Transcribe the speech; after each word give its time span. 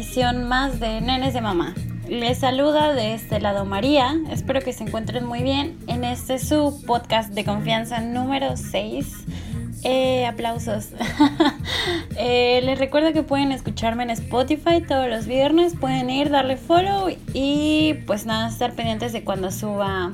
emisión 0.00 0.48
más 0.48 0.80
de 0.80 1.02
Nenes 1.02 1.34
de 1.34 1.42
Mamá. 1.42 1.74
Les 2.08 2.38
saluda 2.38 2.94
de 2.94 3.12
este 3.12 3.38
lado 3.38 3.66
María, 3.66 4.16
espero 4.30 4.62
que 4.62 4.72
se 4.72 4.84
encuentren 4.84 5.26
muy 5.26 5.42
bien 5.42 5.76
en 5.88 6.04
este 6.04 6.38
su 6.38 6.82
podcast 6.86 7.34
de 7.34 7.44
confianza 7.44 8.00
número 8.00 8.56
6. 8.56 9.06
Eh, 9.84 10.24
aplausos. 10.24 10.88
Eh, 12.16 12.60
les 12.64 12.78
recuerdo 12.78 13.12
que 13.12 13.22
pueden 13.22 13.52
escucharme 13.52 14.02
en 14.02 14.10
Spotify 14.10 14.82
todos 14.86 15.08
los 15.08 15.26
viernes, 15.26 15.74
pueden 15.78 16.10
ir, 16.10 16.30
darle 16.30 16.56
follow 16.56 17.08
y 17.32 17.94
pues 18.06 18.26
nada, 18.26 18.48
estar 18.48 18.72
pendientes 18.72 19.12
de 19.12 19.22
cuando 19.22 19.50
suba 19.50 20.12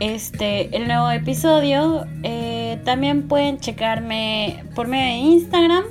este 0.00 0.74
el 0.76 0.86
nuevo 0.86 1.10
episodio. 1.10 2.06
Eh, 2.22 2.78
también 2.84 3.26
pueden 3.28 3.58
checarme 3.58 4.64
por 4.74 4.86
medio 4.88 5.04
de 5.04 5.34
Instagram 5.34 5.84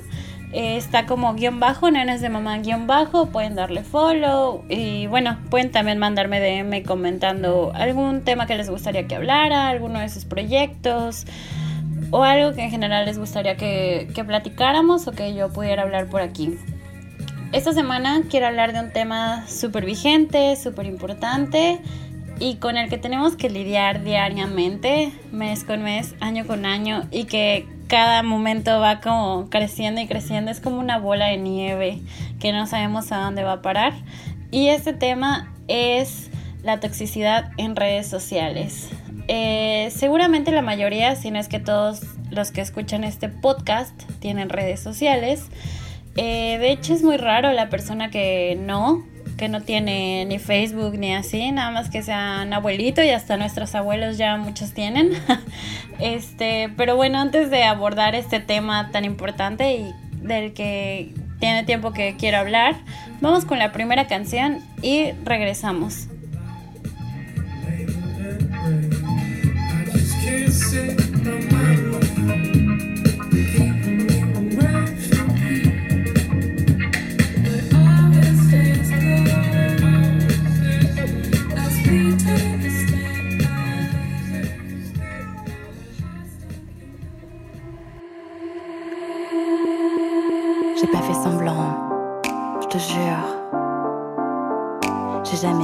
eh, 0.52 0.76
está 0.76 1.06
como 1.06 1.34
guion 1.34 1.60
bajo, 1.60 1.90
nenes 1.90 2.20
de 2.20 2.28
mamá 2.28 2.58
guion 2.58 2.86
bajo, 2.86 3.26
pueden 3.26 3.54
darle 3.54 3.82
follow 3.82 4.64
y 4.68 5.06
bueno, 5.06 5.38
pueden 5.48 5.70
también 5.70 5.98
mandarme 5.98 6.40
DM 6.40 6.82
comentando 6.84 7.72
algún 7.74 8.22
tema 8.22 8.46
que 8.46 8.56
les 8.56 8.68
gustaría 8.68 9.06
que 9.06 9.14
hablara, 9.14 9.68
alguno 9.68 10.00
de 10.00 10.10
sus 10.10 10.26
proyectos 10.26 11.26
o 12.10 12.22
algo 12.22 12.54
que 12.54 12.62
en 12.62 12.70
general 12.70 13.06
les 13.06 13.18
gustaría 13.18 13.56
que, 13.56 14.08
que 14.14 14.24
platicáramos 14.24 15.08
o 15.08 15.12
que 15.12 15.34
yo 15.34 15.50
pudiera 15.50 15.82
hablar 15.82 16.08
por 16.08 16.20
aquí. 16.20 16.58
Esta 17.52 17.72
semana 17.72 18.22
quiero 18.30 18.46
hablar 18.46 18.74
de 18.74 18.80
un 18.80 18.92
tema 18.92 19.46
súper 19.48 19.86
vigente, 19.86 20.56
súper 20.56 20.84
importante 20.84 21.80
y 22.38 22.56
con 22.56 22.76
el 22.76 22.90
que 22.90 22.98
tenemos 22.98 23.36
que 23.36 23.48
lidiar 23.48 24.04
diariamente, 24.04 25.12
mes 25.32 25.64
con 25.64 25.82
mes, 25.82 26.14
año 26.20 26.46
con 26.46 26.66
año 26.66 27.06
y 27.10 27.24
que 27.24 27.66
cada 27.88 28.22
momento 28.22 28.80
va 28.80 29.00
como 29.00 29.48
creciendo 29.50 30.00
y 30.00 30.06
creciendo, 30.06 30.50
es 30.50 30.60
como 30.60 30.78
una 30.78 30.98
bola 30.98 31.26
de 31.26 31.36
nieve 31.36 32.00
que 32.40 32.52
no 32.52 32.66
sabemos 32.66 33.12
a 33.12 33.18
dónde 33.18 33.44
va 33.44 33.54
a 33.54 33.62
parar. 33.62 33.92
Y 34.50 34.68
este 34.68 34.92
tema 34.92 35.52
es 35.68 36.30
la 36.62 36.80
toxicidad 36.80 37.50
en 37.56 37.76
redes 37.76 38.06
sociales. 38.06 38.90
Eh, 39.28 39.90
seguramente 39.94 40.50
la 40.50 40.62
mayoría, 40.62 41.16
si 41.16 41.30
no 41.30 41.38
es 41.38 41.48
que 41.48 41.58
todos 41.58 42.02
los 42.30 42.50
que 42.50 42.60
escuchan 42.60 43.04
este 43.04 43.28
podcast 43.28 44.00
tienen 44.20 44.48
redes 44.48 44.80
sociales. 44.80 45.46
Eh, 46.16 46.58
de 46.58 46.72
hecho 46.72 46.92
es 46.92 47.02
muy 47.02 47.16
raro 47.16 47.52
la 47.52 47.70
persona 47.70 48.10
que 48.10 48.56
no, 48.60 49.04
que 49.42 49.48
no 49.48 49.60
tiene 49.60 50.24
ni 50.24 50.38
Facebook 50.38 50.96
ni 50.96 51.16
así, 51.16 51.50
nada 51.50 51.72
más 51.72 51.90
que 51.90 52.04
sean 52.04 52.52
abuelito 52.52 53.02
y 53.02 53.10
hasta 53.10 53.36
nuestros 53.36 53.74
abuelos 53.74 54.16
ya 54.16 54.36
muchos 54.36 54.70
tienen. 54.70 55.10
este, 55.98 56.72
pero 56.76 56.94
bueno, 56.94 57.18
antes 57.18 57.50
de 57.50 57.64
abordar 57.64 58.14
este 58.14 58.38
tema 58.38 58.92
tan 58.92 59.04
importante 59.04 59.74
y 59.74 59.92
del 60.24 60.52
que 60.52 61.12
tiene 61.40 61.64
tiempo 61.64 61.92
que 61.92 62.14
quiero 62.16 62.38
hablar, 62.38 62.76
vamos 63.20 63.44
con 63.44 63.58
la 63.58 63.72
primera 63.72 64.06
canción 64.06 64.60
y 64.80 65.10
regresamos. 65.24 66.06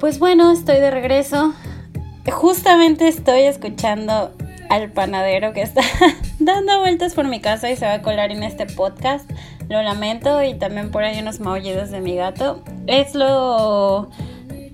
Pues 0.00 0.18
bueno, 0.18 0.50
estoy 0.52 0.76
de 0.76 0.90
regreso. 0.90 1.54
Justamente 2.30 3.08
estoy 3.08 3.42
escuchando 3.42 4.34
al 4.68 4.90
panadero 4.90 5.52
que 5.52 5.62
está 5.62 5.80
dando 6.38 6.80
vueltas 6.80 7.14
por 7.14 7.26
mi 7.26 7.40
casa 7.40 7.70
y 7.70 7.76
se 7.76 7.86
va 7.86 7.94
a 7.94 8.02
colar 8.02 8.30
en 8.30 8.42
este 8.42 8.66
podcast. 8.66 9.30
Lo 9.68 9.82
lamento 9.82 10.42
y 10.42 10.54
también 10.54 10.90
por 10.90 11.04
ahí 11.04 11.18
unos 11.18 11.40
maullidos 11.40 11.90
de 11.90 12.00
mi 12.00 12.16
gato. 12.16 12.62
Es 12.86 13.14
lo... 13.14 14.10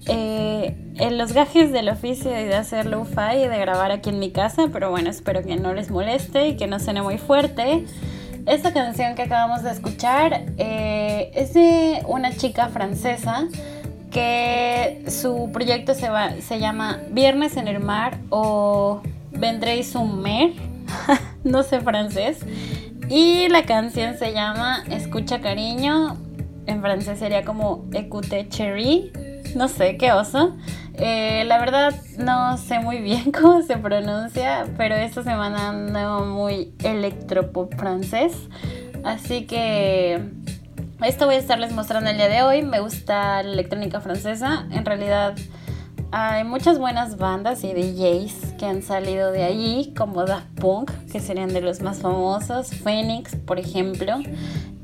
Eh, 0.09 0.77
en 0.99 1.19
los 1.19 1.33
gajes 1.33 1.71
del 1.71 1.89
oficio 1.89 2.31
y 2.33 2.45
de 2.45 2.55
hacer 2.57 2.87
lo-fi 2.87 3.37
y 3.45 3.49
de 3.49 3.59
grabar 3.59 3.93
aquí 3.93 4.11
en 4.11 4.19
mi 4.19 4.33
casa, 4.33 4.65
pero 4.73 4.91
bueno, 4.91 5.11
espero 5.11 5.43
que 5.43 5.55
no 5.55 5.73
les 5.75 5.91
moleste 5.91 6.49
y 6.49 6.57
que 6.57 6.67
no 6.67 6.81
suene 6.81 7.03
muy 7.03 7.19
fuerte. 7.19 7.85
Esta 8.47 8.73
canción 8.73 9.15
que 9.15 9.23
acabamos 9.23 9.63
de 9.63 9.71
escuchar 9.71 10.47
eh, 10.59 11.31
es 11.35 11.55
de 11.55 12.03
una 12.09 12.35
chica 12.37 12.69
francesa 12.69 13.47
que 14.13 15.05
su 15.09 15.51
proyecto 15.53 15.95
se, 15.95 16.09
va, 16.09 16.33
se 16.41 16.61
llama 16.61 17.01
Viernes 17.11 17.57
en 17.57 17.67
el 17.69 17.81
Mar 17.81 18.19
o 18.31 19.03
Vendréis 19.33 19.95
un 19.95 20.21
mer, 20.23 20.53
no 21.45 21.63
sé 21.63 21.81
francés. 21.81 22.41
Y 23.09 23.49
la 23.49 23.65
canción 23.65 24.17
se 24.17 24.33
llama 24.33 24.85
Escucha 24.91 25.41
cariño, 25.41 26.17
en 26.67 26.81
francés 26.81 27.19
sería 27.19 27.45
como 27.45 27.87
Écoute 27.93 28.49
chérie, 28.49 29.13
no 29.57 29.69
sé 29.69 29.97
qué 29.97 30.13
oso. 30.13 30.57
Eh, 30.95 31.45
la 31.47 31.59
verdad 31.59 31.95
no 32.19 32.57
sé 32.59 32.79
muy 32.79 32.99
bien 33.01 33.33
cómo 33.41 33.63
se 33.63 33.77
pronuncia, 33.79 34.67
pero 34.77 34.95
esta 34.95 35.23
semana 35.23 35.71
ando 35.71 36.27
muy 36.27 36.75
electropop 36.85 37.75
francés. 37.75 38.35
Así 39.03 39.47
que 39.47 40.23
esto 41.05 41.27
voy 41.27 41.35
a 41.35 41.39
estarles 41.39 41.73
mostrando 41.73 42.11
el 42.11 42.17
día 42.17 42.29
de 42.29 42.43
hoy. 42.43 42.63
Me 42.63 42.81
gusta 42.81 43.43
la 43.43 43.53
electrónica 43.53 44.01
francesa. 44.01 44.67
En 44.71 44.85
realidad 44.85 45.35
hay 46.13 46.45
muchas 46.45 46.79
buenas 46.79 47.17
bandas 47.17 47.65
y 47.65 47.73
DJs 47.73 48.55
que 48.59 48.67
han 48.67 48.83
salido 48.83 49.33
de 49.33 49.45
allí, 49.45 49.95
como 49.97 50.25
Daft 50.25 50.47
Punk, 50.61 50.91
que 51.11 51.21
serían 51.21 51.53
de 51.53 51.61
los 51.61 51.81
más 51.81 52.01
famosos, 52.01 52.69
Phoenix, 52.69 53.35
por 53.35 53.59
ejemplo. 53.59 54.21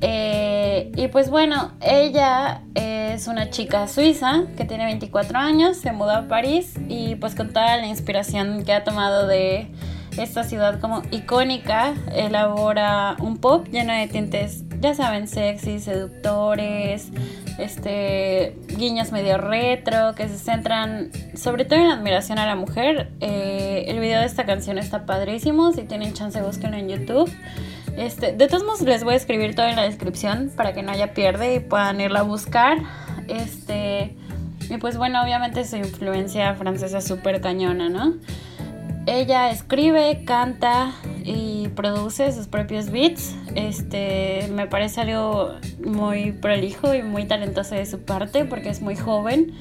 Eh, 0.00 0.90
y 0.96 1.08
pues 1.08 1.28
bueno, 1.28 1.72
ella 1.80 2.62
es 2.74 3.26
una 3.28 3.50
chica 3.50 3.86
suiza 3.88 4.44
que 4.56 4.64
tiene 4.64 4.86
24 4.86 5.38
años, 5.38 5.76
se 5.76 5.92
mudó 5.92 6.12
a 6.12 6.28
París 6.28 6.74
y 6.88 7.16
pues 7.16 7.34
con 7.34 7.52
toda 7.52 7.76
la 7.76 7.86
inspiración 7.86 8.64
que 8.64 8.72
ha 8.72 8.84
tomado 8.84 9.26
de 9.26 9.72
esta 10.16 10.44
ciudad 10.44 10.80
como 10.80 11.02
icónica, 11.10 11.94
elabora 12.12 13.16
un 13.20 13.38
pop 13.38 13.66
lleno 13.70 13.92
de 13.92 14.06
tintes, 14.08 14.67
ya 14.80 14.94
saben, 14.94 15.26
sexy, 15.28 15.80
seductores, 15.80 17.10
este, 17.58 18.56
guiños 18.76 19.12
medio 19.12 19.38
retro, 19.38 20.14
que 20.14 20.28
se 20.28 20.38
centran 20.38 21.10
sobre 21.34 21.64
todo 21.64 21.80
en 21.80 21.86
admiración 21.86 22.38
a 22.38 22.46
la 22.46 22.54
mujer. 22.54 23.10
Eh, 23.20 23.84
el 23.88 23.98
video 24.00 24.20
de 24.20 24.26
esta 24.26 24.44
canción 24.44 24.78
está 24.78 25.04
padrísimo, 25.06 25.72
si 25.72 25.82
tienen 25.82 26.12
chance 26.12 26.40
búsquenlo 26.40 26.76
en 26.76 26.88
YouTube. 26.88 27.30
Este, 27.96 28.32
de 28.32 28.46
todos 28.46 28.62
modos 28.62 28.82
les 28.82 29.02
voy 29.02 29.14
a 29.14 29.16
escribir 29.16 29.56
todo 29.56 29.66
en 29.66 29.74
la 29.74 29.82
descripción 29.82 30.52
para 30.54 30.72
que 30.72 30.84
no 30.84 30.92
haya 30.92 31.14
pierde 31.14 31.56
y 31.56 31.60
puedan 31.60 32.00
irla 32.00 32.20
a 32.20 32.22
buscar. 32.22 32.78
Este, 33.26 34.14
y 34.70 34.76
pues 34.78 34.96
bueno, 34.96 35.22
obviamente 35.22 35.64
su 35.64 35.76
influencia 35.76 36.54
francesa 36.54 36.98
es 36.98 37.04
súper 37.06 37.40
cañona, 37.40 37.88
¿no? 37.88 38.14
Ella 39.06 39.50
escribe, 39.50 40.22
canta 40.24 40.92
y 41.24 41.68
produce 41.68 42.32
sus 42.32 42.46
propios 42.46 42.90
beats. 42.90 43.34
Este, 43.54 44.48
me 44.52 44.66
parece 44.66 45.02
algo 45.02 45.52
muy 45.84 46.32
prolijo 46.32 46.94
y 46.94 47.02
muy 47.02 47.26
talentoso 47.26 47.74
de 47.74 47.86
su 47.86 48.00
parte 48.00 48.44
porque 48.44 48.70
es 48.70 48.80
muy 48.80 48.96
joven. 48.96 49.52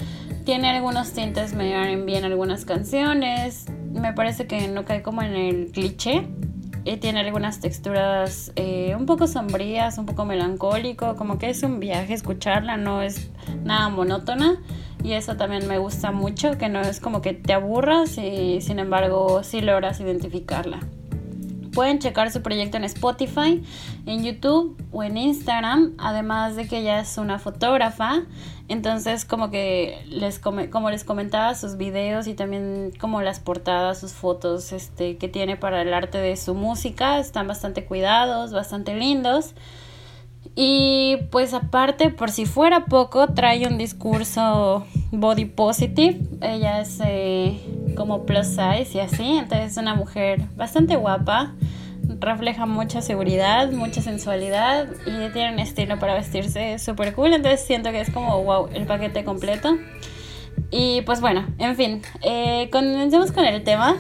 Tiene 0.46 0.70
algunos 0.70 1.12
tintes 1.14 1.54
medio 1.54 2.06
bien 2.06 2.24
algunas 2.24 2.66
canciones. 2.66 3.66
Me 3.92 4.14
parece 4.14 4.48
que 4.48 4.68
no 4.68 4.86
cae 4.86 5.02
como 5.02 5.22
en 5.22 5.36
el 5.36 5.72
cliché 5.72 6.28
tiene 6.96 7.20
algunas 7.20 7.60
texturas 7.60 8.54
eh, 8.56 8.96
un 8.96 9.06
poco 9.06 9.28
sombrías, 9.28 9.98
un 9.98 10.06
poco 10.06 10.24
melancólico, 10.24 11.18
como 11.18 11.38
que 11.38 11.50
es 11.50 11.62
un 11.64 11.82
viaje 11.82 12.14
escucharla, 12.14 12.78
no 12.78 13.02
es 13.02 13.30
nada 13.66 13.90
monótona 13.90 14.58
y 15.04 15.14
eso 15.14 15.36
también 15.36 15.68
me 15.68 15.78
gusta 15.78 16.12
mucho, 16.12 16.58
que 16.58 16.70
no 16.70 16.80
es 16.80 17.02
como 17.02 17.22
que 17.22 17.34
te 17.34 17.52
aburras 17.52 18.18
y 18.18 18.62
sin 18.62 18.80
embargo 18.80 19.44
sí 19.44 19.60
logras 19.60 20.00
identificarla. 20.00 20.80
Pueden 21.78 22.00
checar 22.00 22.32
su 22.32 22.42
proyecto 22.42 22.78
en 22.78 22.86
Spotify, 22.86 23.62
en 24.08 24.24
YouTube 24.24 24.84
o 24.92 25.04
en 25.04 25.16
Instagram, 25.16 25.94
además 26.00 26.56
de 26.56 26.68
que 26.68 26.80
ella 26.80 27.00
es 27.02 27.20
una 27.20 27.38
fotógrafa. 27.38 28.24
Entonces, 28.68 29.26
como 29.26 29.52
que 29.52 30.04
les 30.08 30.40
como 30.40 30.90
les 30.90 31.04
comentaba, 31.04 31.54
sus 31.54 31.78
videos 31.78 32.26
y 32.26 32.34
también 32.34 32.94
como 33.00 33.22
las 33.22 33.40
portadas, 33.40 34.00
sus 34.00 34.14
fotos 34.14 34.72
este, 34.72 35.18
que 35.18 35.28
tiene 35.28 35.56
para 35.56 35.84
el 35.84 35.94
arte 35.94 36.18
de 36.18 36.36
su 36.36 36.56
música 36.56 37.20
están 37.20 37.48
bastante 37.48 37.86
cuidados, 37.86 38.54
bastante 38.54 38.96
lindos. 38.96 39.54
Y 40.56 41.18
pues 41.30 41.54
aparte, 41.54 42.10
por 42.10 42.32
si 42.32 42.48
fuera 42.48 42.86
poco, 42.86 43.28
trae 43.28 43.68
un 43.68 43.78
discurso 43.78 44.84
body 45.12 45.46
positive. 45.46 46.20
Ella 46.42 46.82
es 46.82 47.00
eh, 47.06 47.62
como 47.96 48.26
plus 48.26 48.48
size 48.48 48.90
y 48.96 49.00
así, 49.00 49.38
entonces 49.38 49.74
es 49.74 49.78
una 49.78 49.94
mujer 49.94 50.42
bastante 50.56 50.96
guapa. 50.96 51.54
Refleja 52.20 52.66
mucha 52.66 53.02
seguridad, 53.02 53.72
mucha 53.72 54.02
sensualidad 54.02 54.88
y 55.06 55.32
tiene 55.32 55.54
un 55.54 55.60
estilo 55.60 56.00
para 56.00 56.14
vestirse 56.14 56.80
súper 56.80 57.14
cool. 57.14 57.34
Entonces 57.34 57.62
siento 57.66 57.92
que 57.92 58.02
es 58.02 58.10
como 58.10 58.44
wow, 58.44 58.70
el 58.74 58.86
paquete 58.86 59.24
completo. 59.24 59.78
Y 60.72 61.02
pues 61.02 61.22
bueno, 61.22 61.46
en 61.60 61.76
fin, 61.76 62.02
eh, 62.24 62.70
comencemos 62.72 63.32
con 63.32 63.46
el 63.46 63.64
tema 63.64 63.96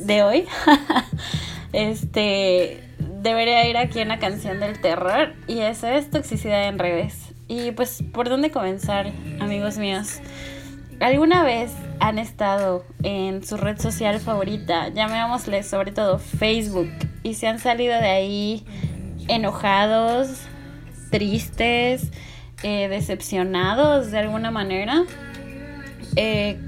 de 0.00 0.22
hoy. 0.22 0.46
este 1.72 2.82
debería 3.22 3.66
ir 3.68 3.76
aquí 3.76 4.02
una 4.02 4.18
canción 4.18 4.60
del 4.60 4.80
terror 4.80 5.34
y 5.46 5.60
eso 5.60 5.86
es 5.86 6.10
toxicidad 6.10 6.68
en 6.68 6.78
redes. 6.78 7.32
Y 7.48 7.72
pues, 7.72 8.02
¿por 8.12 8.28
dónde 8.28 8.50
comenzar, 8.50 9.12
amigos 9.40 9.78
míos? 9.78 10.20
¿Alguna 11.00 11.42
vez 11.42 11.72
han 12.00 12.18
estado 12.18 12.84
en 13.02 13.44
su 13.44 13.56
red 13.56 13.78
social 13.78 14.20
favorita, 14.20 14.88
llamémosle 14.88 15.62
sobre 15.62 15.92
todo 15.92 16.18
Facebook, 16.18 16.90
y 17.22 17.34
se 17.34 17.46
han 17.48 17.58
salido 17.58 17.94
de 17.94 18.08
ahí 18.08 18.64
enojados, 19.28 20.28
tristes, 21.10 22.10
eh, 22.62 22.88
decepcionados 22.88 24.10
de 24.10 24.18
alguna 24.18 24.50
manera? 24.50 25.04
Eh, 26.16 26.58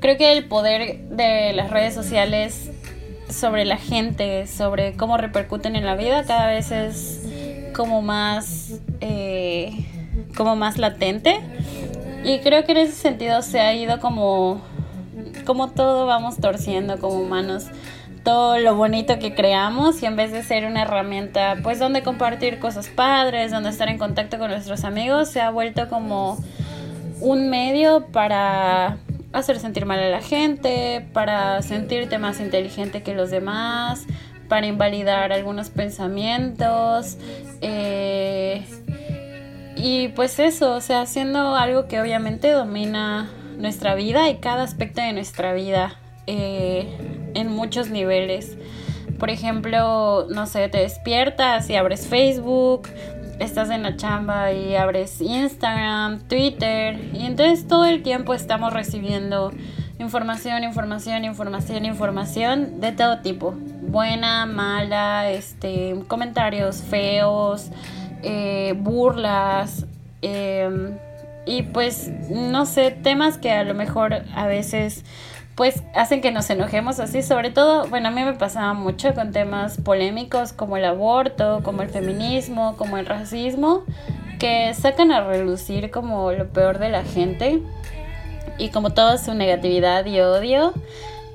creo 0.00 0.16
que 0.16 0.32
el 0.32 0.44
poder 0.44 1.08
de 1.08 1.52
las 1.52 1.70
redes 1.70 1.94
sociales 1.94 2.70
sobre 3.28 3.64
la 3.64 3.76
gente, 3.76 4.46
sobre 4.46 4.94
cómo 4.94 5.16
repercuten 5.16 5.76
en 5.76 5.84
la 5.84 5.96
vida, 5.96 6.24
cada 6.24 6.46
vez 6.48 6.70
es 6.70 7.22
como 7.74 8.02
más, 8.02 8.80
eh, 9.00 9.86
como 10.36 10.56
más 10.56 10.78
latente. 10.78 11.40
Y 12.24 12.40
creo 12.40 12.64
que 12.64 12.72
en 12.72 12.78
ese 12.78 12.92
sentido 12.92 13.42
se 13.42 13.60
ha 13.60 13.74
ido 13.74 14.00
como, 14.00 14.60
como 15.44 15.68
todo 15.68 16.06
vamos 16.06 16.38
torciendo 16.38 16.98
como 16.98 17.20
humanos 17.20 17.66
todo 18.22 18.58
lo 18.58 18.74
bonito 18.74 19.18
que 19.18 19.34
creamos 19.34 20.02
y 20.02 20.06
en 20.06 20.16
vez 20.16 20.32
de 20.32 20.42
ser 20.42 20.64
una 20.66 20.82
herramienta 20.82 21.56
pues 21.62 21.78
donde 21.78 22.02
compartir 22.02 22.58
cosas 22.58 22.88
padres, 22.88 23.50
donde 23.50 23.70
estar 23.70 23.88
en 23.88 23.98
contacto 23.98 24.38
con 24.38 24.50
nuestros 24.50 24.84
amigos, 24.84 25.28
se 25.28 25.40
ha 25.40 25.50
vuelto 25.50 25.88
como 25.88 26.38
un 27.20 27.50
medio 27.50 28.06
para 28.06 28.98
hacer 29.32 29.58
sentir 29.58 29.86
mal 29.86 29.98
a 29.98 30.08
la 30.08 30.20
gente, 30.20 31.06
para 31.12 31.62
sentirte 31.62 32.18
más 32.18 32.40
inteligente 32.40 33.02
que 33.02 33.14
los 33.14 33.30
demás, 33.30 34.06
para 34.48 34.66
invalidar 34.66 35.32
algunos 35.32 35.70
pensamientos. 35.70 37.18
Eh, 37.60 38.64
y 39.76 40.08
pues 40.08 40.38
eso, 40.38 40.74
o 40.74 40.80
sea, 40.80 41.02
haciendo 41.02 41.54
algo 41.56 41.86
que 41.86 42.00
obviamente 42.00 42.50
domina 42.50 43.30
nuestra 43.58 43.94
vida 43.94 44.28
y 44.28 44.36
cada 44.36 44.62
aspecto 44.62 45.00
de 45.00 45.12
nuestra 45.12 45.52
vida 45.52 45.96
eh, 46.26 47.17
en 47.34 47.48
muchos 47.48 47.90
niveles. 47.90 48.56
Por 49.18 49.30
ejemplo, 49.30 50.26
no 50.30 50.46
sé, 50.46 50.68
te 50.68 50.78
despiertas 50.78 51.68
y 51.70 51.76
abres 51.76 52.06
Facebook, 52.06 52.88
estás 53.38 53.70
en 53.70 53.82
la 53.82 53.96
chamba 53.96 54.52
y 54.52 54.76
abres 54.76 55.20
Instagram, 55.20 56.20
Twitter, 56.28 56.98
y 57.12 57.26
entonces 57.26 57.66
todo 57.66 57.84
el 57.84 58.02
tiempo 58.02 58.34
estamos 58.34 58.72
recibiendo 58.72 59.52
información, 59.98 60.62
información, 60.62 61.24
información, 61.24 61.84
información 61.84 62.80
de 62.80 62.92
todo 62.92 63.18
tipo, 63.18 63.54
buena, 63.82 64.46
mala, 64.46 65.30
este, 65.30 65.96
comentarios 66.06 66.82
feos, 66.82 67.70
eh, 68.22 68.74
burlas, 68.76 69.86
em, 70.22 70.96
y 71.46 71.62
pues 71.62 72.10
no 72.30 72.66
sé, 72.66 72.90
temas 72.90 73.38
que 73.38 73.50
a 73.50 73.64
lo 73.64 73.74
mejor 73.74 74.22
a 74.34 74.46
veces 74.46 75.04
pues 75.58 75.82
hacen 75.92 76.20
que 76.20 76.30
nos 76.30 76.48
enojemos 76.50 77.00
así, 77.00 77.20
sobre 77.20 77.50
todo, 77.50 77.88
bueno, 77.88 78.08
a 78.08 78.10
mí 78.12 78.22
me 78.22 78.34
pasaba 78.34 78.74
mucho 78.74 79.12
con 79.12 79.32
temas 79.32 79.76
polémicos 79.76 80.52
como 80.52 80.76
el 80.76 80.84
aborto, 80.84 81.62
como 81.64 81.82
el 81.82 81.88
feminismo, 81.88 82.76
como 82.76 82.96
el 82.96 83.06
racismo, 83.06 83.82
que 84.38 84.72
sacan 84.74 85.10
a 85.10 85.20
relucir 85.20 85.90
como 85.90 86.30
lo 86.30 86.48
peor 86.50 86.78
de 86.78 86.90
la 86.90 87.02
gente. 87.02 87.60
y 88.56 88.68
como 88.68 88.90
toda 88.90 89.18
su 89.18 89.34
negatividad 89.34 90.06
y 90.06 90.20
odio. 90.20 90.72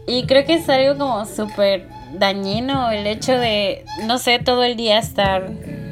Y 0.08 0.26
creo 0.26 0.46
que 0.46 0.56
es 0.56 0.70
algo 0.70 0.98
como 0.98 1.26
súper 1.26 1.88
dañino 2.14 2.92
el 2.92 3.08
hecho 3.08 3.34
de, 3.38 3.84
no 4.06 4.20
sé, 4.20 4.40
todo 4.40 4.64
el 4.64 4.78
día 4.78 5.00
estar 5.00 5.50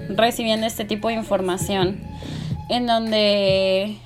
recibiendo 0.09 0.67
este 0.67 0.85
tipo 0.85 1.09
de 1.09 1.15
información. 1.15 1.99
En 2.69 2.87
donde, 2.87 3.97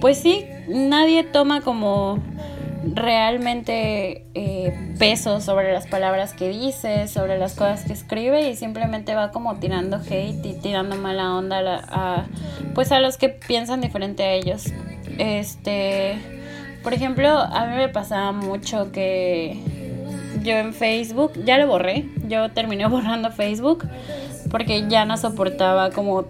pues 0.00 0.18
sí, 0.18 0.44
nadie 0.68 1.24
toma 1.24 1.62
como 1.62 2.20
realmente 2.94 4.26
eh, 4.34 4.94
peso 4.98 5.40
sobre 5.40 5.72
las 5.72 5.86
palabras 5.86 6.32
que 6.34 6.48
dice, 6.48 7.08
sobre 7.08 7.38
las 7.38 7.54
cosas 7.54 7.84
que 7.84 7.92
escribe 7.92 8.48
y 8.48 8.56
simplemente 8.56 9.14
va 9.14 9.32
como 9.32 9.56
tirando 9.56 9.96
hate 9.96 10.44
y 10.44 10.54
tirando 10.54 10.96
mala 10.96 11.34
onda 11.34 11.82
a, 11.88 12.26
pues 12.74 12.92
a 12.92 13.00
los 13.00 13.16
que 13.16 13.28
piensan 13.28 13.80
diferente 13.80 14.22
a 14.22 14.32
ellos. 14.32 14.66
Este, 15.18 16.18
por 16.82 16.94
ejemplo, 16.94 17.28
a 17.28 17.66
mí 17.66 17.76
me 17.76 17.88
pasaba 17.88 18.32
mucho 18.32 18.92
que 18.92 19.60
yo 20.42 20.52
en 20.56 20.72
Facebook, 20.72 21.32
ya 21.44 21.58
lo 21.58 21.66
borré, 21.66 22.08
yo 22.28 22.50
terminé 22.50 22.86
borrando 22.88 23.30
Facebook 23.30 23.88
porque 24.50 24.86
ya 24.88 25.04
no 25.04 25.16
soportaba 25.16 25.90
como 25.90 26.26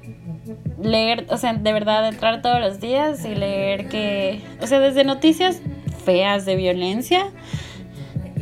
leer, 0.83 1.27
o 1.29 1.37
sea, 1.37 1.53
de 1.53 1.73
verdad 1.73 2.09
entrar 2.09 2.41
todos 2.41 2.61
los 2.61 2.81
días 2.81 3.25
y 3.25 3.35
leer 3.35 3.89
que, 3.89 4.41
o 4.61 4.67
sea, 4.67 4.81
desde 4.81 5.05
noticias 5.05 5.61
feas 6.07 6.47
de 6.47 6.55
violencia 6.57 7.27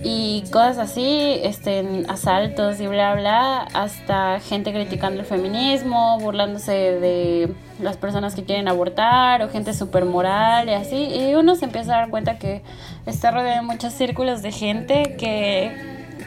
y 0.05 0.45
cosas 0.53 0.77
así, 0.79 1.41
este, 1.43 2.05
asaltos 2.09 2.79
y 2.79 2.87
bla 2.87 3.15
bla, 3.15 3.63
hasta 3.73 4.39
gente 4.39 4.71
criticando 4.71 5.21
el 5.21 5.27
feminismo, 5.27 6.19
burlándose 6.21 6.73
de 6.73 7.55
las 7.81 7.97
personas 7.97 8.35
que 8.35 8.45
quieren 8.45 8.69
abortar 8.69 9.43
o 9.43 9.49
gente 9.49 9.73
súper 9.73 10.05
moral 10.05 10.69
y 10.69 10.75
así, 10.75 10.97
y 10.97 11.35
uno 11.35 11.55
se 11.57 11.65
empieza 11.65 11.95
a 11.95 12.01
dar 12.01 12.11
cuenta 12.11 12.39
que 12.39 12.61
está 13.07 13.31
rodeado 13.31 13.63
de 13.63 13.67
muchos 13.67 13.95
círculos 13.95 14.43
de 14.43 14.53
gente 14.53 15.17
que 15.19 15.73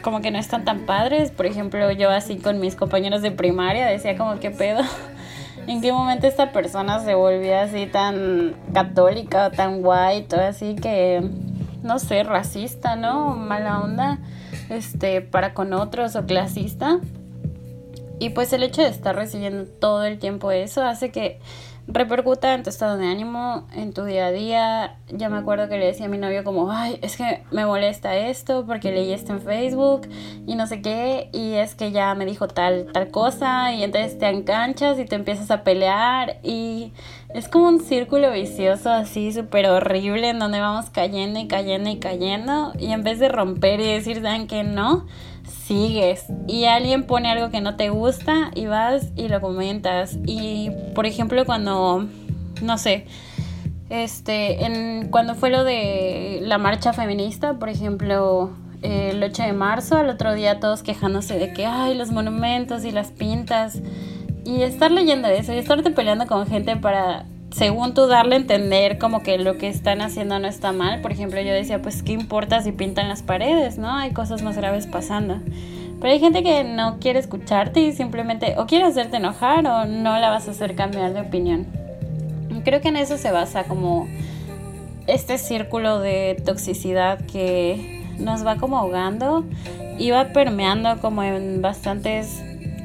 como 0.02 0.20
que 0.20 0.32
no 0.32 0.38
están 0.38 0.64
tan 0.64 0.80
padres, 0.80 1.30
por 1.30 1.46
ejemplo 1.46 1.92
yo 1.92 2.10
así 2.10 2.36
con 2.36 2.58
mis 2.58 2.74
compañeros 2.74 3.22
de 3.22 3.30
primaria 3.30 3.86
decía 3.86 4.16
como 4.16 4.40
qué 4.40 4.50
pedo. 4.50 4.82
¿En 5.68 5.82
qué 5.82 5.92
momento 5.92 6.26
esta 6.26 6.50
persona 6.50 6.98
se 7.00 7.14
volvió 7.14 7.58
así 7.58 7.84
tan 7.84 8.56
católica 8.72 9.48
o 9.48 9.50
tan 9.50 9.82
guay, 9.82 10.22
todo 10.22 10.40
así 10.40 10.74
que, 10.74 11.22
no 11.82 11.98
sé, 11.98 12.22
racista, 12.22 12.96
¿no? 12.96 13.36
Mala 13.36 13.80
onda, 13.80 14.18
este, 14.70 15.20
para 15.20 15.52
con 15.52 15.74
otros 15.74 16.16
o 16.16 16.24
clasista. 16.24 17.00
Y 18.18 18.30
pues 18.30 18.54
el 18.54 18.62
hecho 18.62 18.80
de 18.80 18.88
estar 18.88 19.14
recibiendo 19.14 19.66
todo 19.66 20.04
el 20.04 20.18
tiempo 20.18 20.50
eso 20.52 20.82
hace 20.82 21.10
que 21.10 21.38
repercuta 21.88 22.54
en 22.54 22.62
tu 22.62 22.68
estado 22.68 22.98
de 22.98 23.06
ánimo, 23.06 23.66
en 23.74 23.92
tu 23.92 24.04
día 24.04 24.26
a 24.26 24.30
día. 24.30 24.96
Ya 25.08 25.30
me 25.30 25.38
acuerdo 25.38 25.68
que 25.68 25.78
le 25.78 25.86
decía 25.86 26.06
a 26.06 26.08
mi 26.08 26.18
novio 26.18 26.44
como, 26.44 26.70
ay, 26.70 26.98
es 27.02 27.16
que 27.16 27.42
me 27.50 27.64
molesta 27.64 28.14
esto 28.16 28.66
porque 28.66 28.92
leí 28.92 29.12
esto 29.12 29.32
en 29.32 29.40
Facebook 29.40 30.02
y 30.46 30.54
no 30.54 30.66
sé 30.66 30.82
qué, 30.82 31.30
y 31.32 31.54
es 31.54 31.74
que 31.74 31.90
ya 31.90 32.14
me 32.14 32.26
dijo 32.26 32.46
tal, 32.46 32.92
tal 32.92 33.10
cosa, 33.10 33.72
y 33.72 33.82
entonces 33.82 34.18
te 34.18 34.28
enganchas 34.28 34.98
y 34.98 35.06
te 35.06 35.16
empiezas 35.16 35.50
a 35.50 35.64
pelear 35.64 36.38
y 36.42 36.92
es 37.34 37.48
como 37.48 37.68
un 37.68 37.80
círculo 37.80 38.30
vicioso 38.32 38.90
así 38.90 39.32
súper 39.32 39.66
horrible 39.66 40.28
en 40.28 40.38
donde 40.38 40.60
vamos 40.60 40.90
cayendo 40.90 41.40
y 41.40 41.48
cayendo 41.48 41.90
y 41.90 41.98
cayendo 41.98 42.72
y 42.78 42.92
en 42.92 43.02
vez 43.02 43.18
de 43.18 43.28
romper 43.28 43.80
y 43.80 43.92
decir, 43.92 44.22
¿saben 44.22 44.46
que 44.46 44.62
no? 44.62 45.06
Sigues 45.48 46.26
y 46.46 46.64
alguien 46.64 47.04
pone 47.04 47.30
algo 47.30 47.50
que 47.50 47.60
no 47.60 47.76
te 47.76 47.90
gusta 47.90 48.50
y 48.54 48.66
vas 48.66 49.08
y 49.16 49.28
lo 49.28 49.40
comentas. 49.40 50.18
Y 50.26 50.70
por 50.94 51.06
ejemplo, 51.06 51.44
cuando, 51.44 52.06
no 52.62 52.78
sé, 52.78 53.06
este, 53.90 54.64
en, 54.64 55.08
cuando 55.08 55.34
fue 55.34 55.50
lo 55.50 55.64
de 55.64 56.40
la 56.42 56.58
marcha 56.58 56.92
feminista, 56.92 57.54
por 57.54 57.68
ejemplo, 57.68 58.50
el 58.82 59.22
8 59.22 59.42
de 59.42 59.52
marzo, 59.52 59.96
al 59.96 60.08
otro 60.10 60.34
día 60.34 60.60
todos 60.60 60.82
quejándose 60.82 61.38
de 61.38 61.52
que, 61.52 61.66
ay, 61.66 61.94
los 61.94 62.10
monumentos 62.10 62.84
y 62.84 62.92
las 62.92 63.10
pintas. 63.10 63.80
Y 64.44 64.62
estar 64.62 64.90
leyendo 64.90 65.28
eso 65.28 65.52
y 65.52 65.58
estarte 65.58 65.90
peleando 65.90 66.26
con 66.26 66.46
gente 66.46 66.76
para 66.76 67.26
según 67.50 67.94
tú 67.94 68.06
darle 68.06 68.36
a 68.36 68.38
entender 68.38 68.98
como 68.98 69.22
que 69.22 69.38
lo 69.38 69.56
que 69.56 69.68
están 69.68 70.00
haciendo 70.00 70.38
no 70.38 70.46
está 70.46 70.72
mal. 70.72 71.00
Por 71.00 71.12
ejemplo, 71.12 71.40
yo 71.40 71.52
decía, 71.52 71.80
pues 71.80 72.02
qué 72.02 72.12
importa 72.12 72.60
si 72.62 72.72
pintan 72.72 73.08
las 73.08 73.22
paredes, 73.22 73.78
¿no? 73.78 73.90
Hay 73.90 74.12
cosas 74.12 74.42
más 74.42 74.56
graves 74.56 74.86
pasando. 74.86 75.38
Pero 76.00 76.12
hay 76.12 76.20
gente 76.20 76.42
que 76.42 76.62
no 76.62 76.98
quiere 77.00 77.18
escucharte 77.18 77.80
y 77.80 77.92
simplemente 77.92 78.54
o 78.58 78.66
quiere 78.66 78.84
hacerte 78.84 79.16
enojar 79.16 79.66
o 79.66 79.84
no 79.86 80.18
la 80.18 80.30
vas 80.30 80.46
a 80.46 80.52
hacer 80.52 80.74
cambiar 80.74 81.12
de 81.12 81.22
opinión. 81.22 81.66
Creo 82.64 82.80
que 82.80 82.88
en 82.88 82.96
eso 82.96 83.16
se 83.16 83.32
basa 83.32 83.64
como 83.64 84.06
este 85.06 85.38
círculo 85.38 86.00
de 86.00 86.40
toxicidad 86.44 87.18
que 87.26 88.04
nos 88.18 88.46
va 88.46 88.56
como 88.56 88.78
ahogando 88.78 89.44
y 89.98 90.10
va 90.10 90.26
permeando 90.26 90.98
como 91.00 91.22
en 91.22 91.62
bastantes 91.62 92.42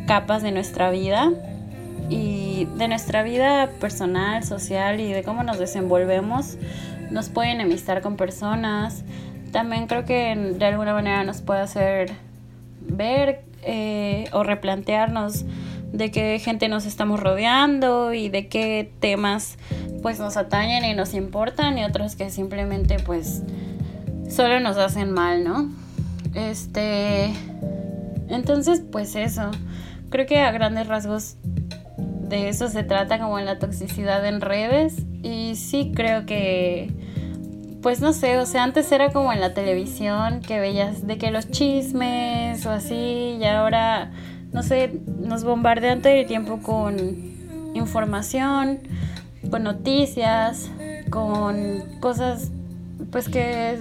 capas 0.08 0.42
de 0.42 0.52
nuestra 0.52 0.90
vida 0.90 1.32
y 2.10 2.66
de 2.78 2.88
nuestra 2.88 3.24
vida 3.24 3.70
personal, 3.80 4.44
social 4.44 5.00
y 5.00 5.12
de 5.12 5.24
cómo 5.24 5.44
nos 5.44 5.60
desenvolvemos, 5.60 6.58
nos 7.12 7.30
puede 7.30 7.52
enemistar 7.52 8.02
con 8.02 8.18
personas. 8.18 9.04
También 9.52 9.88
creo 9.88 10.06
que 10.06 10.36
de 10.36 10.66
alguna 10.66 10.94
manera 10.94 11.24
nos 11.24 11.42
puede 11.42 11.62
hacer 11.62 12.12
ver 12.82 13.44
eh, 13.64 14.26
o 14.34 14.44
replantearnos 14.44 15.46
de 15.94 16.12
qué 16.12 16.40
gente 16.40 16.68
nos 16.68 16.86
estamos 16.86 17.20
rodeando 17.20 18.14
y 18.14 18.28
de 18.28 18.48
qué 18.48 18.92
temas 19.00 19.58
pues 20.02 20.20
nos 20.20 20.38
atañen 20.38 20.84
y 20.84 20.96
nos 20.96 21.14
importan 21.14 21.78
y 21.78 21.86
otros 21.86 22.16
que 22.16 22.32
simplemente 22.32 22.98
pues 23.00 23.44
solo 24.28 24.60
nos 24.60 24.78
hacen 24.78 25.12
mal, 25.12 25.44
¿no? 25.44 25.70
Este 26.34 27.32
entonces 28.28 28.82
pues 28.92 29.16
eso. 29.16 29.52
Creo 30.10 30.26
que 30.26 30.40
a 30.40 30.52
grandes 30.52 30.88
rasgos 30.88 31.38
de 32.34 32.50
eso 32.50 32.68
se 32.68 32.84
trata 32.84 33.20
como 33.20 33.38
en 33.38 33.46
la 33.46 33.60
toxicidad 33.60 34.26
en 34.26 34.42
redes 34.42 35.04
y 35.22 35.56
sí 35.56 35.92
creo 35.94 36.26
que 36.26 36.92
pues 37.84 38.02
no 38.02 38.12
sé, 38.14 38.40
o 38.40 38.46
sea, 38.48 38.64
antes 38.64 38.92
era 38.92 39.12
como 39.12 39.32
en 39.34 39.40
la 39.40 39.54
televisión 39.54 40.40
que 40.40 40.60
veías 40.60 41.06
de 41.06 41.20
que 41.20 41.30
los 41.30 41.52
chismes 41.52 42.66
o 42.66 42.72
así 42.72 43.38
y 43.40 43.44
ahora 43.44 44.12
no 44.52 44.64
sé, 44.64 45.00
nos 45.20 45.44
bombardean 45.44 46.02
todo 46.02 46.14
el 46.14 46.26
tiempo 46.26 46.60
con 46.64 46.96
información, 47.76 48.80
con 49.52 49.64
noticias, 49.64 50.72
con 51.12 51.84
cosas 52.00 52.52
pues 53.12 53.30
que 53.30 53.78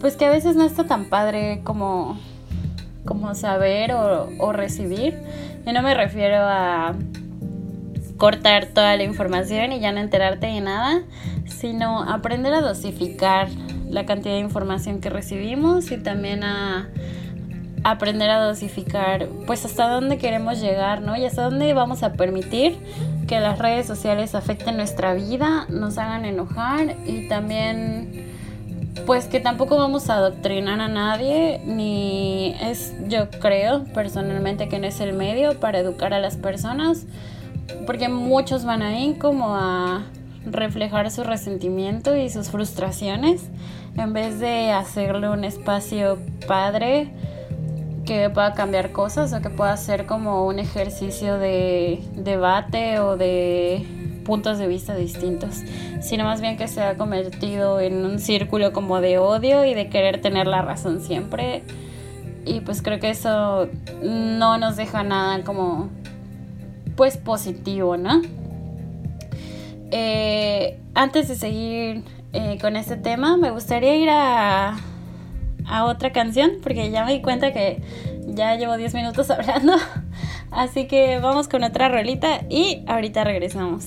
pues 0.00 0.16
que 0.16 0.24
a 0.24 0.30
veces 0.30 0.56
no 0.56 0.64
está 0.64 0.84
tan 0.84 1.04
padre 1.04 1.60
como 1.62 2.18
como 3.04 3.34
saber 3.36 3.92
o, 3.92 4.28
o 4.38 4.52
recibir. 4.52 5.18
Y 5.64 5.72
no 5.72 5.82
me 5.82 5.94
refiero 5.94 6.38
a 6.38 6.94
cortar 8.22 8.66
toda 8.66 8.96
la 8.96 9.02
información 9.02 9.72
y 9.72 9.80
ya 9.80 9.90
no 9.90 9.98
enterarte 9.98 10.46
de 10.46 10.60
nada, 10.60 11.02
sino 11.46 12.04
aprender 12.04 12.54
a 12.54 12.60
dosificar 12.60 13.48
la 13.90 14.06
cantidad 14.06 14.34
de 14.34 14.40
información 14.40 15.00
que 15.00 15.10
recibimos 15.10 15.90
y 15.90 15.96
también 15.96 16.44
a 16.44 16.88
aprender 17.82 18.30
a 18.30 18.38
dosificar 18.38 19.26
pues 19.44 19.64
hasta 19.64 19.88
dónde 19.88 20.18
queremos 20.18 20.60
llegar, 20.60 21.02
¿no? 21.02 21.16
Y 21.16 21.24
hasta 21.24 21.42
dónde 21.42 21.74
vamos 21.74 22.04
a 22.04 22.12
permitir 22.12 22.78
que 23.26 23.40
las 23.40 23.58
redes 23.58 23.88
sociales 23.88 24.36
afecten 24.36 24.76
nuestra 24.76 25.14
vida, 25.14 25.66
nos 25.68 25.98
hagan 25.98 26.24
enojar 26.24 26.94
y 27.04 27.26
también 27.26 28.30
pues 29.04 29.24
que 29.24 29.40
tampoco 29.40 29.76
vamos 29.76 30.10
a 30.10 30.14
adoctrinar 30.18 30.80
a 30.80 30.86
nadie, 30.86 31.60
ni 31.66 32.54
es, 32.60 32.94
yo 33.08 33.28
creo 33.30 33.82
personalmente 33.82 34.68
que 34.68 34.78
no 34.78 34.86
es 34.86 35.00
el 35.00 35.12
medio 35.12 35.58
para 35.58 35.80
educar 35.80 36.14
a 36.14 36.20
las 36.20 36.36
personas, 36.36 37.04
porque 37.86 38.08
muchos 38.08 38.64
van 38.64 38.82
ahí 38.82 39.16
como 39.18 39.56
a 39.56 40.04
reflejar 40.44 41.10
su 41.10 41.24
resentimiento 41.24 42.16
y 42.16 42.30
sus 42.30 42.50
frustraciones, 42.50 43.48
en 43.96 44.12
vez 44.12 44.40
de 44.40 44.72
hacerle 44.72 45.28
un 45.28 45.44
espacio 45.44 46.18
padre 46.46 47.10
que 48.04 48.30
pueda 48.30 48.52
cambiar 48.52 48.92
cosas 48.92 49.32
o 49.32 49.40
que 49.40 49.50
pueda 49.50 49.76
ser 49.76 50.06
como 50.06 50.46
un 50.46 50.58
ejercicio 50.58 51.38
de 51.38 52.02
debate 52.14 52.98
o 52.98 53.16
de 53.16 53.86
puntos 54.24 54.58
de 54.58 54.66
vista 54.66 54.94
distintos, 54.94 55.62
sino 56.00 56.24
más 56.24 56.40
bien 56.40 56.56
que 56.56 56.68
se 56.68 56.80
ha 56.80 56.96
convertido 56.96 57.80
en 57.80 58.04
un 58.04 58.18
círculo 58.18 58.72
como 58.72 59.00
de 59.00 59.18
odio 59.18 59.64
y 59.64 59.74
de 59.74 59.88
querer 59.88 60.20
tener 60.20 60.46
la 60.46 60.62
razón 60.62 61.00
siempre. 61.00 61.62
Y 62.44 62.60
pues 62.60 62.82
creo 62.82 62.98
que 62.98 63.10
eso 63.10 63.68
no 64.02 64.58
nos 64.58 64.76
deja 64.76 65.04
nada 65.04 65.44
como 65.44 65.90
pues 66.96 67.16
positivo, 67.16 67.96
¿no? 67.96 68.22
Eh, 69.90 70.78
antes 70.94 71.28
de 71.28 71.34
seguir 71.34 72.04
eh, 72.32 72.58
con 72.60 72.76
este 72.76 72.96
tema, 72.96 73.36
me 73.36 73.50
gustaría 73.50 73.94
ir 73.96 74.08
a, 74.10 74.78
a 75.66 75.84
otra 75.84 76.12
canción, 76.12 76.52
porque 76.62 76.90
ya 76.90 77.04
me 77.04 77.12
di 77.12 77.22
cuenta 77.22 77.52
que 77.52 77.82
ya 78.26 78.54
llevo 78.56 78.76
10 78.76 78.94
minutos 78.94 79.30
hablando. 79.30 79.74
Así 80.50 80.86
que 80.86 81.18
vamos 81.18 81.48
con 81.48 81.64
otra 81.64 81.88
rolita 81.88 82.42
y 82.48 82.84
ahorita 82.86 83.24
regresamos. 83.24 83.86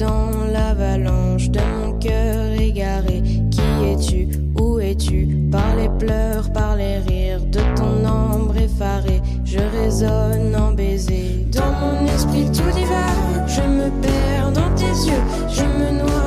dans 0.00 0.30
l'avalanche 0.50 1.50
de 1.50 1.60
mon 1.60 1.92
cœur 1.98 2.58
égaré. 2.58 3.22
Qui 3.50 3.60
es-tu? 3.84 4.28
Où 4.58 4.80
es-tu? 4.80 5.28
Par 5.52 5.76
les 5.76 5.90
pleurs, 5.98 6.50
par 6.52 6.76
les 6.76 6.98
rires 6.98 7.44
de 7.44 7.60
ton 7.76 8.08
ombre 8.08 8.56
effarée. 8.56 9.20
Je 9.44 9.58
résonne 9.58 10.56
en 10.56 10.72
baiser. 10.72 11.46
Dans 11.52 11.72
mon 11.82 12.06
esprit 12.14 12.46
tout 12.46 12.70
divague, 12.74 13.46
je 13.46 13.62
me 13.62 13.90
perds 14.00 14.52
dans 14.52 14.74
tes 14.74 14.94
yeux, 15.08 15.24
je 15.48 15.64
me 15.64 15.98
noie 15.98 16.19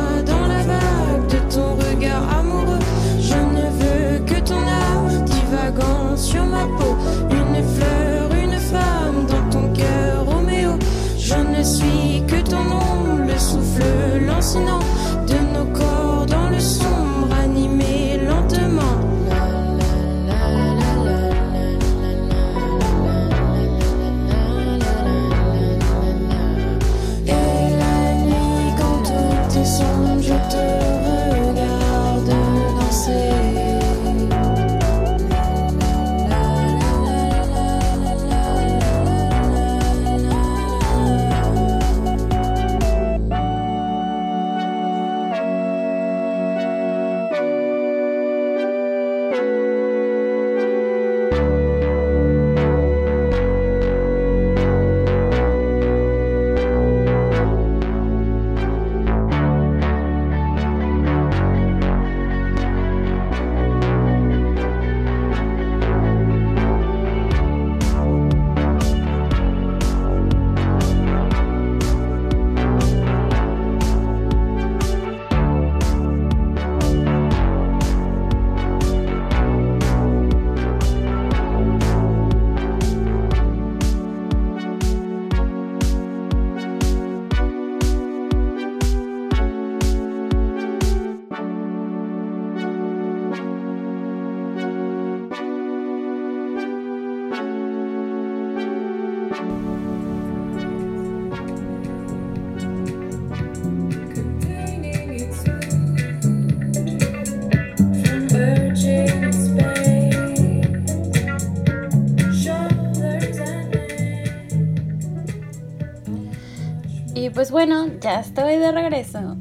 Y 117.16 117.30
pues 117.30 117.52
bueno, 117.52 117.88
ya 118.02 118.20
estoy 118.20 118.58
de 118.58 118.74
regreso. 118.74 119.38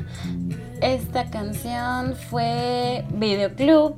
Esta 0.80 1.26
canción 1.26 2.14
fue 2.14 3.04
Videoclub, 3.10 3.96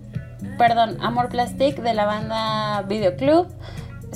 perdón, 0.58 0.96
Amor 1.00 1.28
Plastic 1.28 1.76
de 1.76 1.94
la 1.94 2.06
banda 2.06 2.82
Videoclub. 2.88 3.46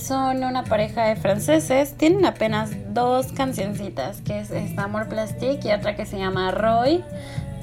Son 0.05 0.45
una 0.45 0.65
pareja 0.65 1.07
de 1.07 1.17
franceses, 1.17 1.95
tienen 1.97 2.27
apenas 2.27 2.73
dos 2.93 3.33
cancioncitas, 3.33 4.21
que 4.21 4.41
es 4.41 4.53
Amor 4.77 5.09
Plastic 5.09 5.65
y 5.65 5.73
otra 5.73 5.97
que 5.97 6.05
se 6.05 6.19
llama 6.19 6.51
Roy. 6.51 7.03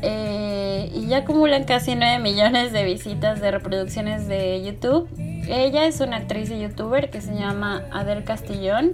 Eh, 0.01 0.91
y 0.95 1.05
ya 1.05 1.17
acumulan 1.17 1.65
casi 1.65 1.93
9 1.93 2.17
millones 2.17 2.71
de 2.71 2.83
visitas 2.83 3.41
de 3.41 3.51
reproducciones 3.51 4.27
de 4.27 4.63
YouTube. 4.63 5.07
Ella 5.47 5.85
es 5.85 5.99
una 5.99 6.17
actriz 6.17 6.49
y 6.49 6.59
youtuber 6.59 7.11
que 7.11 7.21
se 7.21 7.35
llama 7.35 7.83
Adele 7.91 8.23
Castillón 8.23 8.93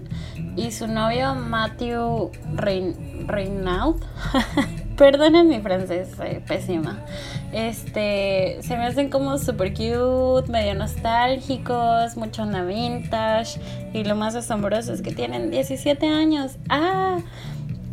y 0.58 0.74
su 0.74 0.88
novio 0.88 1.34
Matthew 1.34 2.32
Rein 2.54 3.30
Reinaud. 3.30 3.96
Perdonen 4.98 5.48
mi 5.48 5.62
francés, 5.62 6.10
soy 6.18 6.40
pésima. 6.40 7.06
Este, 7.54 8.58
se 8.62 8.76
me 8.78 8.86
hacen 8.88 9.12
como 9.12 9.38
super 9.38 9.72
cute, 9.72 10.52
medio 10.52 10.74
nostálgicos, 10.74 12.18
mucho 12.18 12.42
onda 12.42 12.64
vintage 12.64 13.60
y 13.94 14.04
lo 14.04 14.16
más 14.16 14.34
asombroso 14.34 14.94
es 14.94 15.04
que 15.04 15.12
tienen 15.12 15.52
17 15.52 16.08
años. 16.08 16.58
Ah, 16.68 17.20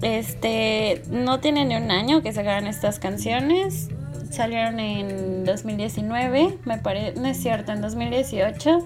este, 0.00 1.02
no 1.10 1.40
tienen 1.40 1.68
ni 1.68 1.76
un 1.76 1.90
año 1.90 2.22
que 2.22 2.32
sacaron 2.32 2.66
estas 2.66 2.98
canciones. 2.98 3.90
Salieron 4.30 4.80
en 4.80 5.44
2019, 5.44 6.58
me 6.64 6.78
parece, 6.78 7.20
no 7.20 7.28
es 7.28 7.36
cierto, 7.36 7.72
en 7.72 7.82
2018. 7.82 8.78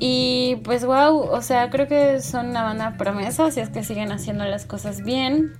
Y 0.00 0.56
pues 0.64 0.84
wow, 0.84 1.16
o 1.30 1.42
sea, 1.42 1.70
creo 1.70 1.86
que 1.86 2.20
son 2.20 2.48
una 2.48 2.64
banda 2.64 2.96
promesa, 2.98 3.52
si 3.52 3.60
es 3.60 3.68
que 3.68 3.84
siguen 3.84 4.10
haciendo 4.10 4.44
las 4.44 4.66
cosas 4.66 5.02
bien. 5.04 5.52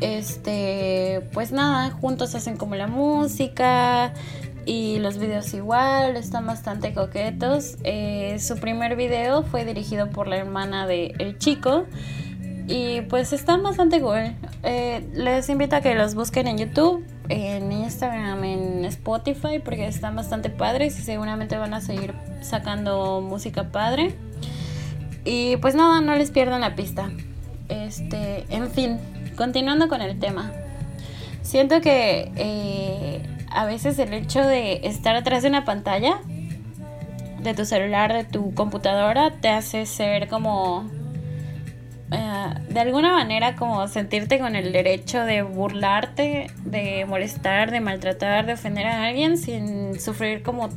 Este, 0.00 1.22
pues 1.32 1.52
nada, 1.52 1.90
juntos 1.90 2.34
hacen 2.34 2.56
como 2.56 2.74
la 2.74 2.86
música, 2.86 4.14
y 4.66 4.98
los 4.98 5.18
videos 5.18 5.52
igual, 5.54 6.16
están 6.16 6.46
bastante 6.46 6.92
coquetos. 6.92 7.76
Eh, 7.84 8.36
su 8.38 8.56
primer 8.58 8.96
video 8.96 9.42
fue 9.42 9.64
dirigido 9.64 10.10
por 10.10 10.28
la 10.28 10.36
hermana 10.36 10.86
de 10.86 11.14
El 11.18 11.38
Chico 11.38 11.86
y 12.68 13.00
pues 13.02 13.32
están 13.32 13.62
bastante 13.62 14.00
cool. 14.00 14.36
Eh, 14.62 15.08
les 15.14 15.48
invito 15.48 15.76
a 15.76 15.80
que 15.80 15.94
los 15.94 16.14
busquen 16.14 16.46
en 16.46 16.58
YouTube, 16.58 17.04
en 17.28 17.72
Instagram, 17.72 18.44
en 18.44 18.84
Spotify 18.84 19.58
porque 19.64 19.86
están 19.86 20.14
bastante 20.14 20.50
padres 20.50 20.98
y 20.98 21.02
seguramente 21.02 21.56
van 21.56 21.74
a 21.74 21.80
seguir 21.80 22.14
sacando 22.42 23.20
música 23.22 23.72
padre. 23.72 24.14
Y 25.24 25.56
pues 25.56 25.74
nada, 25.74 26.00
no 26.00 26.14
les 26.14 26.30
pierdan 26.30 26.60
la 26.60 26.76
pista. 26.76 27.10
Este, 27.68 28.44
en 28.50 28.70
fin, 28.70 28.98
continuando 29.40 29.88
con 29.88 30.02
el 30.02 30.18
tema. 30.18 30.52
Siento 31.40 31.80
que 31.80 32.30
eh, 32.36 33.22
a 33.48 33.64
veces 33.64 33.98
el 33.98 34.12
hecho 34.12 34.46
de 34.46 34.86
estar 34.86 35.16
atrás 35.16 35.42
de 35.42 35.48
una 35.48 35.64
pantalla, 35.64 36.20
de 37.42 37.54
tu 37.54 37.64
celular, 37.64 38.12
de 38.12 38.24
tu 38.24 38.52
computadora, 38.52 39.30
te 39.30 39.48
hace 39.48 39.86
ser 39.86 40.28
como... 40.28 40.90
Eh, 42.12 42.54
de 42.68 42.80
alguna 42.80 43.14
manera 43.14 43.56
como 43.56 43.88
sentirte 43.88 44.38
con 44.38 44.56
el 44.56 44.72
derecho 44.72 45.24
de 45.24 45.40
burlarte, 45.40 46.50
de 46.66 47.06
molestar, 47.06 47.70
de 47.70 47.80
maltratar, 47.80 48.44
de 48.44 48.52
ofender 48.52 48.86
a 48.86 49.06
alguien 49.06 49.38
sin 49.38 49.98
sufrir 49.98 50.42
como 50.42 50.68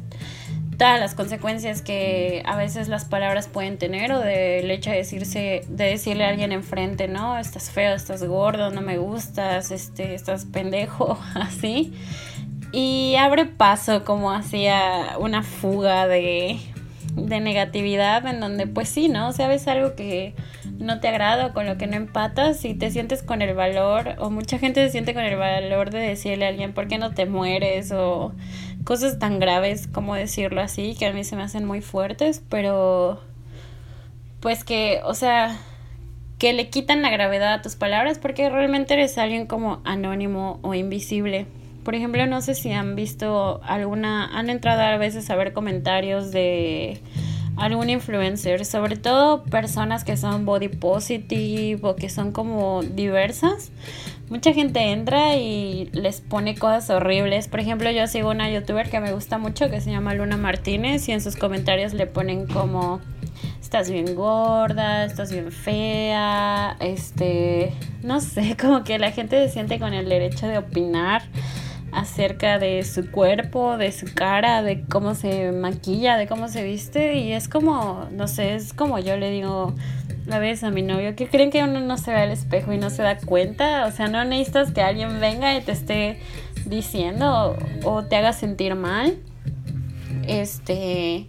todas 0.77 0.99
las 0.99 1.15
consecuencias 1.15 1.81
que 1.81 2.43
a 2.45 2.55
veces 2.55 2.87
las 2.87 3.05
palabras 3.05 3.47
pueden 3.47 3.77
tener 3.77 4.11
o 4.11 4.19
del 4.19 4.69
hecho 4.71 4.89
de 4.89 4.97
decirse 4.97 5.63
de 5.67 5.83
decirle 5.85 6.25
a 6.25 6.29
alguien 6.29 6.51
enfrente 6.51 7.07
no 7.07 7.37
estás 7.37 7.71
feo 7.71 7.95
estás 7.95 8.23
gordo 8.23 8.71
no 8.71 8.81
me 8.81 8.97
gustas 8.97 9.71
este 9.71 10.15
estás 10.15 10.45
pendejo 10.45 11.19
así. 11.35 11.93
Y 12.71 13.15
abre 13.19 13.45
paso 13.45 14.03
como 14.03 14.31
hacia 14.31 15.19
una 15.19 15.43
fuga 15.43 16.07
de, 16.07 16.59
de 17.15 17.39
negatividad 17.39 18.25
en 18.25 18.39
donde 18.39 18.65
pues 18.65 18.89
sí, 18.89 19.09
¿no? 19.09 19.27
O 19.27 19.31
sea, 19.31 19.47
ves 19.47 19.67
algo 19.67 19.95
que 19.95 20.33
no 20.79 20.99
te 20.99 21.07
agrada 21.07 21.45
o 21.45 21.53
con 21.53 21.67
lo 21.67 21.77
que 21.77 21.85
no 21.85 21.95
empatas 21.95 22.65
y 22.65 22.73
te 22.73 22.89
sientes 22.89 23.21
con 23.21 23.43
el 23.43 23.53
valor 23.53 24.15
o 24.17 24.31
mucha 24.31 24.57
gente 24.57 24.83
se 24.83 24.91
siente 24.91 25.13
con 25.13 25.23
el 25.23 25.35
valor 25.35 25.91
de 25.91 25.99
decirle 25.99 26.45
a 26.45 26.49
alguien 26.49 26.73
por 26.73 26.87
qué 26.87 26.97
no 26.97 27.13
te 27.13 27.27
mueres 27.27 27.91
o 27.91 28.33
cosas 28.83 29.19
tan 29.19 29.39
graves 29.39 29.87
como 29.87 30.15
decirlo 30.15 30.61
así 30.61 30.95
que 30.97 31.05
a 31.05 31.13
mí 31.13 31.23
se 31.23 31.35
me 31.35 31.43
hacen 31.43 31.65
muy 31.65 31.81
fuertes, 31.81 32.41
pero 32.49 33.21
pues 34.39 34.63
que, 34.63 34.99
o 35.05 35.13
sea, 35.13 35.57
que 36.37 36.51
le 36.53 36.69
quitan 36.69 37.01
la 37.01 37.09
gravedad 37.09 37.53
a 37.53 37.61
tus 37.61 37.75
palabras 37.75 38.19
porque 38.19 38.49
realmente 38.49 38.93
eres 38.93 39.17
alguien 39.17 39.47
como 39.47 39.81
anónimo 39.85 40.59
o 40.61 40.73
invisible. 40.73 41.45
Por 41.83 41.95
ejemplo, 41.95 42.25
no 42.27 42.41
sé 42.41 42.55
si 42.55 42.71
han 42.71 42.95
visto 42.95 43.61
alguna, 43.63 44.37
han 44.37 44.49
entrado 44.49 44.81
a 44.81 44.97
veces 44.97 45.29
a 45.29 45.35
ver 45.35 45.53
comentarios 45.53 46.31
de 46.31 47.01
algún 47.55 47.89
influencer, 47.89 48.65
sobre 48.65 48.97
todo 48.97 49.43
personas 49.43 50.03
que 50.03 50.17
son 50.17 50.45
body 50.45 50.69
positive 50.69 51.79
o 51.83 51.95
que 51.95 52.09
son 52.09 52.31
como 52.31 52.83
diversas. 52.83 53.71
Mucha 54.29 54.53
gente 54.53 54.91
entra 54.91 55.35
y 55.35 55.89
les 55.93 56.21
pone 56.21 56.55
cosas 56.55 56.89
horribles. 56.89 57.47
Por 57.47 57.59
ejemplo, 57.59 57.91
yo 57.91 58.07
sigo 58.07 58.31
una 58.31 58.49
youtuber 58.49 58.89
que 58.89 58.99
me 58.99 59.13
gusta 59.13 59.37
mucho 59.37 59.69
que 59.69 59.81
se 59.81 59.91
llama 59.91 60.13
Luna 60.13 60.37
Martínez 60.37 61.07
y 61.09 61.11
en 61.11 61.21
sus 61.21 61.35
comentarios 61.35 61.93
le 61.93 62.07
ponen 62.07 62.47
como 62.47 63.01
estás 63.61 63.89
bien 63.89 64.15
gorda, 64.15 65.03
estás 65.05 65.31
bien 65.31 65.51
fea, 65.51 66.77
este, 66.79 67.73
no 68.03 68.21
sé, 68.21 68.55
como 68.61 68.83
que 68.83 68.99
la 68.99 69.11
gente 69.11 69.47
se 69.47 69.53
siente 69.53 69.79
con 69.79 69.93
el 69.93 70.07
derecho 70.07 70.47
de 70.47 70.59
opinar 70.59 71.23
acerca 71.91 72.59
de 72.59 72.83
su 72.83 73.09
cuerpo, 73.11 73.77
de 73.77 73.91
su 73.91 74.07
cara, 74.13 74.63
de 74.63 74.83
cómo 74.83 75.15
se 75.15 75.51
maquilla, 75.51 76.17
de 76.17 76.27
cómo 76.27 76.47
se 76.47 76.63
viste 76.63 77.17
y 77.17 77.33
es 77.33 77.47
como, 77.47 78.07
no 78.11 78.27
sé, 78.27 78.55
es 78.55 78.73
como 78.73 78.99
yo 78.99 79.17
le 79.17 79.31
digo 79.31 79.73
la 80.25 80.39
vez 80.39 80.63
a 80.63 80.69
mi 80.69 80.81
novio, 80.81 81.15
que 81.15 81.27
creen 81.27 81.51
que 81.51 81.63
uno 81.63 81.79
no 81.79 81.97
se 81.97 82.11
ve 82.11 82.21
al 82.21 82.31
espejo 82.31 82.71
y 82.73 82.77
no 82.77 82.89
se 82.89 83.01
da 83.01 83.17
cuenta, 83.17 83.85
o 83.85 83.91
sea, 83.91 84.07
no 84.07 84.23
necesitas 84.23 84.71
que 84.71 84.81
alguien 84.81 85.19
venga 85.19 85.55
y 85.55 85.61
te 85.61 85.71
esté 85.71 86.19
diciendo 86.65 87.57
o, 87.83 88.03
te 88.03 88.15
haga 88.15 88.33
sentir 88.33 88.75
mal. 88.75 89.17
Este, 90.27 91.27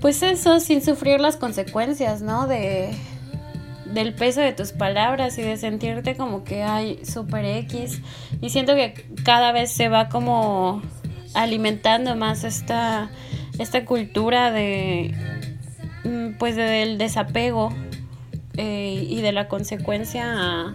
pues 0.00 0.22
eso, 0.22 0.60
sin 0.60 0.82
sufrir 0.82 1.20
las 1.20 1.36
consecuencias, 1.36 2.22
¿no? 2.22 2.46
De, 2.46 2.94
del 3.92 4.14
peso 4.14 4.40
de 4.40 4.52
tus 4.52 4.72
palabras 4.72 5.38
y 5.38 5.42
de 5.42 5.56
sentirte 5.56 6.16
como 6.16 6.44
que 6.44 6.62
hay 6.62 7.04
super 7.04 7.44
X. 7.44 8.00
Y 8.40 8.50
siento 8.50 8.74
que 8.74 9.06
cada 9.24 9.52
vez 9.52 9.70
se 9.70 9.88
va 9.88 10.08
como 10.08 10.82
alimentando 11.34 12.16
más 12.16 12.44
esta, 12.44 13.10
esta 13.58 13.84
cultura 13.84 14.50
de 14.50 15.14
pues 16.38 16.56
del 16.56 16.98
desapego 16.98 17.72
eh, 18.56 19.06
y 19.08 19.20
de 19.20 19.32
la 19.32 19.48
consecuencia 19.48 20.24
a, 20.26 20.74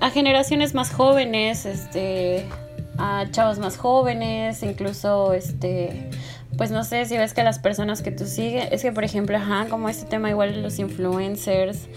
a, 0.00 0.10
generaciones 0.10 0.74
más 0.74 0.92
jóvenes, 0.92 1.66
este 1.66 2.46
a 2.96 3.26
chavos 3.30 3.58
más 3.58 3.76
jóvenes, 3.76 4.62
incluso 4.62 5.32
este 5.32 6.10
pues 6.56 6.70
no 6.70 6.84
sé 6.84 7.04
si 7.06 7.16
ves 7.16 7.34
que 7.34 7.42
las 7.42 7.58
personas 7.58 8.02
que 8.02 8.10
tú 8.10 8.26
sigues, 8.26 8.68
es 8.70 8.82
que 8.82 8.92
por 8.92 9.04
ejemplo, 9.04 9.36
ajá, 9.36 9.66
como 9.68 9.88
este 9.88 10.06
tema 10.06 10.30
igual 10.30 10.54
de 10.54 10.60
los 10.60 10.78
influencers, 10.78 11.88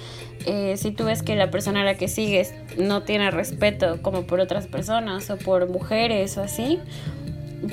eh, 0.45 0.75
si 0.77 0.91
tú 0.91 1.05
ves 1.05 1.23
que 1.23 1.35
la 1.35 1.51
persona 1.51 1.81
a 1.81 1.83
la 1.83 1.95
que 1.95 2.07
sigues 2.07 2.53
no 2.77 3.03
tiene 3.03 3.31
respeto 3.31 4.01
como 4.01 4.23
por 4.23 4.39
otras 4.39 4.67
personas 4.67 5.29
o 5.29 5.37
por 5.37 5.69
mujeres 5.69 6.37
o 6.37 6.43
así, 6.43 6.79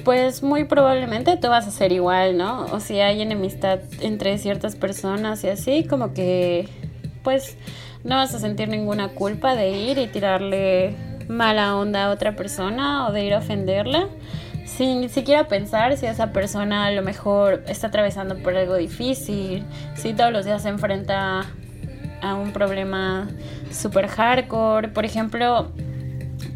pues 0.05 0.43
muy 0.43 0.65
probablemente 0.65 1.37
tú 1.37 1.49
vas 1.49 1.67
a 1.67 1.71
ser 1.71 1.93
igual, 1.93 2.37
¿no? 2.37 2.67
O 2.67 2.81
si 2.81 3.01
hay 3.01 3.21
enemistad 3.21 3.81
entre 4.01 4.39
ciertas 4.39 4.77
personas 4.77 5.45
y 5.45 5.49
así, 5.49 5.85
como 5.85 6.15
que 6.15 6.69
pues 7.23 7.57
no 8.03 8.17
vas 8.17 8.35
a 8.35 8.39
sentir 8.39 8.69
ninguna 8.69 9.09
culpa 9.09 9.55
de 9.55 9.71
ir 9.71 9.99
y 9.99 10.07
tirarle 10.07 10.95
mala 11.29 11.77
onda 11.77 12.05
a 12.05 12.11
otra 12.11 12.37
persona 12.37 13.09
o 13.09 13.13
de 13.13 13.25
ir 13.25 13.35
a 13.35 13.39
ofenderla 13.39 14.09
sin 14.65 15.09
siquiera 15.09 15.47
pensar 15.47 15.97
si 15.97 16.07
esa 16.07 16.33
persona 16.33 16.87
a 16.87 16.91
lo 16.91 17.03
mejor 17.03 17.63
está 17.69 17.89
atravesando 17.89 18.37
por 18.39 18.57
algo 18.57 18.77
difícil, 18.77 19.65
si 19.95 20.15
todos 20.15 20.33
los 20.33 20.45
días 20.45 20.63
se 20.63 20.69
enfrenta 20.69 21.45
a 22.23 22.35
un 22.35 22.53
problema 22.53 23.29
super 23.71 24.09
hardcore. 24.09 24.89
Por 24.89 25.05
ejemplo, 25.05 25.71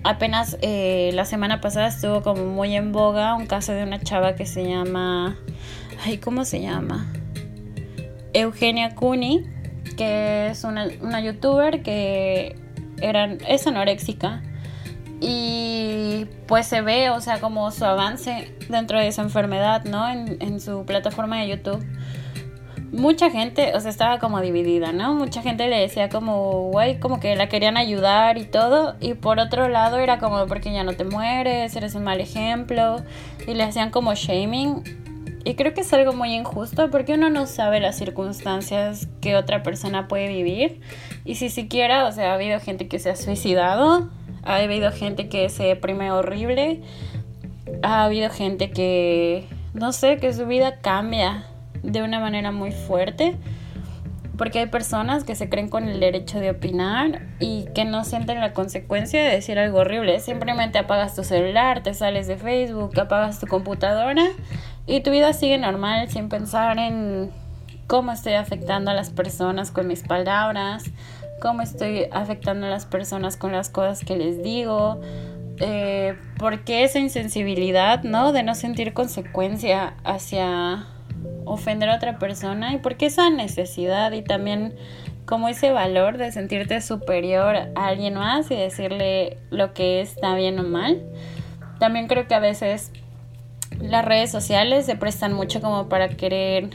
apenas 0.05 0.57
eh, 0.63 1.11
la 1.15 1.25
semana 1.25 1.61
pasada 1.61 1.89
estuvo 1.89 2.23
como 2.23 2.45
muy 2.45 2.75
en 2.75 2.93
boga 2.93 3.35
un 3.35 3.47
caso 3.47 3.73
de 3.73 3.83
una 3.83 4.01
chava 4.01 4.35
que 4.35 4.47
se 4.47 4.65
llama... 4.69 5.37
Ay, 6.05 6.19
¿cómo 6.19 6.45
se 6.45 6.61
llama? 6.61 7.13
Eugenia 8.33 8.95
Cuni, 8.95 9.45
que 9.97 10.49
es 10.49 10.65
una, 10.65 10.87
una 11.01 11.21
youtuber 11.21 11.83
que 11.83 12.57
es 13.01 13.67
anoréxica 13.67 14.43
y 15.21 16.27
pues 16.47 16.67
se 16.67 16.81
ve, 16.81 17.11
o 17.11 17.21
sea, 17.21 17.41
como 17.41 17.71
su 17.71 17.85
avance 17.85 18.55
dentro 18.69 18.99
de 18.99 19.09
esa 19.09 19.23
enfermedad, 19.23 19.85
¿no? 19.85 20.09
En, 20.09 20.61
su 20.61 20.85
plataforma 20.85 21.41
de 21.41 21.49
YouTube. 21.49 21.85
Mucha 22.93 23.31
gente, 23.31 23.73
o 23.75 23.81
sea, 23.81 23.91
estaba 23.91 24.19
como 24.19 24.41
dividida, 24.41 24.93
¿no? 24.93 25.15
Mucha 25.15 25.43
gente 25.43 25.69
le 25.69 25.79
decía 25.79 26.09
como, 26.09 26.71
güey, 26.71 26.99
como 26.99 27.21
que 27.21 27.37
la 27.37 27.49
querían 27.49 27.77
ayudar 27.77 28.39
y 28.39 28.45
todo. 28.45 28.97
Y 29.01 29.15
por 29.15 29.39
otro 29.39 29.69
lado 29.69 29.99
era 29.99 30.19
como, 30.19 30.47
porque 30.47 30.73
ya 30.73 30.85
no 30.85 30.95
te 30.95 31.05
mueres, 31.05 31.77
eres 31.77 31.95
un 31.95 32.05
mal 32.05 32.21
ejemplo. 32.21 33.03
Y 33.47 33.55
le 33.55 33.65
hacían 33.65 33.91
como 33.91 34.15
shaming. 34.15 34.83
Y 35.45 35.55
creo 35.55 35.75
que 35.75 35.83
es 35.83 35.93
algo 35.93 36.13
muy 36.13 36.35
injusto 36.35 36.91
porque 36.91 37.15
uno 37.15 37.31
no 37.31 37.47
sabe 37.47 37.81
las 37.81 37.97
circunstancias 37.97 39.09
que 39.21 39.37
otra 39.37 39.63
persona 39.63 40.09
puede 40.09 40.29
vivir. 40.29 40.81
Y 41.25 41.37
si 41.37 41.51
siquiera, 41.51 42.07
o 42.07 42.13
sea, 42.13 42.33
ha 42.33 42.35
habido 42.35 42.59
gente 42.61 42.89
que 42.89 42.99
se 42.99 43.11
ha 43.11 43.17
suicidado 43.17 44.09
ha 44.49 44.57
habido 44.57 44.91
gente 44.93 45.29
que 45.29 45.49
se 45.51 45.65
deprime 45.65 46.11
horrible. 46.11 46.81
Ha 47.83 48.05
habido 48.05 48.31
gente 48.31 48.71
que, 48.71 49.47
no 49.75 49.93
sé, 49.93 50.17
que 50.17 50.33
su 50.33 50.47
vida 50.47 50.81
cambia 50.81 51.45
de 51.83 52.03
una 52.03 52.21
manera 52.21 52.53
muy 52.53 52.73
fuerte. 52.73 53.37
Porque 54.37 54.61
hay 54.61 54.67
personas 54.67 55.25
que 55.25 55.35
se 55.35 55.49
creen 55.49 55.69
con 55.69 55.89
el 55.89 55.99
derecho 55.99 56.39
de 56.39 56.51
opinar 56.51 57.23
y 57.41 57.65
que 57.75 57.85
no 57.85 58.05
sienten 58.05 58.39
la 58.39 58.53
consecuencia 58.53 59.23
de 59.25 59.31
decir 59.31 59.59
algo 59.59 59.79
horrible. 59.79 60.21
Simplemente 60.21 60.79
apagas 60.79 61.17
tu 61.17 61.25
celular, 61.25 61.83
te 61.83 61.93
sales 61.93 62.29
de 62.29 62.37
Facebook, 62.37 62.99
apagas 63.01 63.41
tu 63.41 63.49
computadora 63.49 64.23
y 64.87 65.01
tu 65.01 65.11
vida 65.11 65.33
sigue 65.33 65.59
normal 65.59 66.09
sin 66.09 66.29
pensar 66.29 66.79
en 66.79 67.33
cómo 67.89 68.13
estoy 68.13 68.35
afectando 68.35 68.91
a 68.93 68.95
las 68.95 69.11
personas 69.11 69.73
con 69.73 69.89
mis 69.89 70.03
palabras, 70.03 70.85
cómo 71.41 71.63
estoy 71.63 72.07
afectando 72.13 72.67
a 72.67 72.71
las 72.71 72.87
personas 72.87 73.37
con 73.37 73.51
las 73.51 73.71
cosas 73.71 74.05
que 74.05 74.17
les 74.17 74.43
digo, 74.43 75.01
eh, 75.59 76.17
por 76.39 76.65
qué 76.65 76.85
esa 76.85 77.01
insensibilidad, 77.01 78.03
¿no? 78.05 78.33
De 78.33 78.43
no 78.43 78.55
sentir 78.55 78.93
consecuencia 78.93 79.95
hacia 80.05 80.87
ofender 81.45 81.89
a 81.89 81.97
otra 81.97 82.19
persona 82.19 82.75
y 82.75 82.79
por 82.79 82.97
qué 82.97 83.07
esa 83.07 83.31
necesidad 83.31 84.13
y 84.13 84.23
también 84.23 84.75
como 85.25 85.49
ese 85.49 85.73
valor 85.73 86.17
de 86.17 86.33
sentirte 86.33 86.81
superior 86.81 87.57
a 87.57 87.87
alguien 87.87 88.15
más 88.15 88.51
y 88.51 88.57
decirle 88.57 89.39
lo 89.51 89.75
que 89.75 90.01
está 90.01 90.35
bien 90.35 90.59
o 90.59 90.63
mal. 90.63 91.03
También 91.79 92.07
creo 92.07 92.27
que 92.27 92.35
a 92.35 92.41
veces 92.41 92.93
las 93.79 94.05
redes 94.05 94.31
sociales 94.31 94.87
se 94.87 94.97
prestan 94.97 95.35
mucho 95.35 95.61
como 95.61 95.89
para 95.89 96.09
querer 96.09 96.71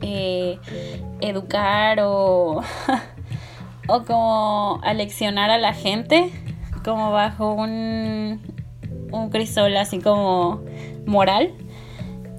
eh, 0.00 0.58
educar 1.20 2.00
o, 2.00 2.62
o 3.88 4.02
como 4.04 4.80
aleccionar 4.82 5.50
a 5.50 5.58
la 5.58 5.74
gente 5.74 6.32
como 6.86 7.10
bajo 7.10 7.52
un, 7.52 8.40
un 9.10 9.30
crisol 9.30 9.76
así 9.76 10.00
como 10.00 10.62
moral. 11.04 11.52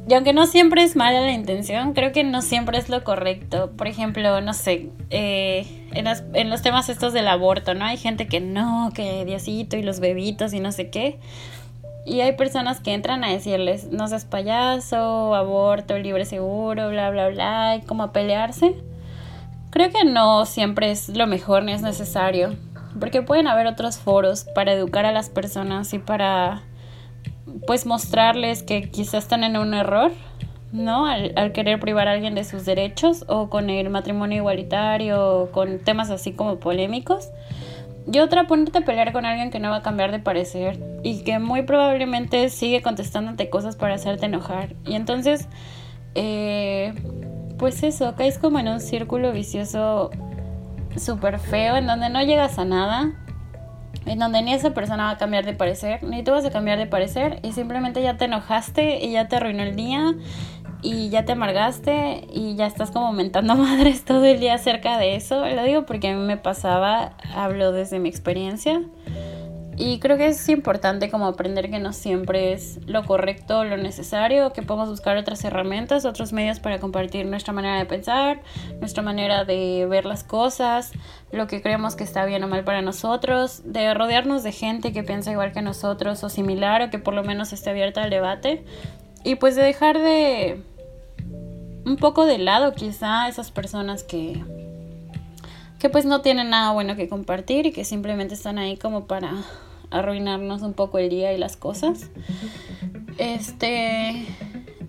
Y 0.08 0.14
aunque 0.14 0.32
no 0.32 0.48
siempre 0.48 0.84
es 0.84 0.96
mala 0.96 1.20
la 1.20 1.34
intención, 1.34 1.94
creo 1.94 2.14
que 2.14 2.24
no 2.24 2.42
siempre 2.42 2.78
es 2.78 2.88
lo 2.88 3.04
correcto. 3.04 3.72
Por 3.76 3.88
ejemplo, 3.88 4.40
no 4.40 4.54
sé, 4.54 4.90
eh, 5.10 5.86
en, 5.92 6.06
los, 6.06 6.24
en, 6.34 6.50
los, 6.50 6.62
temas 6.62 6.88
estos 6.88 7.12
del 7.12 7.28
aborto, 7.28 7.74
¿no? 7.74 7.84
Hay 7.84 7.98
gente 7.98 8.28
que 8.28 8.40
no, 8.40 8.92
que 8.94 9.26
Diosito 9.26 9.76
y 9.76 9.84
los 9.84 10.00
bebitos 10.00 10.54
y 10.54 10.62
no 10.62 10.72
sé 10.72 10.90
qué. 10.90 11.20
Y 12.06 12.22
hay 12.22 12.38
personas 12.38 12.80
que 12.80 12.94
entran 12.94 13.26
a 13.26 13.32
decirles, 13.34 13.92
no 13.92 14.08
seas 14.08 14.24
payaso, 14.24 15.36
aborto, 15.36 15.98
libre 15.98 16.24
seguro, 16.24 16.90
bla, 16.90 17.10
bla, 17.10 17.28
bla, 17.28 17.76
y 17.76 17.82
como 17.82 18.04
a 18.04 18.14
pelearse. 18.14 18.76
Creo 19.72 19.90
que 19.92 20.06
no 20.06 20.46
siempre 20.46 20.90
es 20.90 21.10
lo 21.10 21.28
mejor 21.28 21.64
ni 21.64 21.74
es 21.74 21.82
necesario, 21.82 22.56
porque 22.98 23.24
pueden 23.24 23.48
haber 23.48 23.68
otros 23.68 23.98
foros 23.98 24.46
para 24.56 24.72
educar 24.72 25.06
a 25.06 25.12
las 25.12 25.30
personas 25.30 25.94
y 25.94 26.00
para 26.00 26.64
pues 27.66 27.86
mostrarles 27.86 28.64
que 28.64 28.90
quizás 28.90 29.24
están 29.24 29.44
en 29.44 29.58
un 29.58 29.74
error, 29.74 30.12
¿no? 30.72 31.06
Al, 31.06 31.52
querer 31.54 31.80
privar 31.80 32.08
a 32.08 32.12
alguien 32.12 32.36
de 32.36 32.44
sus 32.44 32.66
derechos 32.66 33.26
o 33.28 33.50
con 33.50 33.70
el 33.70 33.90
matrimonio 33.90 34.38
igualitario 34.38 35.42
o 35.42 35.52
con 35.52 35.80
temas 35.80 36.10
así 36.10 36.34
como 36.34 36.58
polémicos. 36.58 37.30
Y 38.12 38.20
otra, 38.20 38.48
ponerte 38.48 38.78
a 38.78 38.82
pelear 38.82 39.12
con 39.12 39.26
alguien 39.26 39.50
que 39.50 39.60
no 39.60 39.70
va 39.70 39.78
a 39.78 39.82
cambiar 39.82 40.12
de 40.12 40.20
parecer 40.20 40.80
y 41.04 41.24
que 41.24 41.40
muy 41.40 41.64
probablemente 41.64 42.50
sigue 42.50 42.82
contestándote 42.82 43.50
cosas 43.50 43.76
para 43.76 43.96
hacerte 43.96 44.28
enojar. 44.28 44.76
Y 44.86 44.96
entonces, 44.96 45.50
eh, 46.16 46.94
pues 47.58 47.84
eso, 47.84 48.16
caes 48.16 48.38
como 48.38 48.60
en 48.60 48.70
un 48.70 48.80
círculo 48.80 49.34
vicioso 49.34 50.12
súper 50.96 51.40
feo 51.40 51.76
en 51.76 51.86
donde 51.86 52.10
no 52.10 52.22
llegas 52.22 52.60
a 52.60 52.66
nada, 52.66 53.14
en 54.08 54.20
donde 54.20 54.42
ni 54.42 54.54
esa 54.54 54.74
persona 54.74 55.06
va 55.06 55.12
a 55.12 55.18
cambiar 55.18 55.46
de 55.46 55.54
parecer, 55.54 56.04
ni 56.04 56.24
tú 56.24 56.32
vas 56.32 56.46
a 56.46 56.52
cambiar 56.52 56.78
de 56.78 56.88
parecer 56.88 57.40
y 57.44 57.52
simplemente 57.52 58.02
ya 58.02 58.18
te 58.18 58.26
enojaste 58.26 59.04
y 59.06 59.12
ya 59.12 59.28
te 59.28 59.36
arruinó 59.36 59.64
el 59.64 59.76
día 59.76 60.16
y 60.82 61.10
ya 61.10 61.26
te 61.26 61.34
amargaste 61.34 62.28
y 62.32 62.56
ya 62.56 62.66
estás 62.66 62.92
como 62.92 63.12
mentando 63.12 63.56
madres 63.58 64.06
todo 64.06 64.26
el 64.26 64.40
día 64.40 64.56
acerca 64.56 64.98
de 64.98 65.16
eso. 65.16 65.46
Lo 65.48 65.64
digo 65.64 65.86
porque 65.86 66.10
a 66.10 66.16
mí 66.16 66.26
me 66.26 66.38
pasaba, 66.38 67.14
hablo 67.36 67.72
desde 67.72 68.00
mi 68.00 68.10
experiencia. 68.10 68.82
Y 69.80 70.00
creo 70.00 70.18
que 70.18 70.26
es 70.26 70.50
importante 70.50 71.12
como 71.12 71.28
aprender 71.28 71.70
que 71.70 71.78
no 71.78 71.94
siempre 71.94 72.52
es 72.52 72.80
lo 72.88 73.06
correcto, 73.06 73.64
lo 73.64 73.78
necesario, 73.78 74.52
que 74.52 74.64
podemos 74.64 74.90
buscar 74.90 75.18
otras 75.18 75.44
herramientas, 75.46 76.04
otros 76.04 76.34
medios 76.34 76.60
para 76.60 76.80
compartir 76.80 77.28
nuestra 77.28 77.54
manera 77.54 77.78
de 77.78 77.86
pensar, 77.86 78.42
nuestra 78.80 79.04
manera 79.04 79.46
de 79.46 79.86
ver 79.88 80.06
las 80.06 80.24
cosas, 80.24 80.94
lo 81.32 81.46
que 81.46 81.62
creemos 81.62 81.96
que 81.96 82.04
está 82.04 82.26
bien 82.26 82.44
o 82.44 82.48
mal 82.48 82.64
para 82.64 82.82
nosotros, 82.82 83.62
de 83.66 83.94
rodearnos 83.94 84.42
de 84.42 84.52
gente 84.52 84.92
que 84.94 85.04
piensa 85.04 85.32
igual 85.32 85.52
que 85.52 85.62
nosotros 85.62 86.24
o 86.24 86.30
similar 86.30 86.82
o 86.82 86.90
que 86.90 86.98
por 86.98 87.14
lo 87.14 87.24
menos 87.24 87.54
esté 87.54 87.70
abierta 87.70 88.02
al 88.02 88.10
debate. 88.10 88.66
Y 89.24 89.36
pues 89.36 89.56
de 89.56 89.62
dejar 89.62 90.00
de 90.00 90.60
un 91.86 91.98
poco 91.98 92.26
de 92.26 92.40
lado 92.40 92.74
quizá 92.74 93.28
esas 93.28 93.52
personas 93.52 94.04
que 94.04 94.44
que 95.78 95.90
pues 95.90 96.06
no 96.06 96.22
tienen 96.22 96.50
nada 96.50 96.72
bueno 96.72 96.96
que 96.96 97.08
compartir 97.08 97.68
y 97.68 97.72
que 97.72 97.86
simplemente 97.86 98.34
están 98.34 98.58
ahí 98.58 98.78
como 98.78 99.06
para 99.06 99.32
arruinarnos 99.92 100.62
un 100.62 100.74
poco 100.74 100.98
el 100.98 101.10
día 101.10 101.34
y 101.34 101.38
las 101.38 101.58
cosas. 101.58 102.10
Este, 103.18 104.26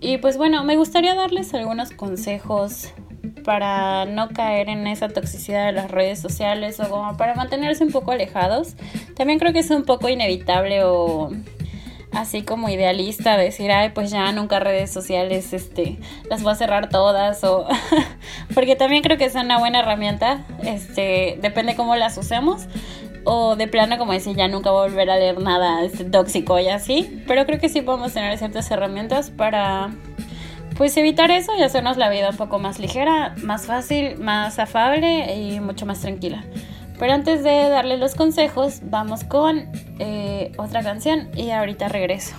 y 0.00 0.18
pues 0.18 0.36
bueno, 0.36 0.64
me 0.64 0.76
gustaría 0.76 1.14
darles 1.14 1.54
algunos 1.54 1.90
consejos 1.90 2.92
para 3.44 4.04
no 4.04 4.28
caer 4.28 4.68
en 4.68 4.86
esa 4.86 5.08
toxicidad 5.08 5.66
de 5.66 5.72
las 5.72 5.90
redes 5.90 6.20
sociales 6.20 6.78
o 6.80 6.88
como 6.88 7.16
para 7.16 7.34
mantenerse 7.34 7.84
un 7.84 7.92
poco 7.92 8.12
alejados. 8.12 8.74
También 9.16 9.38
creo 9.38 9.52
que 9.52 9.60
es 9.60 9.70
un 9.70 9.84
poco 9.84 10.08
inevitable 10.08 10.84
o 10.84 11.30
así 12.12 12.42
como 12.42 12.68
idealista 12.68 13.36
decir, 13.36 13.70
ay, 13.70 13.90
pues 13.90 14.10
ya 14.10 14.30
nunca 14.32 14.60
redes 14.60 14.90
sociales, 14.90 15.52
este, 15.52 15.98
las 16.28 16.42
voy 16.42 16.52
a 16.52 16.56
cerrar 16.56 16.88
todas 16.88 17.44
o 17.44 17.66
porque 18.54 18.76
también 18.76 19.02
creo 19.02 19.18
que 19.18 19.26
es 19.26 19.34
una 19.34 19.58
buena 19.58 19.80
herramienta, 19.80 20.46
este, 20.64 21.38
depende 21.40 21.76
cómo 21.76 21.96
las 21.96 22.16
usemos 22.18 22.66
o 23.24 23.56
de 23.56 23.68
plano 23.68 23.98
como 23.98 24.12
decir 24.12 24.36
ya 24.36 24.48
nunca 24.48 24.70
volver 24.70 25.10
a 25.10 25.16
leer 25.16 25.40
nada 25.40 25.80
tóxico 26.10 26.58
y 26.58 26.68
así, 26.68 27.22
pero 27.26 27.46
creo 27.46 27.58
que 27.58 27.68
sí 27.68 27.82
podemos 27.82 28.12
tener 28.12 28.36
ciertas 28.38 28.70
herramientas 28.70 29.30
para 29.30 29.90
pues 30.76 30.96
evitar 30.96 31.30
eso 31.30 31.52
y 31.58 31.62
hacernos 31.62 31.96
la 31.96 32.08
vida 32.08 32.30
un 32.30 32.36
poco 32.36 32.58
más 32.58 32.78
ligera, 32.78 33.34
más 33.42 33.66
fácil, 33.66 34.16
más 34.18 34.58
afable 34.58 35.34
y 35.36 35.60
mucho 35.60 35.86
más 35.86 36.00
tranquila. 36.00 36.44
Pero 36.98 37.12
antes 37.12 37.42
de 37.42 37.68
darle 37.68 37.96
los 37.96 38.14
consejos, 38.14 38.80
vamos 38.82 39.24
con 39.24 39.68
eh, 39.98 40.52
otra 40.56 40.82
canción 40.82 41.28
y 41.36 41.50
ahorita 41.50 41.88
regreso. 41.88 42.34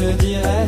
De 0.00 0.06
l'exercice 0.06 0.59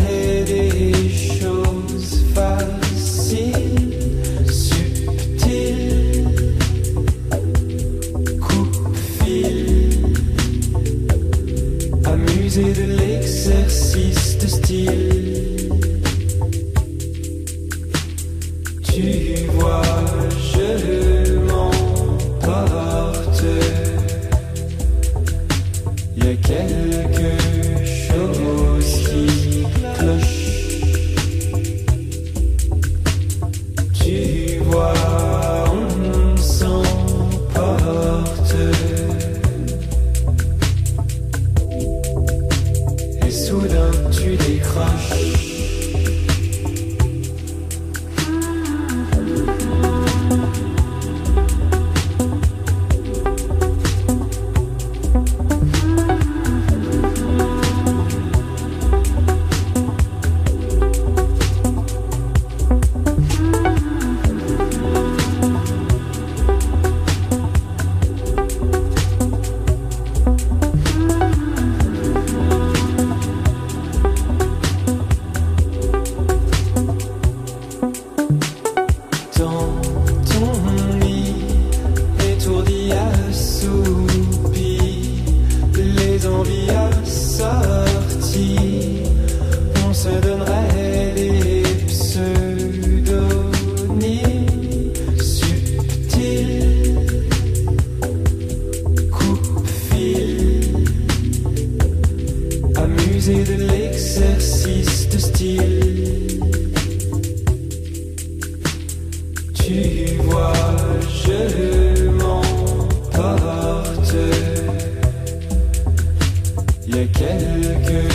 Tu 117.23 118.12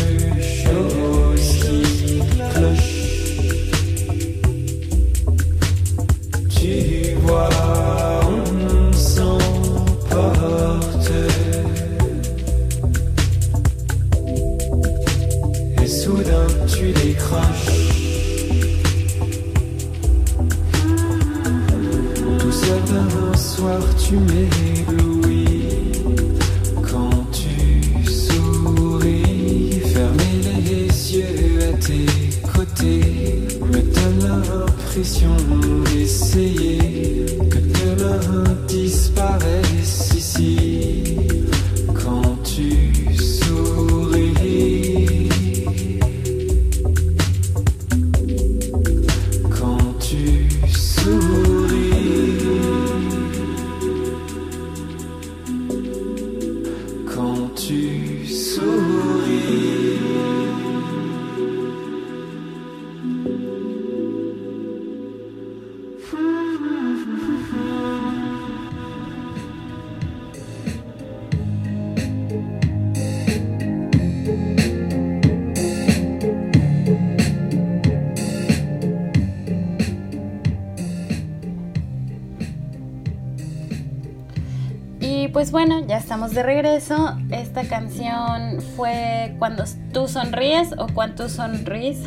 de 86.37 86.43
regreso. 86.43 87.17
Esta 87.31 87.67
canción 87.67 88.61
fue 88.75 89.33
Cuando 89.39 89.63
tú 89.91 90.07
sonríes 90.07 90.69
o 90.77 90.85
Cuando 90.93 91.23
tú 91.23 91.29
sonríes 91.29 92.03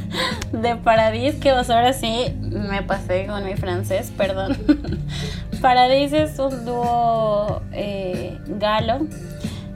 de 0.52 0.76
Paradis, 0.76 1.34
que 1.34 1.52
vos 1.52 1.68
ahora 1.68 1.92
sí 1.92 2.34
me 2.40 2.82
pasé 2.82 3.26
con 3.26 3.44
mi 3.44 3.56
francés, 3.56 4.10
perdón. 4.16 4.56
Paradis 5.60 6.14
es 6.14 6.38
un 6.38 6.64
dúo 6.64 7.60
eh, 7.72 8.38
galo 8.46 9.06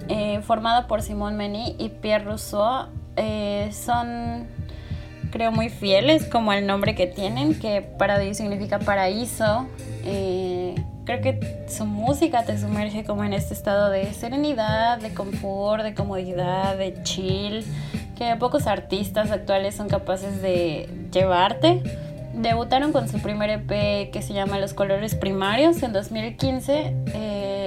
eh, 0.09 0.41
formado 0.43 0.87
por 0.87 1.03
Simone 1.03 1.37
Meni 1.37 1.77
y 1.79 1.91
Pierre 1.91 2.25
Rousseau. 2.25 2.87
Eh, 3.17 3.71
son 3.73 4.47
creo 5.31 5.53
muy 5.53 5.69
fieles 5.69 6.25
como 6.25 6.55
el 6.55 6.67
nombre 6.67 6.95
que 6.95 7.07
tienen, 7.07 7.59
que 7.61 7.83
Paradis 7.83 8.39
significa 8.39 8.79
paraíso. 8.79 9.69
Creo 11.09 11.23
que 11.23 11.65
su 11.69 11.87
música 11.87 12.45
te 12.45 12.59
sumerge 12.59 13.03
como 13.03 13.25
en 13.25 13.33
este 13.33 13.55
estado 13.55 13.89
de 13.89 14.13
serenidad, 14.13 14.99
de 14.99 15.15
confort, 15.15 15.83
de 15.83 15.95
comodidad, 15.95 16.77
de 16.77 17.03
chill, 17.03 17.65
que 18.15 18.37
pocos 18.37 18.67
artistas 18.67 19.31
actuales 19.31 19.75
son 19.75 19.89
capaces 19.89 20.43
de 20.43 20.87
llevarte. 21.11 21.83
Debutaron 22.35 22.93
con 22.93 23.09
su 23.09 23.21
primer 23.23 23.49
EP 23.49 24.11
que 24.11 24.21
se 24.21 24.35
llama 24.35 24.59
Los 24.59 24.75
Colores 24.75 25.15
Primarios 25.15 25.83
en 25.83 25.95
2015. 25.95 26.95
eh, 27.15 27.58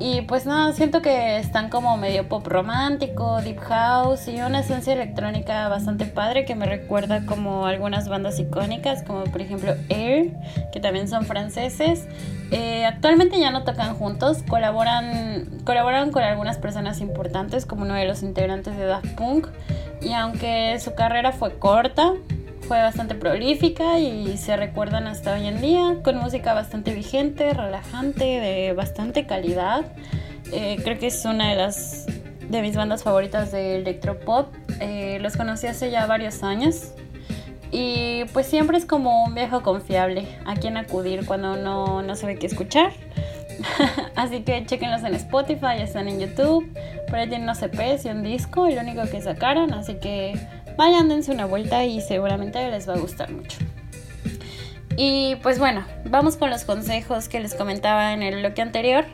y 0.00 0.22
pues 0.22 0.46
nada, 0.46 0.72
siento 0.72 1.02
que 1.02 1.38
están 1.38 1.70
como 1.70 1.96
medio 1.96 2.28
pop 2.28 2.46
romántico, 2.46 3.42
deep 3.42 3.58
house 3.58 4.28
y 4.28 4.40
una 4.40 4.60
esencia 4.60 4.92
electrónica 4.92 5.68
bastante 5.68 6.04
padre 6.04 6.44
que 6.44 6.54
me 6.54 6.66
recuerda 6.66 7.26
como 7.26 7.66
algunas 7.66 8.08
bandas 8.08 8.38
icónicas, 8.38 9.02
como 9.02 9.24
por 9.24 9.40
ejemplo 9.40 9.74
Air, 9.88 10.36
que 10.72 10.78
también 10.78 11.08
son 11.08 11.24
franceses. 11.24 12.06
Eh, 12.52 12.84
actualmente 12.86 13.40
ya 13.40 13.50
no 13.50 13.64
tocan 13.64 13.94
juntos, 13.94 14.44
colaboran, 14.48 15.62
colaboran 15.64 16.12
con 16.12 16.22
algunas 16.22 16.58
personas 16.58 17.00
importantes, 17.00 17.66
como 17.66 17.82
uno 17.82 17.94
de 17.94 18.06
los 18.06 18.22
integrantes 18.22 18.76
de 18.76 18.84
Daft 18.84 19.16
Punk. 19.16 19.48
Y 20.00 20.12
aunque 20.12 20.78
su 20.78 20.94
carrera 20.94 21.32
fue 21.32 21.58
corta, 21.58 22.12
fue 22.68 22.82
bastante 22.82 23.14
prolífica 23.14 23.98
y 23.98 24.36
se 24.36 24.54
recuerdan 24.54 25.06
hasta 25.06 25.32
hoy 25.32 25.46
en 25.46 25.62
día 25.62 25.96
con 26.04 26.18
música 26.18 26.52
bastante 26.52 26.92
vigente, 26.92 27.54
relajante, 27.54 28.24
de 28.24 28.74
bastante 28.74 29.26
calidad. 29.26 29.86
Eh, 30.52 30.76
creo 30.84 30.98
que 30.98 31.06
es 31.06 31.24
una 31.24 31.48
de 31.48 31.56
las 31.56 32.04
de 32.46 32.60
mis 32.60 32.76
bandas 32.76 33.02
favoritas 33.02 33.52
de 33.52 33.76
electropop. 33.76 34.54
Eh, 34.80 35.18
los 35.22 35.38
conocí 35.38 35.66
hace 35.66 35.90
ya 35.90 36.04
varios 36.04 36.42
años 36.42 36.92
y 37.72 38.24
pues 38.34 38.46
siempre 38.46 38.76
es 38.76 38.84
como 38.84 39.24
un 39.24 39.34
viejo 39.34 39.62
confiable 39.62 40.28
a 40.44 40.54
quien 40.54 40.76
acudir 40.76 41.24
cuando 41.24 41.54
uno 41.54 42.02
no 42.02 42.16
sabe 42.16 42.36
qué 42.36 42.48
escuchar. 42.48 42.92
Así 44.14 44.40
que 44.40 44.64
chequenlos 44.66 45.02
en 45.04 45.14
Spotify, 45.14 45.80
están 45.80 46.06
en 46.06 46.20
YouTube. 46.20 46.70
Por 47.08 47.18
ahí 47.18 47.28
tienen 47.28 47.44
unos 47.44 47.62
EPs 47.62 48.04
y 48.04 48.08
un 48.10 48.22
disco, 48.22 48.66
el 48.66 48.78
único 48.78 49.02
que 49.10 49.22
sacaron. 49.22 49.72
Así 49.72 49.94
que 49.94 50.38
vayan, 50.78 51.08
dense 51.08 51.32
una 51.32 51.44
vuelta 51.44 51.84
y 51.84 52.00
seguramente 52.00 52.70
les 52.70 52.88
va 52.88 52.94
a 52.94 52.98
gustar 52.98 53.32
mucho. 53.32 53.58
Y 54.96 55.34
pues 55.42 55.58
bueno, 55.58 55.84
vamos 56.04 56.36
con 56.36 56.50
los 56.50 56.64
consejos 56.64 57.28
que 57.28 57.40
les 57.40 57.54
comentaba 57.54 58.12
en 58.12 58.22
el 58.22 58.38
bloque 58.38 58.62
anterior 58.62 59.04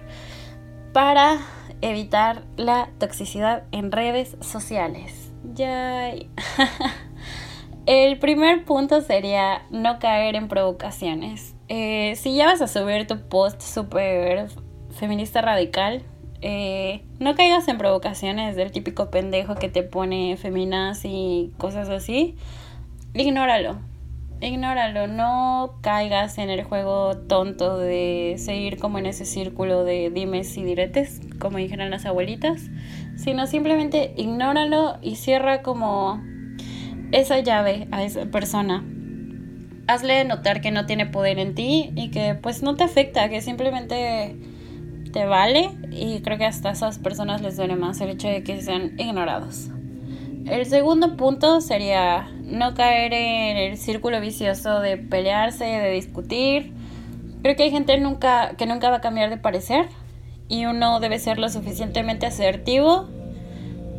para 0.92 1.38
evitar 1.80 2.44
la 2.56 2.90
toxicidad 2.98 3.64
en 3.72 3.92
redes 3.92 4.36
sociales. 4.40 5.32
Ya. 5.54 6.12
El 7.86 8.18
primer 8.18 8.64
punto 8.64 9.00
sería 9.00 9.62
no 9.70 9.98
caer 9.98 10.36
en 10.36 10.48
provocaciones. 10.48 11.54
Eh, 11.68 12.14
si 12.16 12.34
ya 12.34 12.46
vas 12.46 12.60
a 12.60 12.68
subir 12.68 13.06
tu 13.06 13.28
post 13.28 13.60
súper 13.62 14.48
feminista 14.90 15.40
radical, 15.40 16.02
eh, 16.46 17.00
no 17.20 17.34
caigas 17.36 17.66
en 17.68 17.78
provocaciones 17.78 18.54
del 18.54 18.70
típico 18.70 19.10
pendejo 19.10 19.54
que 19.54 19.70
te 19.70 19.82
pone 19.82 20.36
feminas 20.36 21.00
y 21.06 21.54
cosas 21.56 21.88
así. 21.88 22.36
Ignóralo. 23.14 23.78
Ignóralo. 24.42 25.06
No 25.06 25.78
caigas 25.80 26.36
en 26.36 26.50
el 26.50 26.62
juego 26.62 27.16
tonto 27.16 27.78
de 27.78 28.34
seguir 28.36 28.78
como 28.78 28.98
en 28.98 29.06
ese 29.06 29.24
círculo 29.24 29.84
de 29.84 30.10
dimes 30.10 30.54
y 30.58 30.64
diretes, 30.64 31.22
como 31.38 31.56
dijeron 31.56 31.88
las 31.88 32.04
abuelitas. 32.04 32.60
Sino 33.16 33.46
simplemente 33.46 34.12
ignóralo 34.14 34.98
y 35.00 35.16
cierra 35.16 35.62
como 35.62 36.22
esa 37.12 37.40
llave 37.40 37.88
a 37.90 38.04
esa 38.04 38.26
persona. 38.26 38.84
Hazle 39.86 40.26
notar 40.26 40.60
que 40.60 40.72
no 40.72 40.84
tiene 40.84 41.06
poder 41.06 41.38
en 41.38 41.54
ti 41.54 41.90
y 41.96 42.10
que 42.10 42.34
pues 42.34 42.62
no 42.62 42.74
te 42.74 42.84
afecta, 42.84 43.30
que 43.30 43.40
simplemente 43.40 44.36
te 45.14 45.26
vale 45.26 45.70
y 45.92 46.22
creo 46.22 46.38
que 46.38 46.44
hasta 46.44 46.70
a 46.70 46.72
esas 46.72 46.98
personas 46.98 47.40
les 47.40 47.56
duele 47.56 47.76
más 47.76 48.00
el 48.00 48.10
hecho 48.10 48.26
de 48.26 48.42
que 48.42 48.60
sean 48.60 48.98
ignorados. 48.98 49.68
El 50.44 50.66
segundo 50.66 51.16
punto 51.16 51.60
sería 51.60 52.28
no 52.42 52.74
caer 52.74 53.14
en 53.14 53.56
el 53.56 53.78
círculo 53.78 54.20
vicioso 54.20 54.80
de 54.80 54.96
pelearse, 54.96 55.64
de 55.64 55.92
discutir. 55.92 56.72
Creo 57.42 57.54
que 57.54 57.62
hay 57.62 57.70
gente 57.70 57.96
nunca, 58.00 58.56
que 58.58 58.66
nunca 58.66 58.90
va 58.90 58.96
a 58.96 59.00
cambiar 59.00 59.30
de 59.30 59.36
parecer 59.36 59.86
y 60.48 60.66
uno 60.66 60.98
debe 60.98 61.20
ser 61.20 61.38
lo 61.38 61.48
suficientemente 61.48 62.26
asertivo 62.26 63.06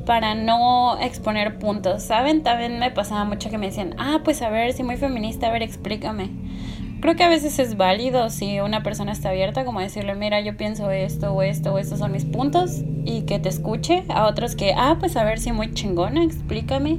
para 0.05 0.36
no 0.36 0.99
exponer 0.99 1.59
puntos. 1.59 2.03
¿Saben? 2.03 2.43
También 2.43 2.78
me 2.78 2.91
pasaba 2.91 3.24
mucho 3.24 3.49
que 3.49 3.57
me 3.57 3.68
decían, 3.68 3.95
ah, 3.99 4.20
pues 4.26 4.41
a 4.41 4.49
ver, 4.49 4.74
si 4.74 4.84
muy 4.84 4.97
feminista, 4.97 5.47
a 5.47 5.51
ver, 5.51 5.63
explícame. 5.63 6.30
Creo 7.06 7.16
que 7.16 7.24
a 7.24 7.30
veces 7.30 7.60
es 7.60 7.78
válido 7.78 8.32
si 8.32 8.60
una 8.62 8.82
persona 8.82 9.12
está 9.12 9.30
abierta, 9.30 9.64
como 9.64 9.80
decirle, 9.80 10.16
mira, 10.16 10.41
yo 10.41 10.58
pienso 10.58 10.89
esto 10.89 11.34
o 11.34 11.43
esto 11.43 11.72
o 11.72 11.78
estos 11.78 11.99
son 11.99 12.12
mis 12.12 12.26
puntos 12.26 12.82
y 13.03 13.28
que 13.28 13.38
te 13.38 13.47
escuche. 13.47 14.06
A 14.10 14.26
otros 14.26 14.56
que, 14.56 14.74
ah, 14.76 14.97
pues 14.99 15.16
a 15.16 15.24
ver 15.24 15.38
si 15.38 15.51
muy 15.51 15.72
chingona, 15.72 16.24
explícame. 16.24 16.97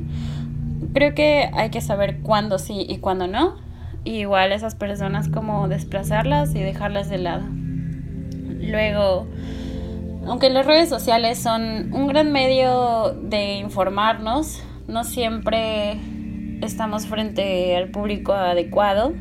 Creo 0.95 1.13
que 1.17 1.51
hay 1.53 1.71
que 1.71 1.81
saber 1.81 2.21
cuándo 2.21 2.61
sí 2.61 2.87
y 2.89 2.99
cuándo 2.99 3.27
no. 3.27 3.57
igual 4.05 4.53
esas 4.53 4.77
personas 4.77 5.29
como 5.29 5.67
desplazarlas 5.67 6.55
y 6.55 6.61
dejarlas 6.61 7.09
de 7.09 7.19
lado. 7.19 7.43
Luego, 8.61 9.27
aunque 10.25 10.51
las 10.51 10.67
redes 10.67 10.89
sociales 10.89 11.37
son 11.37 11.93
un 11.93 12.07
gran 12.07 12.31
medio 12.31 13.13
de 13.25 13.57
informarnos, 13.57 14.63
no 14.87 15.03
siempre 15.03 15.99
estamos 16.63 17.09
frente 17.09 17.77
al 17.77 17.89
público 17.89 18.35
adecuado 18.35 19.13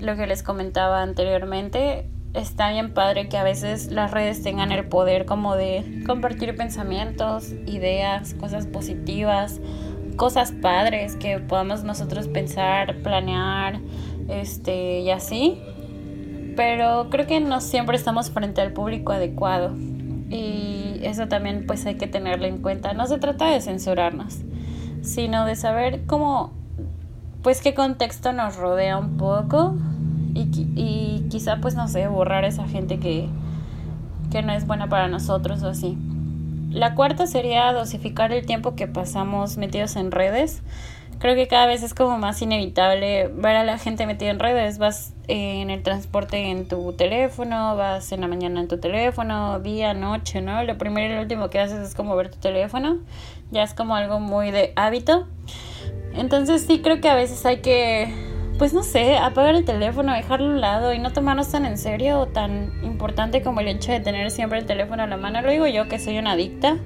lo 0.00 0.16
que 0.16 0.26
les 0.26 0.42
comentaba 0.42 1.02
anteriormente, 1.02 2.08
está 2.34 2.70
bien 2.70 2.92
padre 2.92 3.28
que 3.28 3.38
a 3.38 3.44
veces 3.44 3.90
las 3.90 4.10
redes 4.10 4.42
tengan 4.42 4.72
el 4.72 4.86
poder 4.86 5.24
como 5.24 5.56
de 5.56 6.02
compartir 6.06 6.54
pensamientos, 6.56 7.52
ideas, 7.66 8.34
cosas 8.34 8.66
positivas, 8.66 9.60
cosas 10.16 10.52
padres 10.52 11.16
que 11.16 11.38
podamos 11.38 11.84
nosotros 11.84 12.28
pensar, 12.28 12.96
planear, 13.02 13.80
este 14.28 15.00
y 15.00 15.10
así. 15.10 15.60
Pero 16.56 17.08
creo 17.10 17.26
que 17.26 17.40
no 17.40 17.60
siempre 17.60 17.96
estamos 17.96 18.30
frente 18.30 18.60
al 18.60 18.72
público 18.72 19.12
adecuado 19.12 19.74
y 20.30 21.00
eso 21.02 21.28
también 21.28 21.66
pues 21.66 21.86
hay 21.86 21.96
que 21.96 22.06
tenerlo 22.06 22.46
en 22.46 22.58
cuenta. 22.58 22.92
No 22.94 23.06
se 23.06 23.18
trata 23.18 23.50
de 23.50 23.60
censurarnos, 23.60 24.38
sino 25.02 25.44
de 25.44 25.54
saber 25.54 26.06
cómo 26.06 26.52
pues 27.46 27.60
qué 27.60 27.74
contexto 27.74 28.32
nos 28.32 28.56
rodea 28.56 28.98
un 28.98 29.18
poco 29.18 29.76
y, 30.34 30.48
y 30.74 31.28
quizá 31.30 31.60
pues 31.60 31.76
no 31.76 31.86
sé, 31.86 32.08
borrar 32.08 32.42
a 32.42 32.48
esa 32.48 32.66
gente 32.66 32.98
que, 32.98 33.28
que 34.32 34.42
no 34.42 34.52
es 34.52 34.66
buena 34.66 34.88
para 34.88 35.06
nosotros 35.06 35.62
o 35.62 35.68
así. 35.68 35.96
La 36.72 36.96
cuarta 36.96 37.28
sería 37.28 37.72
dosificar 37.72 38.32
el 38.32 38.44
tiempo 38.46 38.74
que 38.74 38.88
pasamos 38.88 39.58
metidos 39.58 39.94
en 39.94 40.10
redes. 40.10 40.64
Creo 41.20 41.36
que 41.36 41.46
cada 41.46 41.66
vez 41.66 41.84
es 41.84 41.94
como 41.94 42.18
más 42.18 42.42
inevitable 42.42 43.28
ver 43.28 43.54
a 43.54 43.62
la 43.62 43.78
gente 43.78 44.06
metida 44.06 44.30
en 44.30 44.40
redes. 44.40 44.78
Vas 44.78 45.14
en 45.28 45.70
el 45.70 45.84
transporte 45.84 46.50
en 46.50 46.66
tu 46.66 46.94
teléfono, 46.94 47.76
vas 47.76 48.10
en 48.10 48.22
la 48.22 48.26
mañana 48.26 48.60
en 48.60 48.66
tu 48.66 48.80
teléfono, 48.80 49.60
día, 49.60 49.94
noche, 49.94 50.42
¿no? 50.42 50.64
Lo 50.64 50.76
primero 50.78 51.12
y 51.12 51.16
lo 51.16 51.22
último 51.22 51.48
que 51.48 51.60
haces 51.60 51.78
es 51.78 51.94
como 51.94 52.16
ver 52.16 52.28
tu 52.28 52.38
teléfono. 52.38 52.98
Ya 53.52 53.62
es 53.62 53.72
como 53.72 53.94
algo 53.94 54.18
muy 54.18 54.50
de 54.50 54.72
hábito. 54.74 55.28
Entonces 56.16 56.64
sí 56.66 56.80
creo 56.80 57.00
que 57.00 57.08
a 57.08 57.14
veces 57.14 57.44
hay 57.44 57.58
que, 57.58 58.12
pues 58.58 58.72
no 58.72 58.82
sé, 58.82 59.16
apagar 59.16 59.54
el 59.54 59.64
teléfono, 59.64 60.12
dejarlo 60.12 60.46
a 60.46 60.50
un 60.50 60.60
lado 60.60 60.94
y 60.94 60.98
no 60.98 61.12
tomarnos 61.12 61.50
tan 61.50 61.66
en 61.66 61.78
serio 61.78 62.20
o 62.20 62.26
tan 62.26 62.72
importante 62.82 63.42
como 63.42 63.60
el 63.60 63.68
hecho 63.68 63.92
de 63.92 64.00
tener 64.00 64.30
siempre 64.30 64.58
el 64.58 64.66
teléfono 64.66 65.02
a 65.02 65.06
la 65.06 65.16
mano. 65.16 65.42
Lo 65.42 65.50
digo 65.50 65.66
yo 65.66 65.88
que 65.88 65.98
soy 65.98 66.18
una 66.18 66.32
adicta. 66.32 66.78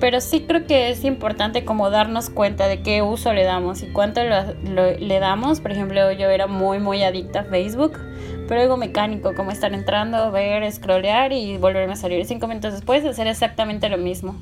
Pero 0.00 0.20
sí 0.20 0.44
creo 0.46 0.64
que 0.64 0.90
es 0.90 1.02
importante 1.02 1.64
como 1.64 1.90
darnos 1.90 2.30
cuenta 2.30 2.68
de 2.68 2.82
qué 2.82 3.02
uso 3.02 3.32
le 3.32 3.42
damos 3.42 3.82
y 3.82 3.86
cuánto 3.86 4.20
le 4.22 5.18
damos. 5.18 5.60
Por 5.60 5.72
ejemplo, 5.72 6.12
yo 6.12 6.28
era 6.28 6.46
muy, 6.46 6.78
muy 6.78 7.02
adicta 7.02 7.40
a 7.40 7.44
Facebook, 7.44 7.98
pero 8.46 8.60
algo 8.60 8.76
mecánico, 8.76 9.34
como 9.34 9.50
estar 9.50 9.74
entrando, 9.74 10.30
ver, 10.30 10.70
scrollear 10.70 11.32
y 11.32 11.56
volverme 11.56 11.94
a 11.94 11.96
salir 11.96 12.24
cinco 12.26 12.46
minutos 12.46 12.74
después, 12.74 13.04
hacer 13.04 13.26
exactamente 13.26 13.88
lo 13.88 13.98
mismo. 13.98 14.36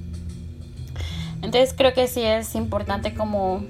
Entonces 1.42 1.74
creo 1.76 1.94
que 1.94 2.06
sí 2.08 2.22
es 2.22 2.54
importante 2.54 3.14
como 3.14 3.62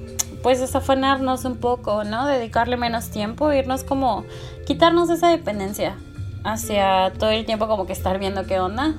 pues 0.42 0.60
desafanarnos 0.60 1.44
un 1.44 1.56
poco, 1.56 2.04
¿no? 2.04 2.26
Dedicarle 2.26 2.76
menos 2.76 3.10
tiempo, 3.10 3.52
irnos 3.52 3.82
como 3.82 4.24
quitarnos 4.66 5.10
esa 5.10 5.28
dependencia 5.28 5.96
hacia 6.44 7.12
todo 7.18 7.30
el 7.30 7.44
tiempo 7.44 7.66
como 7.66 7.86
que 7.86 7.92
estar 7.92 8.18
viendo 8.18 8.46
qué 8.46 8.60
onda. 8.60 8.94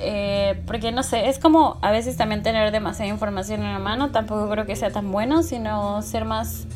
Eh, 0.00 0.62
porque 0.66 0.92
no 0.92 1.02
sé, 1.02 1.28
es 1.28 1.38
como 1.38 1.78
a 1.82 1.90
veces 1.90 2.16
también 2.16 2.42
tener 2.42 2.70
demasiada 2.70 3.10
información 3.10 3.62
en 3.62 3.72
la 3.72 3.78
mano, 3.78 4.10
tampoco 4.10 4.48
creo 4.48 4.64
que 4.66 4.76
sea 4.76 4.90
tan 4.90 5.10
bueno, 5.10 5.42
sino 5.42 6.02
ser 6.02 6.24
más 6.24 6.66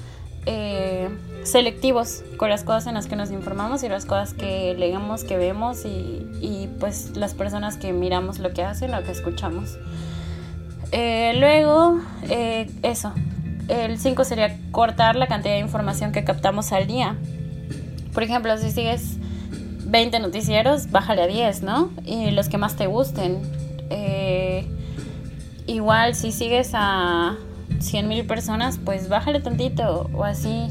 eh, 0.46 1.09
selectivos 1.44 2.24
con 2.36 2.50
las 2.50 2.64
cosas 2.64 2.88
en 2.88 2.94
las 2.94 3.07
que 3.07 3.14
nos 3.14 3.30
informamos 3.30 3.84
y 3.84 3.88
las 3.88 4.07
cosas 4.07 4.34
que 4.34 4.74
leemos, 4.76 5.22
que 5.22 5.36
vemos 5.36 5.84
y, 5.84 6.26
y 6.40 6.68
pues 6.80 7.16
las 7.16 7.34
personas 7.34 7.76
que 7.76 7.92
miramos 7.92 8.40
lo 8.40 8.53
que 8.53 8.64
hacen, 8.64 8.90
lo 8.90 9.03
que 9.05 9.12
escuchamos. 9.12 9.78
Eh, 10.93 11.34
luego, 11.38 12.01
eh, 12.28 12.70
eso. 12.82 13.12
El 13.68 13.99
5 13.99 14.24
sería 14.24 14.59
cortar 14.70 15.16
la 15.16 15.26
cantidad 15.26 15.55
de 15.55 15.61
información 15.61 16.12
que 16.12 16.24
captamos 16.24 16.72
al 16.72 16.86
día. 16.86 17.16
Por 18.12 18.22
ejemplo, 18.22 18.57
si 18.59 18.70
sigues 18.70 19.16
20 19.86 20.20
noticieros, 20.20 20.90
bájale 20.90 21.22
a 21.22 21.26
10, 21.26 21.62
¿no? 21.62 21.90
Y 22.05 22.30
los 22.32 22.49
que 22.49 22.59
más 22.59 22.76
te 22.76 22.86
gusten. 22.86 23.40
Eh, 23.88 24.66
igual, 25.66 26.14
si 26.14 26.30
sigues 26.30 26.72
a 26.74 27.36
100.000 27.78 28.26
personas, 28.26 28.78
pues 28.84 29.09
bájale 29.09 29.40
tantito 29.40 30.11
o 30.12 30.24
así. 30.24 30.68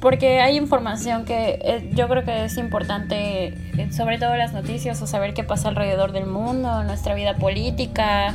Porque 0.00 0.40
hay 0.40 0.56
información 0.56 1.24
que 1.24 1.58
eh, 1.62 1.90
yo 1.94 2.06
creo 2.08 2.24
que 2.24 2.44
es 2.44 2.58
importante, 2.58 3.46
eh, 3.46 3.92
sobre 3.92 4.18
todo 4.18 4.36
las 4.36 4.52
noticias, 4.52 5.00
o 5.00 5.06
saber 5.06 5.32
qué 5.34 5.42
pasa 5.42 5.68
alrededor 5.68 6.12
del 6.12 6.26
mundo, 6.26 6.84
nuestra 6.84 7.14
vida 7.14 7.36
política, 7.36 8.34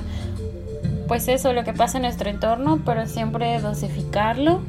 pues 1.08 1.28
eso, 1.28 1.54
lo 1.54 1.64
que 1.64 1.74
pasa 1.74 1.98
en 1.98 2.04
nuestro 2.04 2.30
entorno, 2.30 2.80
pero 2.86 3.06
siempre 3.06 3.60
dosificarlo 3.60 4.62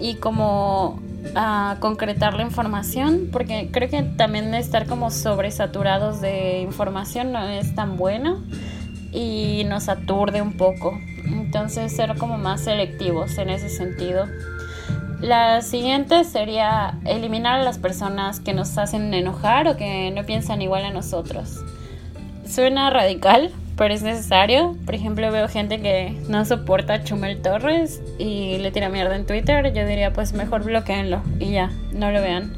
y 0.00 0.16
como 0.16 1.00
a 1.34 1.76
concretar 1.80 2.34
la 2.34 2.42
información, 2.42 3.30
porque 3.32 3.70
creo 3.72 3.88
que 3.88 4.02
también 4.02 4.54
estar 4.54 4.86
como 4.86 5.10
sobresaturados 5.10 6.20
de 6.20 6.60
información 6.60 7.32
no 7.32 7.48
es 7.48 7.74
tan 7.74 7.96
bueno 7.96 8.42
y 9.12 9.64
nos 9.64 9.88
aturde 9.88 10.42
un 10.42 10.52
poco. 10.52 10.98
Entonces 11.24 11.96
ser 11.96 12.16
como 12.18 12.38
más 12.38 12.62
selectivos 12.62 13.38
en 13.38 13.50
ese 13.50 13.68
sentido. 13.68 14.26
La 15.26 15.60
siguiente 15.60 16.22
sería 16.22 16.94
eliminar 17.04 17.58
a 17.58 17.64
las 17.64 17.78
personas 17.78 18.38
que 18.38 18.54
nos 18.54 18.78
hacen 18.78 19.12
enojar 19.12 19.66
o 19.66 19.76
que 19.76 20.12
no 20.12 20.24
piensan 20.24 20.62
igual 20.62 20.84
a 20.84 20.90
nosotros. 20.90 21.64
Suena 22.46 22.90
radical, 22.90 23.50
pero 23.76 23.92
es 23.92 24.04
necesario. 24.04 24.76
Por 24.86 24.94
ejemplo, 24.94 25.32
veo 25.32 25.48
gente 25.48 25.80
que 25.80 26.16
no 26.28 26.44
soporta 26.44 26.94
a 26.94 27.02
Chumel 27.02 27.42
Torres 27.42 28.00
y 28.20 28.58
le 28.58 28.70
tira 28.70 28.88
mierda 28.88 29.16
en 29.16 29.26
Twitter. 29.26 29.72
Yo 29.72 29.84
diría, 29.84 30.12
pues 30.12 30.32
mejor 30.32 30.62
bloqueenlo 30.62 31.20
y 31.40 31.50
ya, 31.50 31.72
no 31.90 32.12
lo 32.12 32.22
vean. 32.22 32.52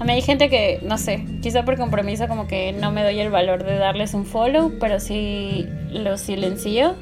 A 0.00 0.04
mí 0.04 0.14
hay 0.14 0.22
gente 0.22 0.48
que, 0.48 0.80
no 0.82 0.96
sé, 0.96 1.26
quizá 1.42 1.66
por 1.66 1.76
compromiso 1.76 2.26
como 2.26 2.46
que 2.46 2.72
no 2.72 2.90
me 2.90 3.04
doy 3.04 3.20
el 3.20 3.28
valor 3.28 3.64
de 3.64 3.76
darles 3.76 4.14
un 4.14 4.24
follow, 4.24 4.72
pero 4.80 4.98
sí 4.98 5.66
lo 5.90 6.16
silencio 6.16 6.94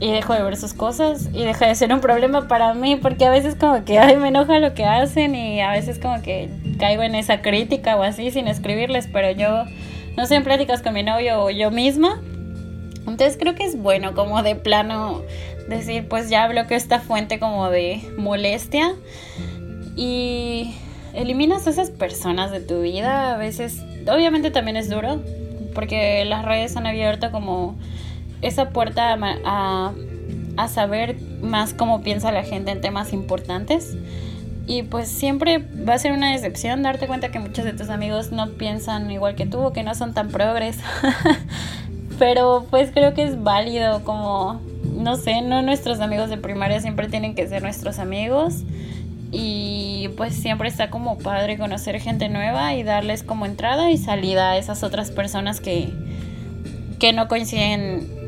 y 0.00 0.10
dejo 0.10 0.34
de 0.34 0.42
ver 0.42 0.56
sus 0.56 0.74
cosas 0.74 1.28
y 1.32 1.44
deja 1.44 1.66
de 1.66 1.74
ser 1.74 1.92
un 1.92 2.00
problema 2.00 2.48
para 2.48 2.74
mí 2.74 2.96
porque 2.96 3.26
a 3.26 3.30
veces 3.30 3.54
como 3.54 3.84
que 3.84 3.98
ay 3.98 4.16
me 4.16 4.28
enoja 4.28 4.58
lo 4.58 4.74
que 4.74 4.84
hacen 4.84 5.34
y 5.34 5.60
a 5.60 5.70
veces 5.72 5.98
como 5.98 6.22
que 6.22 6.48
caigo 6.78 7.02
en 7.02 7.14
esa 7.14 7.42
crítica 7.42 7.96
o 7.96 8.02
así 8.02 8.30
sin 8.30 8.48
escribirles 8.48 9.08
pero 9.12 9.30
yo 9.30 9.64
no 10.16 10.26
sé 10.26 10.36
en 10.36 10.44
pláticas 10.44 10.82
con 10.82 10.94
mi 10.94 11.02
novio 11.02 11.42
o 11.42 11.50
yo 11.50 11.70
misma 11.70 12.20
entonces 13.06 13.36
creo 13.38 13.54
que 13.54 13.64
es 13.64 13.80
bueno 13.80 14.14
como 14.14 14.42
de 14.42 14.56
plano 14.56 15.22
decir, 15.70 16.06
pues 16.08 16.28
ya 16.28 16.46
bloqueo 16.48 16.76
esta 16.76 17.00
fuente 17.00 17.38
como 17.38 17.70
de 17.70 18.02
molestia 18.18 18.94
y 19.96 20.74
eliminas 21.14 21.66
a 21.66 21.70
esas 21.70 21.90
personas 21.90 22.50
de 22.50 22.60
tu 22.60 22.82
vida. 22.82 23.34
A 23.34 23.38
veces, 23.38 23.82
obviamente 24.12 24.50
también 24.50 24.76
es 24.76 24.90
duro, 24.90 25.22
porque 25.74 26.24
las 26.24 26.44
redes 26.44 26.76
han 26.76 26.86
abierto 26.86 27.30
como 27.30 27.76
esa 28.42 28.70
puerta 28.70 29.18
a, 29.44 29.92
a, 30.56 30.68
saber 30.68 31.16
más 31.42 31.74
cómo 31.74 32.02
piensa 32.02 32.32
la 32.32 32.42
gente 32.42 32.70
en 32.70 32.80
temas 32.80 33.12
importantes. 33.12 33.96
Y 34.66 34.82
pues 34.84 35.08
siempre 35.08 35.58
va 35.58 35.94
a 35.94 35.98
ser 35.98 36.12
una 36.12 36.30
decepción 36.30 36.82
darte 36.82 37.06
cuenta 37.06 37.30
que 37.30 37.40
muchos 37.40 37.64
de 37.64 37.72
tus 37.72 37.90
amigos 37.90 38.30
no 38.30 38.50
piensan 38.50 39.10
igual 39.10 39.34
que 39.34 39.46
tú 39.46 39.58
o 39.60 39.72
que 39.72 39.82
no 39.82 39.94
son 39.94 40.14
tan 40.14 40.28
progres. 40.28 40.78
Pero 42.18 42.66
pues 42.70 42.90
creo 42.92 43.14
que 43.14 43.24
es 43.24 43.42
válido 43.42 44.04
como, 44.04 44.60
no 44.94 45.16
sé, 45.16 45.42
no 45.42 45.62
nuestros 45.62 46.00
amigos 46.00 46.30
de 46.30 46.36
primaria 46.36 46.80
siempre 46.80 47.08
tienen 47.08 47.34
que 47.34 47.48
ser 47.48 47.62
nuestros 47.62 47.98
amigos 47.98 48.64
y 49.32 50.08
pues 50.16 50.34
siempre 50.34 50.68
está 50.68 50.90
como 50.90 51.18
padre 51.18 51.56
conocer 51.56 52.00
gente 52.00 52.28
nueva 52.28 52.74
y 52.74 52.82
darles 52.82 53.22
como 53.22 53.46
entrada 53.46 53.90
y 53.90 53.96
salida 53.96 54.50
a 54.50 54.56
esas 54.56 54.82
otras 54.82 55.10
personas 55.10 55.60
que, 55.60 55.92
que 56.98 57.12
no 57.12 57.28
coinciden 57.28 58.19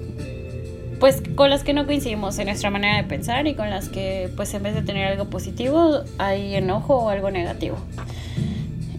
pues 1.03 1.21
con 1.35 1.51
las 1.51 1.65
que 1.65 1.73
no 1.73 1.85
coincidimos 1.85 2.39
en 2.39 2.47
nuestra 2.47 2.71
manera 2.71 2.97
de 2.97 3.03
pensar 3.03 3.49
y 3.49 3.57
con 3.57 3.71
las 3.71 3.89
que 3.89 4.31
pues 4.37 4.55
en 4.55 4.63
vez 4.63 4.77
de 4.77 4.83
tener 4.83 5.09
algo 5.09 5.29
positivo 5.29 6.03
hay 6.19 6.55
enojo 6.55 6.95
o 6.95 7.09
algo 7.09 7.29
negativo. 7.29 7.77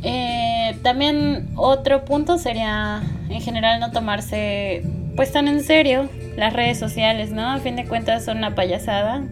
Eh, 0.01 0.76
también 0.84 1.47
otro 1.56 2.04
punto 2.04 2.38
sería 2.38 3.01
en 3.30 3.39
general 3.39 3.80
no 3.80 3.91
tomarse 3.91 4.84
pues 5.16 5.32
tan 5.32 5.47
en 5.47 5.64
serio 5.64 6.10
las 6.36 6.51
redes 6.51 6.78
sociales, 6.78 7.32
¿no? 7.32 7.49
A 7.49 7.60
fin 7.60 7.78
de 7.78 7.86
cuentas 7.86 8.26
son 8.26 8.39
una 8.39 8.54
payasada 8.54 9.24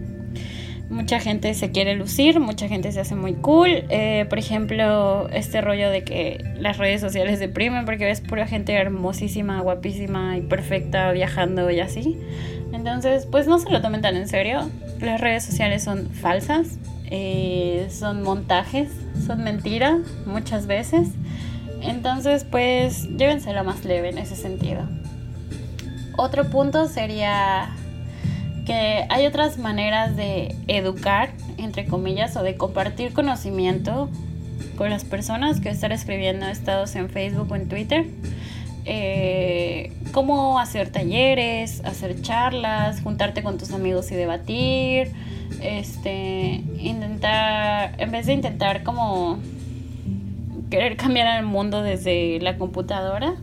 mucha 0.91 1.19
gente 1.19 1.53
se 1.53 1.71
quiere 1.71 1.95
lucir, 1.95 2.39
mucha 2.39 2.67
gente 2.67 2.91
se 2.91 2.99
hace 2.99 3.15
muy 3.15 3.33
cool. 3.33 3.85
Eh, 3.89 4.25
por 4.29 4.37
ejemplo, 4.37 5.29
este 5.29 5.61
rollo 5.61 5.89
de 5.89 6.03
que 6.03 6.43
las 6.59 6.77
redes 6.77 7.01
sociales 7.01 7.39
deprimen 7.39 7.85
porque 7.85 8.05
ves 8.05 8.21
pura 8.21 8.45
gente 8.45 8.73
hermosísima, 8.73 9.61
guapísima 9.61 10.37
y 10.37 10.41
perfecta 10.41 11.11
viajando 11.11 11.71
y 11.71 11.79
así. 11.79 12.17
Entonces, 12.73 13.27
pues 13.29 13.47
no 13.47 13.59
se 13.59 13.69
lo 13.69 13.81
tomen 13.81 14.01
tan 14.01 14.15
en 14.15 14.27
serio. 14.27 14.69
Las 14.99 15.19
redes 15.19 15.43
sociales 15.43 15.83
son 15.83 16.09
falsas, 16.09 16.77
eh, 17.05 17.87
son 17.91 18.23
montajes, 18.23 18.89
son 19.25 19.43
mentiras 19.43 19.99
muchas 20.25 20.67
veces. 20.67 21.09
Entonces, 21.81 22.43
pues 22.43 23.09
llévenselo 23.17 23.63
más 23.63 23.83
leve 23.83 24.09
en 24.09 24.17
ese 24.17 24.35
sentido. 24.35 24.81
Otro 26.17 26.49
punto 26.49 26.87
sería 26.87 27.75
que 28.65 29.05
hay 29.09 29.25
otras 29.25 29.57
maneras 29.57 30.15
de 30.15 30.55
educar, 30.67 31.31
entre 31.57 31.85
comillas, 31.85 32.35
o 32.37 32.43
de 32.43 32.55
compartir 32.55 33.13
conocimiento 33.13 34.09
con 34.77 34.89
las 34.89 35.03
personas 35.03 35.59
que 35.59 35.69
estar 35.69 35.91
escribiendo 35.91 36.45
estados 36.45 36.95
en 36.95 37.09
Facebook 37.09 37.51
o 37.51 37.55
en 37.55 37.67
Twitter. 37.67 38.05
Eh, 38.85 39.91
cómo 40.11 40.59
hacer 40.59 40.89
talleres, 40.89 41.83
hacer 41.85 42.21
charlas, 42.21 43.01
juntarte 43.01 43.43
con 43.43 43.57
tus 43.57 43.71
amigos 43.71 44.11
y 44.11 44.15
debatir, 44.15 45.11
este, 45.61 46.63
intentar, 46.79 47.93
en 47.97 48.11
vez 48.11 48.25
de 48.25 48.33
intentar 48.33 48.83
como 48.83 49.39
querer 50.69 50.95
cambiar 50.95 51.37
el 51.37 51.45
mundo 51.45 51.83
desde 51.83 52.39
la 52.39 52.57
computadora 52.57 53.35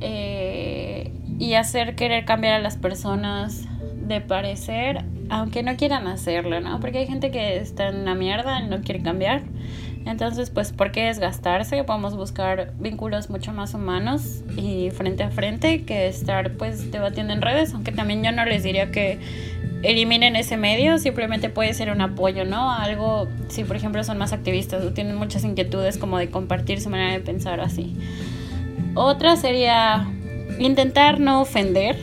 eh, 0.00 1.12
y 1.38 1.54
hacer 1.54 1.94
querer 1.94 2.24
cambiar 2.24 2.54
a 2.54 2.58
las 2.58 2.76
personas 2.76 3.66
de 4.06 4.20
parecer, 4.20 5.04
aunque 5.28 5.62
no 5.62 5.76
quieran 5.76 6.06
hacerlo, 6.06 6.60
¿no? 6.60 6.80
Porque 6.80 6.98
hay 6.98 7.06
gente 7.06 7.30
que 7.30 7.58
está 7.58 7.88
en 7.88 8.04
la 8.06 8.14
mierda 8.14 8.60
y 8.60 8.68
no 8.68 8.80
quiere 8.80 9.02
cambiar. 9.02 9.42
Entonces, 10.06 10.50
pues, 10.50 10.72
¿por 10.72 10.90
qué 10.90 11.04
desgastarse? 11.04 11.84
Podemos 11.84 12.16
buscar 12.16 12.72
vínculos 12.78 13.30
mucho 13.30 13.52
más 13.52 13.74
humanos 13.74 14.42
y 14.56 14.90
frente 14.90 15.22
a 15.22 15.30
frente 15.30 15.84
que 15.84 16.08
estar, 16.08 16.52
pues, 16.52 16.90
debatiendo 16.90 17.32
en 17.32 17.42
redes, 17.42 17.74
aunque 17.74 17.92
también 17.92 18.22
yo 18.22 18.32
no 18.32 18.44
les 18.44 18.62
diría 18.62 18.90
que 18.90 19.18
eliminen 19.82 20.34
ese 20.34 20.56
medio, 20.56 20.98
simplemente 20.98 21.50
puede 21.50 21.72
ser 21.74 21.90
un 21.90 22.00
apoyo, 22.00 22.44
¿no? 22.44 22.72
Algo, 22.72 23.28
si 23.48 23.64
por 23.64 23.76
ejemplo 23.76 24.02
son 24.02 24.18
más 24.18 24.32
activistas 24.32 24.84
o 24.84 24.92
tienen 24.92 25.16
muchas 25.16 25.44
inquietudes 25.44 25.98
como 25.98 26.18
de 26.18 26.30
compartir 26.30 26.80
su 26.80 26.90
manera 26.90 27.12
de 27.12 27.20
pensar 27.20 27.60
así. 27.60 27.94
Otra 28.94 29.36
sería 29.36 30.08
intentar 30.58 31.20
no 31.20 31.40
ofender, 31.40 31.96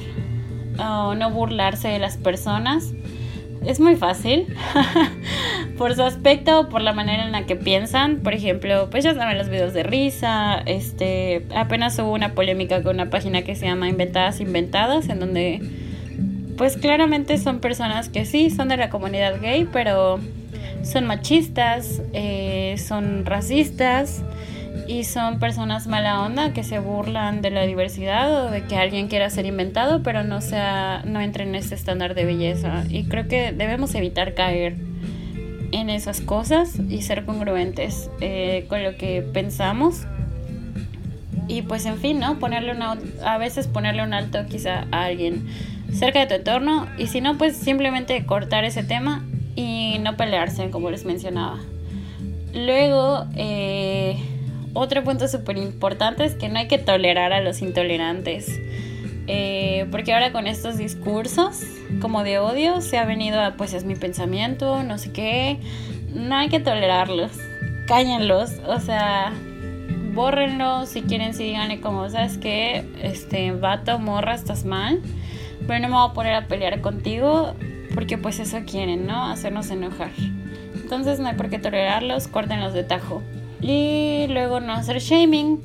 o 0.78 1.16
no 1.16 1.32
burlarse 1.32 1.88
de 1.88 2.00
las 2.00 2.18
personas. 2.18 2.94
Es 3.66 3.80
muy 3.80 3.96
fácil. 3.96 4.48
por 5.78 5.96
su 5.96 6.04
aspecto 6.04 6.62
o 6.62 6.70
por 6.70 6.82
la 6.82 6.94
manera 6.94 7.26
en 7.26 7.32
la 7.32 7.46
que 7.46 7.56
piensan. 7.56 8.18
Por 8.18 8.34
ejemplo, 8.34 8.90
pues 8.90 9.04
ya 9.04 9.14
saben 9.14 9.38
los 9.38 9.50
videos 9.50 9.74
de 9.74 9.84
risa. 9.84 10.62
Este, 10.66 11.46
apenas 11.56 11.98
hubo 12.00 12.14
una 12.14 12.34
polémica 12.34 12.82
con 12.82 12.96
una 12.96 13.10
página 13.10 13.42
que 13.44 13.56
se 13.56 13.66
llama 13.66 13.90
Inventadas 13.90 14.40
Inventadas, 14.40 15.10
en 15.10 15.20
donde 15.20 15.62
pues 16.58 16.78
claramente 16.78 17.38
son 17.38 17.60
personas 17.60 18.08
que 18.08 18.26
sí 18.26 18.50
son 18.50 18.70
de 18.70 18.78
la 18.78 18.90
comunidad 18.90 19.42
gay, 19.42 19.68
pero 19.72 20.20
son 20.84 21.06
machistas, 21.06 22.02
eh, 22.14 22.76
son 22.78 23.26
racistas 23.26 24.24
y 24.88 25.04
son 25.04 25.40
personas 25.40 25.88
mala 25.88 26.22
onda 26.22 26.54
que 26.54 26.64
se 26.64 26.80
burlan 26.80 27.42
de 27.42 27.50
la 27.50 27.64
diversidad 27.64 28.46
o 28.46 28.52
de 28.52 28.64
que 28.64 28.78
alguien 28.78 29.08
quiera 29.08 29.30
ser 29.30 29.46
inventado, 29.46 30.04
pero 30.04 30.24
no 30.24 30.42
sea 30.42 31.02
no 31.06 31.22
entre 31.22 31.44
en 31.44 31.56
ese 31.56 31.76
estándar 31.76 32.16
de 32.16 32.26
belleza. 32.26 32.84
Y 32.90 33.06
creo 33.06 33.28
que 33.28 33.52
debemos 33.52 33.96
evitar 33.96 34.34
caer 34.34 34.76
en 35.72 35.90
esas 35.90 36.22
cosas 36.22 36.80
y 36.90 37.02
ser 37.02 37.26
congruentes 37.26 38.10
eh, 38.22 38.66
con 38.70 38.84
lo 38.84 38.96
que 38.96 39.22
pensamos. 39.22 40.06
Y 41.48 41.62
pues 41.64 41.86
en 41.86 41.98
fin, 41.98 42.20
¿no? 42.20 42.40
Ponerle 42.40 42.72
una, 42.72 42.98
a 43.24 43.38
veces 43.38 43.68
ponerle 43.68 44.04
un 44.04 44.14
alto 44.14 44.46
quizá 44.48 44.86
a 44.92 45.06
alguien 45.06 45.48
cerca 45.94 46.20
de 46.20 46.28
tu 46.28 46.34
entorno 46.36 46.88
y 46.98 47.08
si 47.08 47.22
no, 47.22 47.38
pues 47.38 47.56
simplemente 47.56 48.26
cortar 48.26 48.66
ese 48.66 48.84
tema 48.84 49.26
y 49.56 49.98
no 50.00 50.18
pelearse, 50.18 50.70
como 50.70 50.90
les 50.90 51.06
mencionaba. 51.06 51.60
Luego, 52.54 53.26
eh, 53.36 54.18
otro 54.76 55.04
punto 55.04 55.28
súper 55.28 55.58
importante 55.58 56.26
es 56.26 56.36
que 56.36 56.50
no 56.50 56.60
hay 56.60 56.68
que 56.68 56.78
tolerar 56.78 57.34
a 57.34 57.42
los 57.42 57.62
intolerantes. 57.62 58.60
Eh, 59.28 59.88
porque 59.90 60.14
ahora 60.14 60.32
con 60.32 60.46
estos 60.46 60.78
discursos 60.78 61.64
como 62.00 62.24
de 62.24 62.38
odio 62.38 62.82
se 62.82 63.00
ha 63.00 63.06
venido 63.06 63.42
a 63.42 63.56
pues 63.56 63.74
es 63.74 63.86
mi 63.86 63.96
pensamiento, 63.96 64.84
no 64.84 64.98
sé 64.98 65.12
qué. 65.12 65.60
No 66.14 66.36
hay 66.36 66.50
que 66.50 66.60
tolerarlos. 66.60 67.32
Cállenlos. 67.88 68.52
O 68.68 68.80
sea, 68.82 69.34
bórrenlos 70.14 70.90
si 70.90 71.04
quieren, 71.04 71.34
si 71.34 71.46
díganle 71.46 71.80
como, 71.80 72.10
¿sabes 72.10 72.38
qué? 72.38 72.86
Este, 73.02 73.52
vato, 73.54 73.98
morra, 73.98 74.36
estás 74.36 74.66
mal. 74.66 75.02
Pero 75.66 75.80
no 75.80 75.88
me 75.88 75.96
voy 75.96 76.10
a 76.10 76.14
poner 76.14 76.34
a 76.34 76.48
pelear 76.48 76.82
contigo 76.82 77.56
porque 77.94 78.18
pues 78.18 78.40
eso 78.40 78.60
quieren, 78.70 79.08
¿no? 79.08 79.26
Hacernos 79.26 79.72
enojar. 79.72 80.12
Entonces 80.76 81.20
no 81.20 81.30
hay 81.30 81.36
por 81.36 81.50
qué 81.50 81.60
tolerarlos, 81.60 82.28
córtenlos 82.28 82.74
de 82.74 82.84
tajo. 82.84 83.24
Y 83.62 84.28
luego 84.30 84.60
no 84.60 84.74
hacer 84.74 85.00
shaming, 85.00 85.62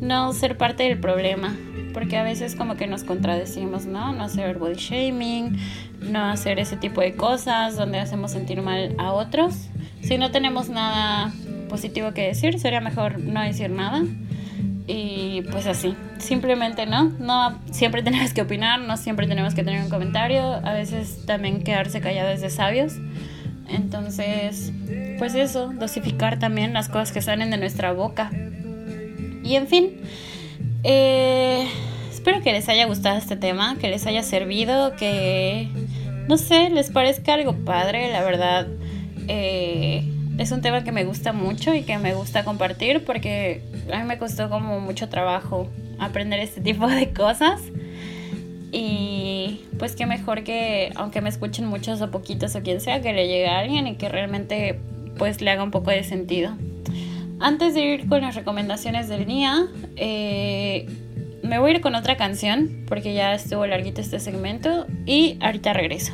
no 0.00 0.32
ser 0.32 0.56
parte 0.56 0.84
del 0.84 0.98
problema, 0.98 1.56
porque 1.92 2.16
a 2.16 2.22
veces 2.22 2.54
como 2.54 2.76
que 2.76 2.86
nos 2.86 3.04
contradecimos, 3.04 3.86
¿no? 3.86 4.12
No 4.12 4.24
hacer 4.24 4.58
body 4.58 4.74
shaming, 4.74 5.58
no 6.00 6.24
hacer 6.24 6.58
ese 6.58 6.76
tipo 6.76 7.00
de 7.00 7.14
cosas 7.14 7.76
donde 7.76 7.98
hacemos 7.98 8.30
sentir 8.30 8.62
mal 8.62 8.94
a 8.98 9.12
otros. 9.12 9.68
Si 10.02 10.16
no 10.16 10.30
tenemos 10.30 10.68
nada 10.68 11.32
positivo 11.68 12.12
que 12.12 12.22
decir, 12.22 12.58
sería 12.58 12.80
mejor 12.80 13.18
no 13.20 13.42
decir 13.42 13.70
nada. 13.70 14.02
Y 14.86 15.42
pues 15.52 15.66
así, 15.66 15.94
simplemente 16.18 16.84
no, 16.84 17.10
no 17.20 17.58
siempre 17.70 18.02
tenemos 18.02 18.32
que 18.32 18.42
opinar, 18.42 18.80
no 18.80 18.96
siempre 18.96 19.28
tenemos 19.28 19.54
que 19.54 19.62
tener 19.62 19.82
un 19.82 19.88
comentario, 19.88 20.42
a 20.42 20.72
veces 20.72 21.26
también 21.26 21.62
quedarse 21.62 22.00
callados 22.00 22.40
de 22.40 22.50
sabios. 22.50 22.94
Entonces, 23.70 24.72
pues 25.18 25.34
eso, 25.34 25.72
dosificar 25.72 26.38
también 26.38 26.72
las 26.72 26.88
cosas 26.88 27.12
que 27.12 27.22
salen 27.22 27.50
de 27.50 27.56
nuestra 27.56 27.92
boca. 27.92 28.30
Y 29.44 29.54
en 29.54 29.66
fin, 29.68 30.00
eh, 30.82 31.66
espero 32.10 32.42
que 32.42 32.52
les 32.52 32.68
haya 32.68 32.86
gustado 32.86 33.16
este 33.16 33.36
tema, 33.36 33.76
que 33.80 33.88
les 33.88 34.06
haya 34.06 34.22
servido, 34.22 34.96
que, 34.96 35.68
no 36.28 36.36
sé, 36.36 36.70
les 36.70 36.90
parezca 36.90 37.34
algo 37.34 37.54
padre, 37.64 38.10
la 38.12 38.22
verdad. 38.22 38.66
Eh, 39.28 40.04
es 40.38 40.52
un 40.52 40.62
tema 40.62 40.82
que 40.82 40.92
me 40.92 41.04
gusta 41.04 41.32
mucho 41.32 41.74
y 41.74 41.82
que 41.82 41.98
me 41.98 42.14
gusta 42.14 42.44
compartir 42.44 43.04
porque 43.04 43.62
a 43.92 43.98
mí 43.98 44.04
me 44.04 44.18
costó 44.18 44.48
como 44.48 44.80
mucho 44.80 45.08
trabajo 45.08 45.68
aprender 45.98 46.40
este 46.40 46.60
tipo 46.60 46.88
de 46.88 47.12
cosas. 47.12 47.60
Y 48.72 49.62
pues 49.78 49.96
qué 49.96 50.06
mejor 50.06 50.44
que, 50.44 50.92
aunque 50.94 51.20
me 51.20 51.28
escuchen 51.28 51.66
muchos 51.66 52.00
o 52.02 52.10
poquitos 52.10 52.54
o 52.54 52.62
quien 52.62 52.80
sea, 52.80 53.00
que 53.00 53.12
le 53.12 53.26
llegue 53.26 53.48
a 53.48 53.58
alguien 53.58 53.86
y 53.86 53.96
que 53.96 54.08
realmente 54.08 54.78
pues 55.18 55.40
le 55.40 55.50
haga 55.50 55.62
un 55.62 55.70
poco 55.70 55.90
de 55.90 56.04
sentido. 56.04 56.52
Antes 57.40 57.74
de 57.74 57.80
ir 57.80 58.08
con 58.08 58.20
las 58.20 58.34
recomendaciones 58.34 59.08
del 59.08 59.26
día, 59.26 59.66
eh, 59.96 60.86
me 61.42 61.58
voy 61.58 61.72
a 61.72 61.74
ir 61.76 61.80
con 61.80 61.94
otra 61.94 62.16
canción 62.16 62.84
porque 62.86 63.14
ya 63.14 63.34
estuvo 63.34 63.66
larguito 63.66 64.00
este 64.00 64.20
segmento 64.20 64.86
y 65.06 65.36
ahorita 65.40 65.72
regreso. 65.72 66.12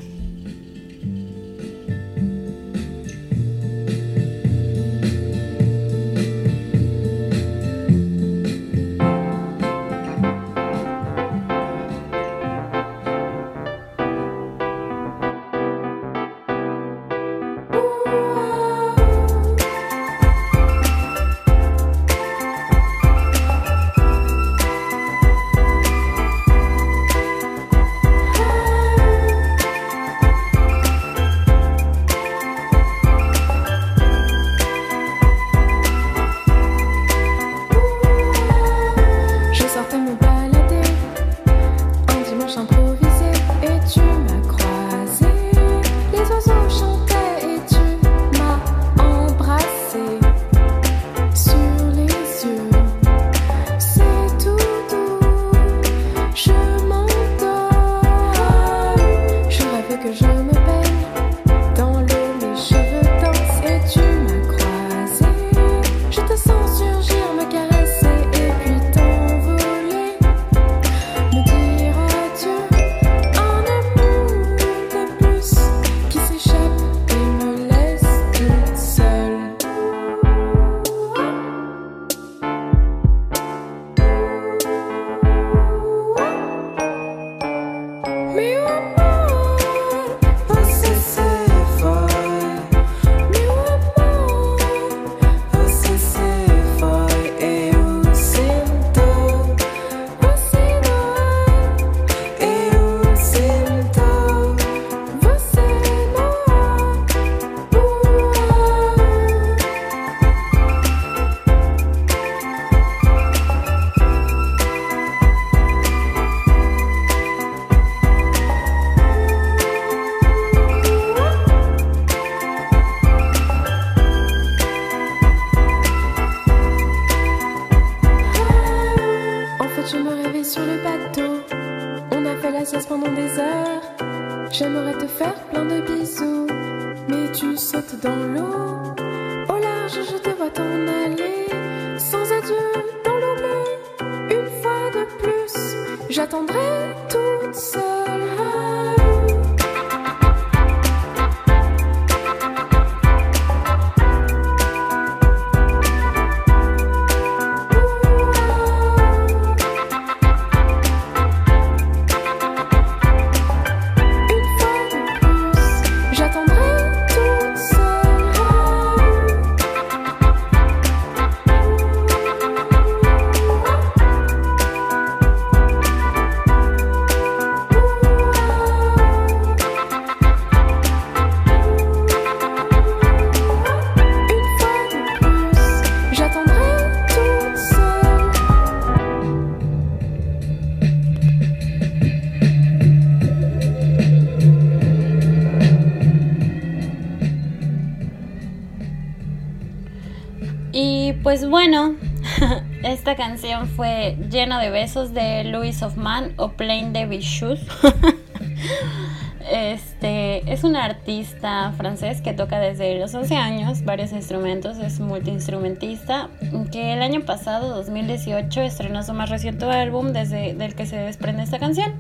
Pues 201.27 201.49
bueno, 201.49 201.97
esta 202.85 203.17
canción 203.17 203.67
fue 203.67 204.17
Lleno 204.31 204.61
de 204.61 204.71
besos 204.71 205.13
de 205.13 205.43
Louis 205.43 205.83
of 205.83 205.97
Man 205.97 206.35
o 206.37 206.51
Plain 206.53 206.93
de 206.93 207.05
Bichus. 207.07 207.59
Este 209.51 210.53
es 210.53 210.65
un 210.65 210.75
artista 210.75 211.73
francés 211.77 212.21
que 212.21 212.33
toca 212.33 212.59
desde 212.61 212.99
los 212.99 213.15
11 213.15 213.37
años 213.37 213.85
varios 213.85 214.13
instrumentos, 214.13 214.79
es 214.79 214.99
multiinstrumentista, 214.99 216.31
que 216.73 216.93
el 216.93 217.03
año 217.03 217.21
pasado, 217.23 217.75
2018, 217.75 218.61
estrenó 218.63 219.05
su 219.05 219.13
más 219.13 219.31
reciente 219.31 219.65
álbum 219.65 220.13
desde 220.13 220.55
del 220.55 220.75
que 220.75 220.87
se 220.87 220.97
desprende 220.97 221.45
esta 221.45 221.61
canción. 221.61 221.93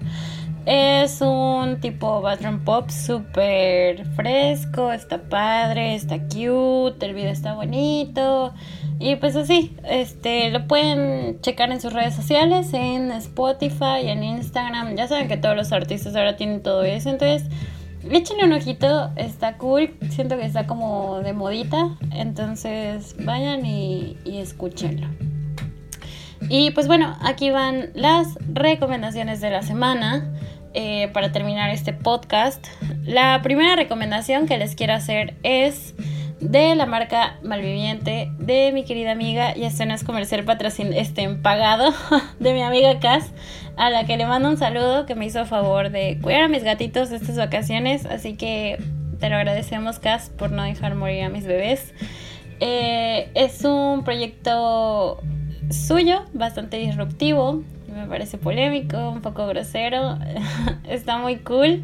Es 0.66 1.20
un 1.20 1.78
tipo 1.80 2.20
bathroom 2.20 2.64
pop 2.64 2.90
súper 2.90 4.04
fresco, 4.16 4.90
está 4.90 5.22
padre, 5.22 5.94
está 5.94 6.18
cute, 6.18 7.06
el 7.06 7.14
video 7.14 7.30
está 7.30 7.54
bonito. 7.54 8.52
Y 8.98 9.14
pues 9.14 9.36
así, 9.36 9.76
este, 9.84 10.50
lo 10.50 10.66
pueden 10.66 11.40
checar 11.40 11.70
en 11.70 11.80
sus 11.80 11.92
redes 11.92 12.16
sociales, 12.16 12.74
en 12.74 13.12
Spotify, 13.12 14.08
en 14.08 14.24
Instagram. 14.24 14.96
Ya 14.96 15.06
saben 15.06 15.28
que 15.28 15.36
todos 15.36 15.54
los 15.54 15.70
artistas 15.70 16.16
ahora 16.16 16.36
tienen 16.36 16.60
todo 16.64 16.82
eso, 16.82 17.10
entonces 17.10 17.48
échenle 18.10 18.46
un 18.46 18.52
ojito, 18.52 19.12
está 19.14 19.58
cool. 19.58 19.96
Siento 20.10 20.36
que 20.36 20.46
está 20.46 20.66
como 20.66 21.20
de 21.20 21.32
modita, 21.32 21.96
entonces 22.10 23.14
vayan 23.24 23.64
y, 23.64 24.16
y 24.24 24.38
escúchenlo. 24.38 25.06
Y 26.48 26.72
pues 26.72 26.88
bueno, 26.88 27.16
aquí 27.22 27.50
van 27.50 27.90
las 27.94 28.36
recomendaciones 28.52 29.40
de 29.40 29.50
la 29.50 29.62
semana 29.62 30.32
eh, 30.78 31.08
para 31.14 31.32
terminar 31.32 31.70
este 31.70 31.94
podcast. 31.94 32.66
La 33.02 33.40
primera 33.42 33.76
recomendación 33.76 34.46
que 34.46 34.58
les 34.58 34.74
quiero 34.74 34.92
hacer 34.92 35.34
es 35.42 35.94
de 36.38 36.74
la 36.74 36.84
marca 36.84 37.38
Malviviente 37.42 38.30
de 38.38 38.72
mi 38.72 38.84
querida 38.84 39.12
amiga, 39.12 39.56
y 39.56 39.64
este 39.64 39.86
no 39.86 39.94
es 39.94 40.04
comercial 40.04 40.44
patrocin 40.44 40.92
este 40.92 41.26
pagado, 41.30 41.94
de 42.40 42.52
mi 42.52 42.60
amiga 42.60 43.00
Cass, 43.00 43.32
a 43.78 43.88
la 43.88 44.04
que 44.04 44.18
le 44.18 44.26
mando 44.26 44.50
un 44.50 44.58
saludo 44.58 45.06
que 45.06 45.14
me 45.14 45.24
hizo 45.24 45.46
favor 45.46 45.88
de 45.88 46.18
cuidar 46.20 46.42
a 46.42 46.48
mis 46.48 46.62
gatitos 46.62 47.10
estas 47.10 47.38
vacaciones, 47.38 48.04
así 48.04 48.36
que 48.36 48.76
te 49.18 49.30
lo 49.30 49.36
agradecemos 49.36 49.98
Cass 49.98 50.30
por 50.36 50.50
no 50.50 50.62
dejar 50.62 50.94
morir 50.94 51.22
a 51.22 51.30
mis 51.30 51.46
bebés. 51.46 51.94
Eh, 52.60 53.30
es 53.32 53.64
un 53.64 54.04
proyecto 54.04 55.22
suyo, 55.70 56.26
bastante 56.34 56.76
disruptivo, 56.76 57.62
me 57.96 58.06
parece 58.06 58.38
polémico, 58.38 59.10
un 59.10 59.22
poco 59.22 59.46
grosero, 59.46 60.18
está 60.88 61.18
muy 61.18 61.36
cool. 61.38 61.82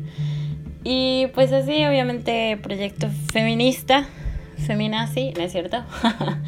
Y 0.85 1.29
pues 1.35 1.53
así, 1.53 1.85
obviamente, 1.85 2.59
proyecto 2.63 3.09
feminista, 3.33 4.07
feminazi, 4.67 5.33
¿no 5.37 5.43
es 5.43 5.53
cierto? 5.53 5.79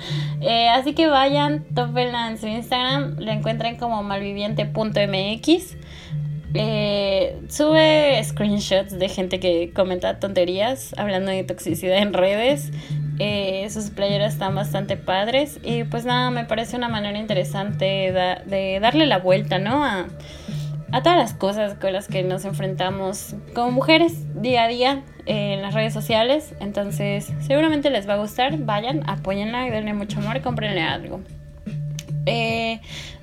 Eh, 0.46 0.68
así 0.68 0.92
que 0.92 1.06
vayan, 1.06 1.64
tópenla 1.74 2.28
en 2.28 2.36
su 2.36 2.46
Instagram, 2.46 3.16
la 3.18 3.32
encuentran 3.32 3.76
como 3.76 4.02
malviviente.mx. 4.02 5.76
Eh, 6.56 7.40
sube 7.48 8.22
screenshots 8.22 8.96
de 8.96 9.08
gente 9.08 9.40
que 9.40 9.72
comenta 9.74 10.20
tonterías 10.20 10.94
hablando 10.96 11.32
de 11.32 11.42
toxicidad 11.42 11.98
en 11.98 12.12
redes. 12.12 12.70
Eh, 13.18 13.68
sus 13.70 13.90
playeras 13.90 14.34
están 14.34 14.54
bastante 14.54 14.96
padres 14.96 15.58
y 15.62 15.84
pues 15.84 16.04
nada, 16.04 16.30
me 16.30 16.44
parece 16.44 16.76
una 16.76 16.88
manera 16.88 17.18
interesante 17.18 17.84
de 18.46 18.78
darle 18.80 19.06
la 19.06 19.18
vuelta, 19.18 19.58
¿no? 19.58 19.84
A, 19.84 20.06
todas 21.02 21.18
las 21.18 21.34
cosas 21.34 21.74
con 21.74 21.92
las 21.92 22.06
que 22.06 22.22
nos 22.22 22.44
enfrentamos 22.44 23.34
como 23.52 23.72
mujeres 23.72 24.12
día 24.40 24.62
a 24.62 24.68
día 24.68 25.02
eh, 25.26 25.54
en 25.54 25.62
las 25.62 25.74
redes 25.74 25.92
sociales. 25.92 26.54
Entonces, 26.60 27.32
seguramente 27.40 27.90
les 27.90 28.08
va 28.08 28.14
a 28.14 28.18
gustar. 28.18 28.58
Vayan, 28.58 29.02
apóyenla 29.10 29.64
denle 29.64 29.92
mucho 29.92 30.20
amor, 30.20 30.40
cómprenle 30.40 30.82
algo. 30.82 31.20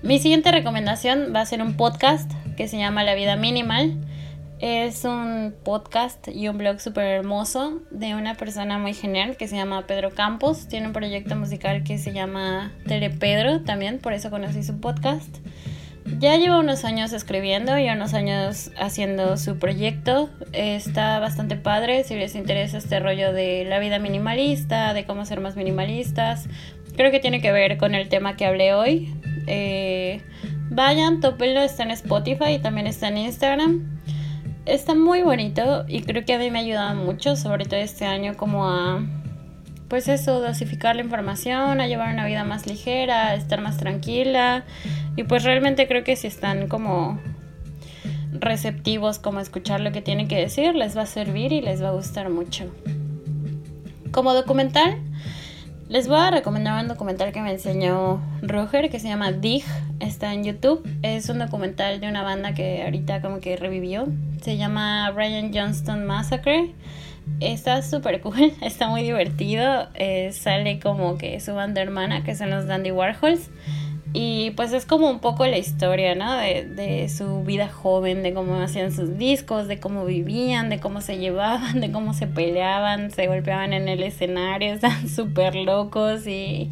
Mi 0.03 0.19
siguiente 0.19 0.51
recomendación 0.51 1.31
va 1.33 1.41
a 1.41 1.45
ser 1.45 1.61
un 1.61 1.75
podcast 1.77 2.29
que 2.61 2.67
se 2.67 2.77
llama 2.77 3.03
La 3.03 3.15
Vida 3.15 3.37
Minimal. 3.37 3.97
Es 4.59 5.03
un 5.03 5.55
podcast 5.63 6.27
y 6.27 6.47
un 6.47 6.59
blog 6.59 6.79
súper 6.79 7.05
hermoso 7.05 7.81
de 7.89 8.13
una 8.13 8.35
persona 8.35 8.77
muy 8.77 8.93
genial 8.93 9.35
que 9.35 9.47
se 9.47 9.55
llama 9.55 9.87
Pedro 9.87 10.11
Campos. 10.11 10.67
Tiene 10.67 10.85
un 10.85 10.93
proyecto 10.93 11.35
musical 11.35 11.83
que 11.83 11.97
se 11.97 12.13
llama 12.13 12.71
Telepedro 12.85 13.61
también, 13.61 13.97
por 13.97 14.13
eso 14.13 14.29
conocí 14.29 14.61
su 14.61 14.79
podcast. 14.79 15.39
Ya 16.19 16.37
lleva 16.37 16.59
unos 16.59 16.85
años 16.85 17.13
escribiendo 17.13 17.79
y 17.79 17.89
unos 17.89 18.13
años 18.13 18.69
haciendo 18.77 19.37
su 19.37 19.57
proyecto. 19.57 20.29
Está 20.53 21.17
bastante 21.17 21.55
padre 21.55 22.03
si 22.03 22.13
les 22.13 22.35
interesa 22.35 22.77
este 22.77 22.99
rollo 22.99 23.33
de 23.33 23.65
la 23.65 23.79
vida 23.79 23.97
minimalista, 23.97 24.93
de 24.93 25.05
cómo 25.05 25.25
ser 25.25 25.39
más 25.39 25.55
minimalistas. 25.55 26.47
Creo 26.95 27.09
que 27.09 27.19
tiene 27.19 27.41
que 27.41 27.51
ver 27.51 27.77
con 27.77 27.95
el 27.95 28.07
tema 28.07 28.35
que 28.35 28.45
hablé 28.45 28.75
hoy. 28.75 29.11
Eh, 29.47 30.21
vayan, 30.71 31.19
tópenlo, 31.19 31.61
está 31.61 31.83
en 31.83 31.91
Spotify 31.91 32.53
y 32.55 32.59
también 32.59 32.87
está 32.87 33.09
en 33.09 33.17
Instagram. 33.17 33.99
Está 34.65 34.95
muy 34.95 35.21
bonito 35.21 35.85
y 35.87 36.01
creo 36.01 36.23
que 36.25 36.33
a 36.33 36.39
mí 36.39 36.49
me 36.49 36.75
ha 36.75 36.93
mucho, 36.93 37.35
sobre 37.35 37.65
todo 37.65 37.79
este 37.79 38.05
año, 38.05 38.35
como 38.37 38.67
a, 38.67 39.03
pues 39.89 40.07
eso, 40.07 40.39
dosificar 40.39 40.95
la 40.95 41.01
información, 41.01 41.81
a 41.81 41.87
llevar 41.87 42.13
una 42.13 42.25
vida 42.25 42.43
más 42.45 42.67
ligera, 42.67 43.27
a 43.27 43.35
estar 43.35 43.61
más 43.61 43.77
tranquila. 43.77 44.63
Y 45.15 45.23
pues 45.23 45.43
realmente 45.43 45.87
creo 45.87 46.03
que 46.03 46.15
si 46.15 46.27
están 46.27 46.67
como 46.67 47.19
receptivos, 48.31 49.19
como 49.19 49.39
a 49.39 49.41
escuchar 49.41 49.81
lo 49.81 49.91
que 49.91 50.01
tienen 50.01 50.27
que 50.27 50.37
decir, 50.37 50.73
les 50.75 50.95
va 50.95 51.01
a 51.01 51.07
servir 51.07 51.51
y 51.51 51.61
les 51.61 51.83
va 51.83 51.89
a 51.89 51.91
gustar 51.91 52.29
mucho. 52.29 52.65
Como 54.11 54.33
documental, 54.33 54.99
les 55.91 56.07
voy 56.07 56.19
a 56.19 56.31
recomendar 56.31 56.81
un 56.81 56.87
documental 56.87 57.33
que 57.33 57.41
me 57.41 57.51
enseñó 57.51 58.21
Roger 58.41 58.89
que 58.89 58.97
se 58.97 59.09
llama 59.09 59.33
Dig. 59.33 59.65
Está 59.99 60.33
en 60.33 60.45
YouTube. 60.45 60.87
Es 61.01 61.27
un 61.27 61.39
documental 61.39 61.99
de 61.99 62.07
una 62.07 62.23
banda 62.23 62.53
que 62.53 62.81
ahorita 62.83 63.21
como 63.21 63.41
que 63.41 63.57
revivió. 63.57 64.07
Se 64.41 64.55
llama 64.55 65.11
Brian 65.11 65.51
Johnston 65.53 66.05
Massacre. 66.05 66.73
Está 67.41 67.81
súper 67.81 68.21
cool, 68.21 68.53
está 68.61 68.87
muy 68.87 69.03
divertido. 69.03 69.89
Eh, 69.95 70.31
sale 70.31 70.79
como 70.79 71.17
que 71.17 71.37
su 71.41 71.53
banda 71.53 71.81
hermana, 71.81 72.23
que 72.23 72.35
son 72.35 72.51
los 72.51 72.67
Dandy 72.67 72.91
Warhols. 72.91 73.49
Y 74.13 74.51
pues 74.51 74.73
es 74.73 74.85
como 74.85 75.09
un 75.09 75.19
poco 75.19 75.45
la 75.45 75.57
historia, 75.57 76.15
¿no? 76.15 76.35
De, 76.35 77.07
su 77.07 77.43
vida 77.43 77.69
joven, 77.69 78.23
de 78.23 78.33
cómo 78.33 78.55
hacían 78.55 78.91
sus 78.91 79.17
discos, 79.17 79.67
de 79.67 79.79
cómo 79.79 80.05
vivían, 80.05 80.69
de 80.69 80.79
cómo 80.79 80.99
se 81.01 81.17
llevaban, 81.17 81.79
de 81.79 81.91
cómo 81.91 82.13
se 82.13 82.27
peleaban, 82.27 83.11
se 83.11 83.27
golpeaban 83.27 83.71
en 83.73 83.87
el 83.87 84.03
escenario, 84.03 84.73
están 84.73 85.07
súper 85.07 85.55
locos 85.55 86.27
y... 86.27 86.71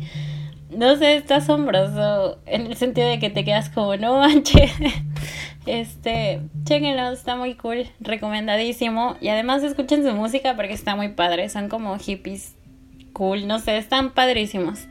No 0.69 0.97
sé, 0.97 1.15
está 1.15 1.37
asombroso 1.37 2.37
en 2.45 2.67
el 2.67 2.75
sentido 2.75 3.07
de 3.07 3.17
que 3.17 3.31
te 3.31 3.43
quedas 3.43 3.69
como, 3.69 3.95
no 3.95 4.17
manches. 4.17 4.71
Este, 5.65 6.41
chequenlo, 6.63 7.11
está 7.11 7.35
muy 7.35 7.53
cool, 7.53 7.85
recomendadísimo. 7.99 9.17
Y 9.21 9.27
además 9.27 9.61
escuchen 9.61 10.03
su 10.03 10.13
música 10.13 10.55
porque 10.55 10.73
está 10.73 10.95
muy 10.95 11.09
padre. 11.09 11.47
Son 11.49 11.69
como 11.69 11.97
hippies 11.99 12.55
cool, 13.13 13.47
no 13.47 13.59
sé, 13.59 13.77
están 13.77 14.11
padrísimos. 14.11 14.87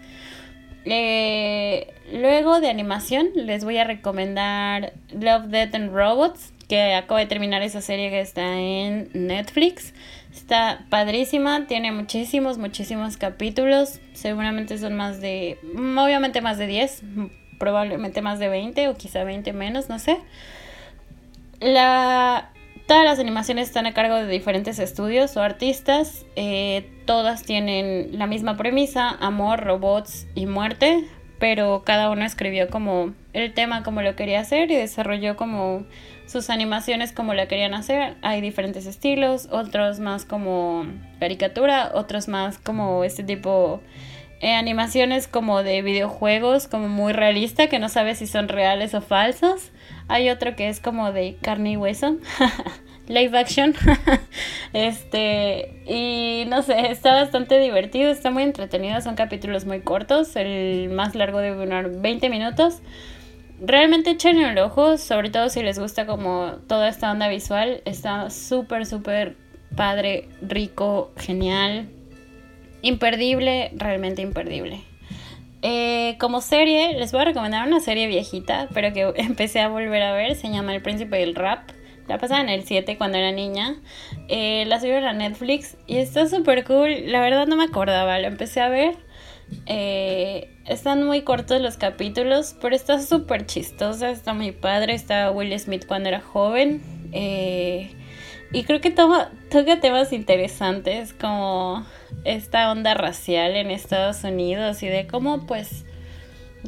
Eh, 0.85 1.95
luego 2.13 2.61
de 2.61 2.69
animación 2.69 3.31
les 3.35 3.65
voy 3.65 3.79
a 3.79 3.85
recomendar 3.85 4.93
Love, 5.13 5.47
Death 5.47 5.75
and 5.75 5.93
Robots, 5.93 6.53
que 6.69 6.95
acabo 6.95 7.19
de 7.19 7.27
terminar 7.27 7.63
esa 7.63 7.81
serie 7.81 8.11
que 8.11 8.21
está 8.21 8.59
en 8.59 9.09
Netflix. 9.15 9.95
Está 10.33 10.85
padrísima, 10.91 11.67
tiene 11.67 11.93
muchísimos, 11.93 12.59
muchísimos 12.59 13.17
capítulos. 13.17 14.01
Seguramente 14.13 14.79
son 14.79 14.95
más 14.95 15.21
de, 15.21 15.59
obviamente 15.75 16.41
más 16.41 16.59
de 16.59 16.67
10, 16.67 17.03
probablemente 17.59 18.23
más 18.23 18.39
de 18.39 18.49
20 18.49 18.89
o 18.89 18.97
quizá 18.97 19.25
20 19.25 19.53
menos, 19.53 19.89
no 19.89 19.99
sé. 19.99 20.19
La, 21.61 22.53
todas 22.87 23.05
las 23.05 23.19
animaciones 23.19 23.69
están 23.69 23.87
a 23.87 23.95
cargo 23.95 24.17
de 24.17 24.27
diferentes 24.27 24.79
estudios 24.79 25.37
o 25.37 25.43
artistas. 25.43 26.27
Eh, 26.37 26.91
todas 27.07 27.43
tienen 27.43 28.11
la 28.19 28.27
misma 28.27 28.57
premisa, 28.57 29.11
amor, 29.21 29.65
robots 29.65 30.27
y 30.35 30.47
muerte. 30.47 31.05
Pero 31.39 31.83
cada 31.85 32.11
uno 32.11 32.25
escribió 32.25 32.69
como 32.69 33.15
el 33.33 33.55
tema 33.55 33.83
como 33.83 34.03
lo 34.03 34.17
quería 34.17 34.41
hacer 34.41 34.71
y 34.71 34.77
desarrolló 34.77 35.37
como 35.37 35.85
sus 36.27 36.51
animaciones 36.51 37.13
como 37.13 37.35
la 37.35 37.47
querían 37.47 37.75
hacer. 37.75 38.17
Hay 38.23 38.41
diferentes 38.41 38.87
estilos, 38.87 39.49
otros 39.51 40.01
más 40.01 40.25
como 40.25 40.87
caricatura, 41.21 41.93
otros 41.95 42.29
más 42.29 42.59
como 42.59 43.05
este 43.05 43.23
tipo 43.23 43.81
eh, 44.41 44.55
animaciones 44.55 45.27
como 45.27 45.63
de 45.63 45.83
videojuegos, 45.83 46.69
como 46.69 46.89
muy 46.89 47.13
realista, 47.13 47.67
que 47.67 47.79
no 47.79 47.89
sabes 47.89 48.19
si 48.19 48.27
son 48.27 48.49
reales 48.49 48.95
o 48.95 49.01
falsos. 49.01 49.73
Hay 50.07 50.31
otro 50.31 50.55
que 50.55 50.69
es 50.69 50.81
como 50.81 51.13
de 51.13 51.37
carne 51.41 51.73
y 51.73 51.77
hueso. 51.77 52.19
live 53.09 53.37
action. 53.37 53.75
este, 54.73 55.83
y 55.87 56.45
no 56.49 56.63
sé, 56.63 56.91
está 56.91 57.15
bastante 57.15 57.59
divertido, 57.59 58.11
está 58.11 58.31
muy 58.31 58.45
entretenido, 58.45 59.01
son 59.01 59.17
capítulos 59.17 59.65
muy 59.65 59.81
cortos, 59.81 60.37
el 60.37 60.91
más 60.91 61.15
largo 61.15 61.39
debe 61.39 61.57
durar 61.57 61.91
20 61.91 62.29
minutos 62.31 62.81
realmente 63.61 64.11
echen 64.11 64.39
el 64.39 64.59
ojo, 64.59 64.99
sobre 64.99 65.31
todo 65.31 65.49
si 65.49 65.63
les 65.63 65.79
gusta 65.79 66.07
como 66.07 66.53
toda 66.67 66.89
esta 66.89 67.11
onda 67.11 67.29
visual. 67.29 67.83
Está 67.85 68.31
súper, 68.31 68.87
súper 68.87 69.37
padre, 69.77 70.29
rico, 70.43 71.13
genial, 71.17 71.89
imperdible, 72.83 73.71
realmente 73.75 74.23
imperdible. 74.23 74.83
Eh, 75.63 76.17
como 76.21 76.41
serie, 76.41 76.95
les 76.95 77.11
voy 77.11 77.23
a 77.23 77.25
recomendar 77.25 77.67
una 77.67 77.81
serie 77.81 78.07
viejita, 78.07 78.69
pero 78.73 78.93
que 78.93 79.03
empecé 79.17 79.61
a 79.61 79.69
volver 79.69 80.03
a 80.03 80.13
ver. 80.13 80.35
Se 80.37 80.49
llama 80.49 80.75
El 80.75 80.83
Príncipe 80.83 81.17
del 81.17 81.35
Rap. 81.35 81.71
La 82.09 82.19
pasaba 82.19 82.41
en 82.41 82.49
el 82.49 82.65
7 82.65 82.97
cuando 82.97 83.19
era 83.19 83.33
niña. 83.33 83.77
Eh, 84.29 84.65
la 84.67 84.81
subieron 84.81 85.05
a 85.05 85.13
Netflix 85.13 85.77
y 85.87 85.99
está 85.99 86.27
súper 86.27 86.65
cool. 86.65 87.13
La 87.13 87.21
verdad 87.21 87.47
no 87.47 87.57
me 87.57 87.65
acordaba, 87.65 88.19
la 88.19 88.29
empecé 88.29 88.61
a 88.61 88.69
ver. 88.69 88.97
Eh, 89.67 90.51
están 90.67 91.05
muy 91.05 91.23
cortos 91.23 91.61
los 91.61 91.77
capítulos, 91.77 92.57
pero 92.61 92.75
está 92.75 93.01
súper 93.01 93.47
chistosa, 93.47 94.11
está 94.11 94.33
muy 94.33 94.53
padre. 94.53 94.95
Está 94.95 95.31
Will 95.31 95.59
Smith 95.59 95.87
cuando 95.87 96.09
era 96.09 96.21
joven. 96.21 96.83
Eh, 97.13 97.91
y 98.53 98.65
creo 98.65 98.81
que 98.81 98.91
toca 98.91 99.81
temas 99.81 100.13
interesantes 100.15 101.13
como 101.13 101.85
esta 102.25 102.71
onda 102.71 102.95
racial 102.95 103.55
en 103.55 103.71
Estados 103.71 104.25
Unidos 104.25 104.83
y 104.83 104.89
de 104.89 105.07
cómo 105.07 105.47
pues 105.47 105.85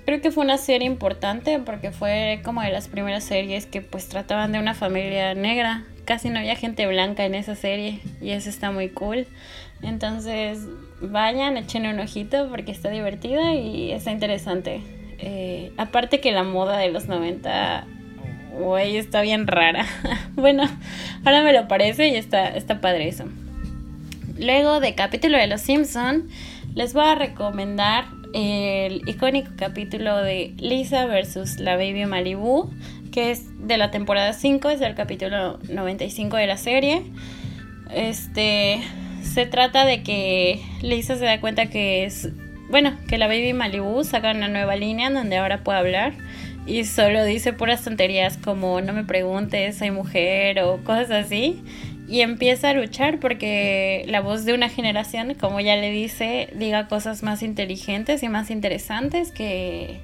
creo 0.05 0.21
que 0.21 0.31
fue 0.31 0.45
una 0.45 0.59
serie 0.59 0.87
importante 0.87 1.59
porque 1.59 1.91
fue 1.91 2.41
como 2.45 2.63
de 2.63 2.71
las 2.71 2.89
primeras 2.89 3.25
series 3.25 3.67
que 3.67 3.81
pues 3.81 4.09
trataban 4.09 4.53
de 4.53 4.59
una 4.59 4.75
familia 4.75 5.35
negra. 5.35 5.85
Casi 6.05 6.29
no 6.29 6.39
había 6.39 6.57
gente 6.57 6.87
blanca 6.87 7.25
en 7.25 7.35
esa 7.35 7.55
serie 7.55 8.01
y 8.21 8.31
eso 8.31 8.51
está 8.51 8.71
muy 8.73 8.89
cool. 8.89 9.27
Entonces 9.83 10.67
vayan, 11.01 11.57
echen 11.57 11.87
un 11.87 12.01
ojito 12.01 12.49
porque 12.51 12.73
está 12.73 12.91
divertida 12.91 13.55
y 13.55 13.93
está 13.93 14.11
interesante. 14.11 14.83
Eh, 15.19 15.73
aparte 15.77 16.21
que 16.21 16.33
la 16.33 16.43
moda 16.43 16.79
de 16.79 16.91
los 16.91 17.07
90, 17.07 17.87
güey, 18.59 18.97
está 18.97 19.21
bien 19.23 19.47
rara. 19.47 19.87
bueno, 20.35 20.65
ahora 21.25 21.43
me 21.43 21.53
lo 21.53 21.69
parece 21.69 22.09
y 22.09 22.17
está, 22.17 22.49
está 22.49 22.81
padre 22.81 23.09
eso. 23.09 23.25
Luego 24.39 24.81
de 24.81 24.95
capítulo 24.95 25.37
de 25.37 25.47
Los 25.47 25.61
Simpson, 25.61 26.29
les 26.75 26.95
voy 26.95 27.05
a 27.05 27.15
recomendar 27.15 28.07
el 28.33 29.09
icónico 29.09 29.51
capítulo 29.57 30.17
de 30.19 30.55
Lisa 30.59 31.07
versus 31.07 31.59
la 31.59 31.77
Baby 31.77 32.07
Malibu, 32.07 32.71
que 33.13 33.31
es 33.31 33.47
de 33.67 33.77
la 33.77 33.91
temporada 33.91 34.33
5, 34.33 34.71
es 34.71 34.81
el 34.81 34.95
capítulo 34.95 35.59
95 35.69 36.37
de 36.37 36.47
la 36.47 36.57
serie. 36.57 37.03
Este, 37.95 38.81
se 39.23 39.47
trata 39.47 39.85
de 39.85 40.03
que 40.03 40.61
Lisa 40.83 41.17
se 41.17 41.25
da 41.25 41.41
cuenta 41.41 41.67
que 41.67 42.05
es, 42.05 42.31
bueno, 42.71 42.97
que 43.09 43.19
la 43.19 43.27
Baby 43.27 43.53
Malibu 43.53 44.05
saca 44.05 44.31
una 44.33 44.49
nueva 44.49 44.77
línea 44.77 45.11
donde 45.11 45.37
ahora 45.37 45.65
puede 45.65 45.79
hablar 45.79 46.13
y 46.67 46.85
solo 46.85 47.25
dice 47.25 47.53
puras 47.53 47.83
tonterías 47.83 48.37
como 48.37 48.81
no 48.81 48.93
me 48.93 49.05
preguntes, 49.05 49.79
soy 49.79 49.91
mujer 49.91 50.61
o 50.61 50.79
cosas 50.85 51.11
así. 51.11 51.63
Y 52.11 52.23
empieza 52.23 52.71
a 52.71 52.75
luchar 52.75 53.21
porque 53.21 54.05
la 54.09 54.21
voz 54.21 54.45
de 54.45 54.53
una 54.53 54.69
generación, 54.69 55.35
como 55.35 55.61
ya 55.61 55.77
le 55.77 55.93
dice, 55.93 56.49
diga 56.55 56.89
cosas 56.89 57.23
más 57.23 57.41
inteligentes 57.41 58.25
y 58.25 58.29
más 58.29 58.51
interesantes 58.51 59.31
que 59.31 60.01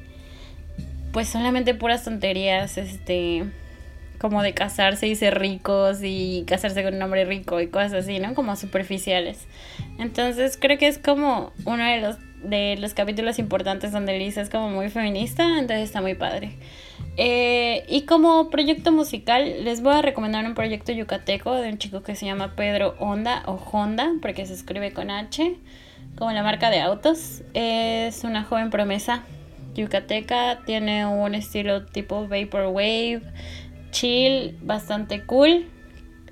pues 1.13 1.29
solamente 1.29 1.75
puras 1.75 2.05
tonterías, 2.05 2.79
este 2.79 3.45
como 4.19 4.43
de 4.43 4.55
casarse 4.55 5.09
y 5.09 5.17
ser 5.17 5.39
ricos 5.41 5.99
y 6.01 6.45
casarse 6.47 6.85
con 6.85 6.95
un 6.95 7.03
hombre 7.03 7.25
rico 7.25 7.61
y 7.61 7.67
cosas 7.67 7.93
así, 7.93 8.21
¿no? 8.21 8.35
Como 8.35 8.55
superficiales. 8.55 9.47
Entonces 9.99 10.57
creo 10.61 10.79
que 10.79 10.87
es 10.87 10.99
como 10.99 11.53
uno 11.65 11.85
de 11.85 12.01
los, 12.01 12.17
de 12.43 12.77
los 12.79 12.95
capítulos 12.95 13.41
importantes 13.41 13.91
donde 13.91 14.17
Lisa 14.17 14.43
es 14.43 14.49
como 14.49 14.71
muy 14.71 14.91
feminista, 14.91 15.59
entonces 15.59 15.85
está 15.85 16.01
muy 16.01 16.15
padre. 16.15 16.53
Eh, 17.19 17.85
y 17.89 18.03
como 18.03 18.51
proyecto 18.51 18.93
musical, 18.93 19.65
les 19.65 19.83
voy 19.83 19.95
a 19.95 20.03
recomendar 20.03 20.45
un 20.45 20.55
proyecto 20.55 20.93
yucateco 20.93 21.55
de 21.55 21.71
un 21.71 21.79
chico 21.79 22.03
que 22.03 22.15
se 22.15 22.27
llama 22.27 22.55
Pedro 22.57 22.95
Honda 22.99 23.43
o 23.47 23.55
Honda, 23.55 24.13
porque 24.21 24.45
se 24.45 24.53
escribe 24.53 24.93
con 24.93 25.11
H, 25.11 25.57
como 26.19 26.33
la 26.33 26.43
marca 26.43 26.71
de 26.71 26.81
autos. 26.81 27.43
Es 27.55 28.25
una 28.25 28.45
joven 28.45 28.71
promesa 28.71 29.25
yucateca, 29.75 30.61
tiene 30.67 31.07
un 31.07 31.35
estilo 31.35 31.87
tipo 31.87 32.29
Vaporwave 32.29 33.23
chill, 33.91 34.59
bastante 34.61 35.23
cool. 35.25 35.67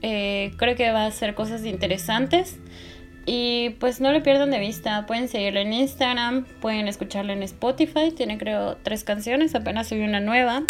Eh, 0.03 0.53
creo 0.59 0.77
que 0.77 0.91
va 0.93 1.05
a 1.05 1.07
hacer 1.07 1.35
cosas 1.35 1.65
interesantes. 1.65 2.59
Y 3.27 3.71
pues 3.81 4.01
no 4.01 4.13
lo 4.13 4.23
pierdan 4.23 4.51
de 4.51 4.59
vista. 4.59 5.07
Pueden 5.07 5.29
seguirlo 5.29 5.61
en 5.61 5.73
Instagram, 5.73 6.45
pueden 6.61 6.89
escucharlo 6.89 7.33
en 7.33 7.43
Spotify. 7.43 8.11
Tiene 8.15 8.39
creo 8.39 8.77
tres 8.83 9.05
canciones, 9.05 9.55
apenas 9.55 9.89
subí 9.89 10.03
una 10.03 10.21
nueva. 10.21 10.63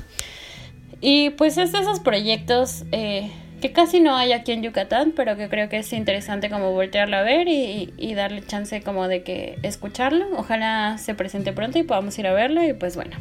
Y 1.01 1.31
pues 1.31 1.59
es 1.59 1.73
de 1.73 1.81
esos 1.81 2.01
proyectos 2.01 2.85
eh, 2.93 3.31
que 3.61 3.73
casi 3.73 4.01
no 4.01 4.17
hay 4.17 4.33
aquí 4.33 4.53
en 4.53 4.63
Yucatán, 4.63 5.13
pero 5.17 5.37
que 5.37 5.49
creo 5.49 5.69
que 5.69 5.79
es 5.79 5.93
interesante 5.93 6.49
como 6.49 6.73
voltearlo 6.73 7.17
a 7.17 7.23
ver 7.23 7.49
y, 7.49 8.15
darle 8.15 8.43
chance 8.47 8.83
como 8.83 9.09
de 9.09 9.23
que 9.23 9.59
escucharlo. 9.63 10.27
Ojalá 10.37 10.99
se 10.99 11.15
presente 11.15 11.53
pronto 11.53 11.79
y 11.79 11.83
podamos 11.83 12.19
ir 12.19 12.27
a 12.27 12.33
verlo. 12.33 12.65
Y 12.65 12.73
pues 12.73 12.95
bueno. 12.95 13.17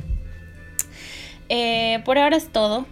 Eh, 1.50 2.02
por 2.06 2.18
ahora 2.20 2.38
es 2.38 2.50
todo. 2.50 2.86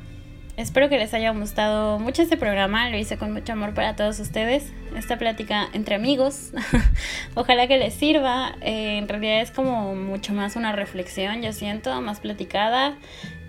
Espero 0.62 0.89
que 0.89 0.99
les 0.99 1.12
haya 1.16 1.32
gustado 1.32 1.97
mucho 1.97 2.22
este 2.22 2.38
programa, 2.38 2.88
lo 2.91 2.95
hice 2.95 3.18
con 3.18 3.34
mucho 3.34 3.53
amor 3.53 3.74
para 3.74 3.95
todos 3.95 4.20
ustedes, 4.20 4.72
esta 4.95 5.18
plática 5.18 5.68
entre 5.74 5.95
amigos, 5.95 6.51
ojalá 7.34 7.66
que 7.66 7.80
les 7.80 7.95
sirva, 7.95 8.53
eh, 8.62 8.99
en 8.99 9.07
realidad 9.07 9.41
es 9.41 9.49
como 9.49 9.95
mucho 9.95 10.34
más 10.34 10.55
una 10.55 10.72
reflexión, 10.72 11.41
yo 11.41 11.51
siento, 11.51 11.99
más 12.01 12.20
platicada, 12.20 12.95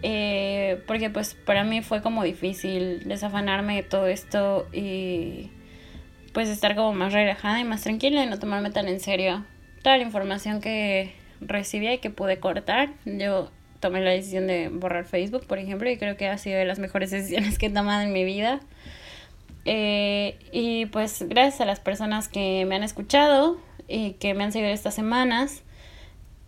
eh, 0.02 0.82
porque 0.86 1.10
pues 1.10 1.34
para 1.34 1.64
mí 1.64 1.82
fue 1.82 2.00
como 2.00 2.24
difícil 2.24 3.06
desafanarme 3.06 3.76
de 3.76 3.82
todo 3.82 4.06
esto 4.06 4.66
y 4.72 5.50
pues 6.32 6.48
estar 6.48 6.74
como 6.74 6.94
más 6.94 7.12
relajada 7.12 7.60
y 7.60 7.64
más 7.64 7.82
tranquila 7.82 8.24
y 8.24 8.26
no 8.26 8.38
tomarme 8.38 8.70
tan 8.70 8.88
en 8.88 9.00
serio 9.00 9.44
toda 9.82 9.98
la 9.98 10.04
información 10.04 10.62
que 10.62 11.14
recibía 11.42 11.92
y 11.92 11.98
que 11.98 12.08
pude 12.08 12.40
cortar. 12.40 12.88
Yo 13.04 13.50
tomé 13.82 14.00
la 14.00 14.12
decisión 14.12 14.46
de 14.46 14.70
borrar 14.70 15.04
Facebook, 15.04 15.44
por 15.46 15.58
ejemplo, 15.58 15.90
y 15.90 15.98
creo 15.98 16.16
que 16.16 16.28
ha 16.28 16.38
sido 16.38 16.56
de 16.56 16.64
las 16.64 16.78
mejores 16.78 17.10
decisiones 17.10 17.58
que 17.58 17.66
he 17.66 17.70
tomado 17.70 18.00
en 18.00 18.14
mi 18.14 18.24
vida. 18.24 18.60
Eh, 19.66 20.38
y 20.50 20.86
pues 20.86 21.24
gracias 21.28 21.60
a 21.60 21.66
las 21.66 21.80
personas 21.80 22.28
que 22.28 22.64
me 22.64 22.76
han 22.76 22.82
escuchado 22.82 23.58
y 23.86 24.12
que 24.14 24.32
me 24.32 24.44
han 24.44 24.52
seguido 24.52 24.72
estas 24.72 24.94
semanas, 24.94 25.62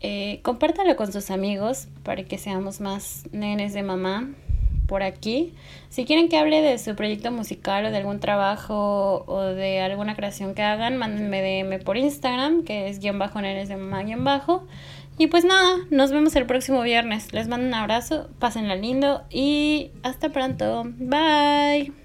eh, 0.01 0.41
compártalo 0.43 0.97
con 0.97 1.13
sus 1.13 1.31
amigos 1.31 1.89
para 2.03 2.25
que 2.25 2.39
seamos 2.39 2.81
más 2.81 3.25
nenes 3.33 3.75
de 3.75 3.83
mamá 3.83 4.31
por 4.87 5.03
aquí. 5.03 5.55
Si 5.89 6.05
quieren 6.05 6.29
que 6.29 6.39
hable 6.39 6.61
de 6.61 6.79
su 6.79 6.95
proyecto 6.95 7.31
musical 7.31 7.85
o 7.87 7.91
de 7.91 7.97
algún 7.99 8.21
trabajo 8.21 9.25
o 9.27 9.41
de 9.41 9.81
alguna 9.81 10.15
creación 10.15 10.55
que 10.55 10.63
hagan, 10.63 10.97
mándenme 10.97 11.41
DM 11.43 11.83
por 11.83 11.97
Instagram, 11.97 12.65
que 12.65 12.89
es 12.89 13.01
guion 13.01 13.19
bajo 13.19 13.41
nenes 13.41 13.69
de 13.69 13.77
mamá 13.77 14.03
guion 14.03 14.25
bajo. 14.25 14.67
Y 15.17 15.29
pues 15.29 15.45
nada, 15.45 15.77
nos 15.91 16.11
vemos 16.11 16.35
el 16.37 16.47
próximo 16.47 16.83
viernes. 16.83 17.33
Les 17.33 17.47
mando 17.49 17.67
un 17.67 17.75
abrazo, 17.75 18.29
pásenla 18.39 18.75
lindo 18.75 19.23
y 19.31 19.93
hasta 20.03 20.31
pronto. 20.31 20.83
Bye. 20.85 22.04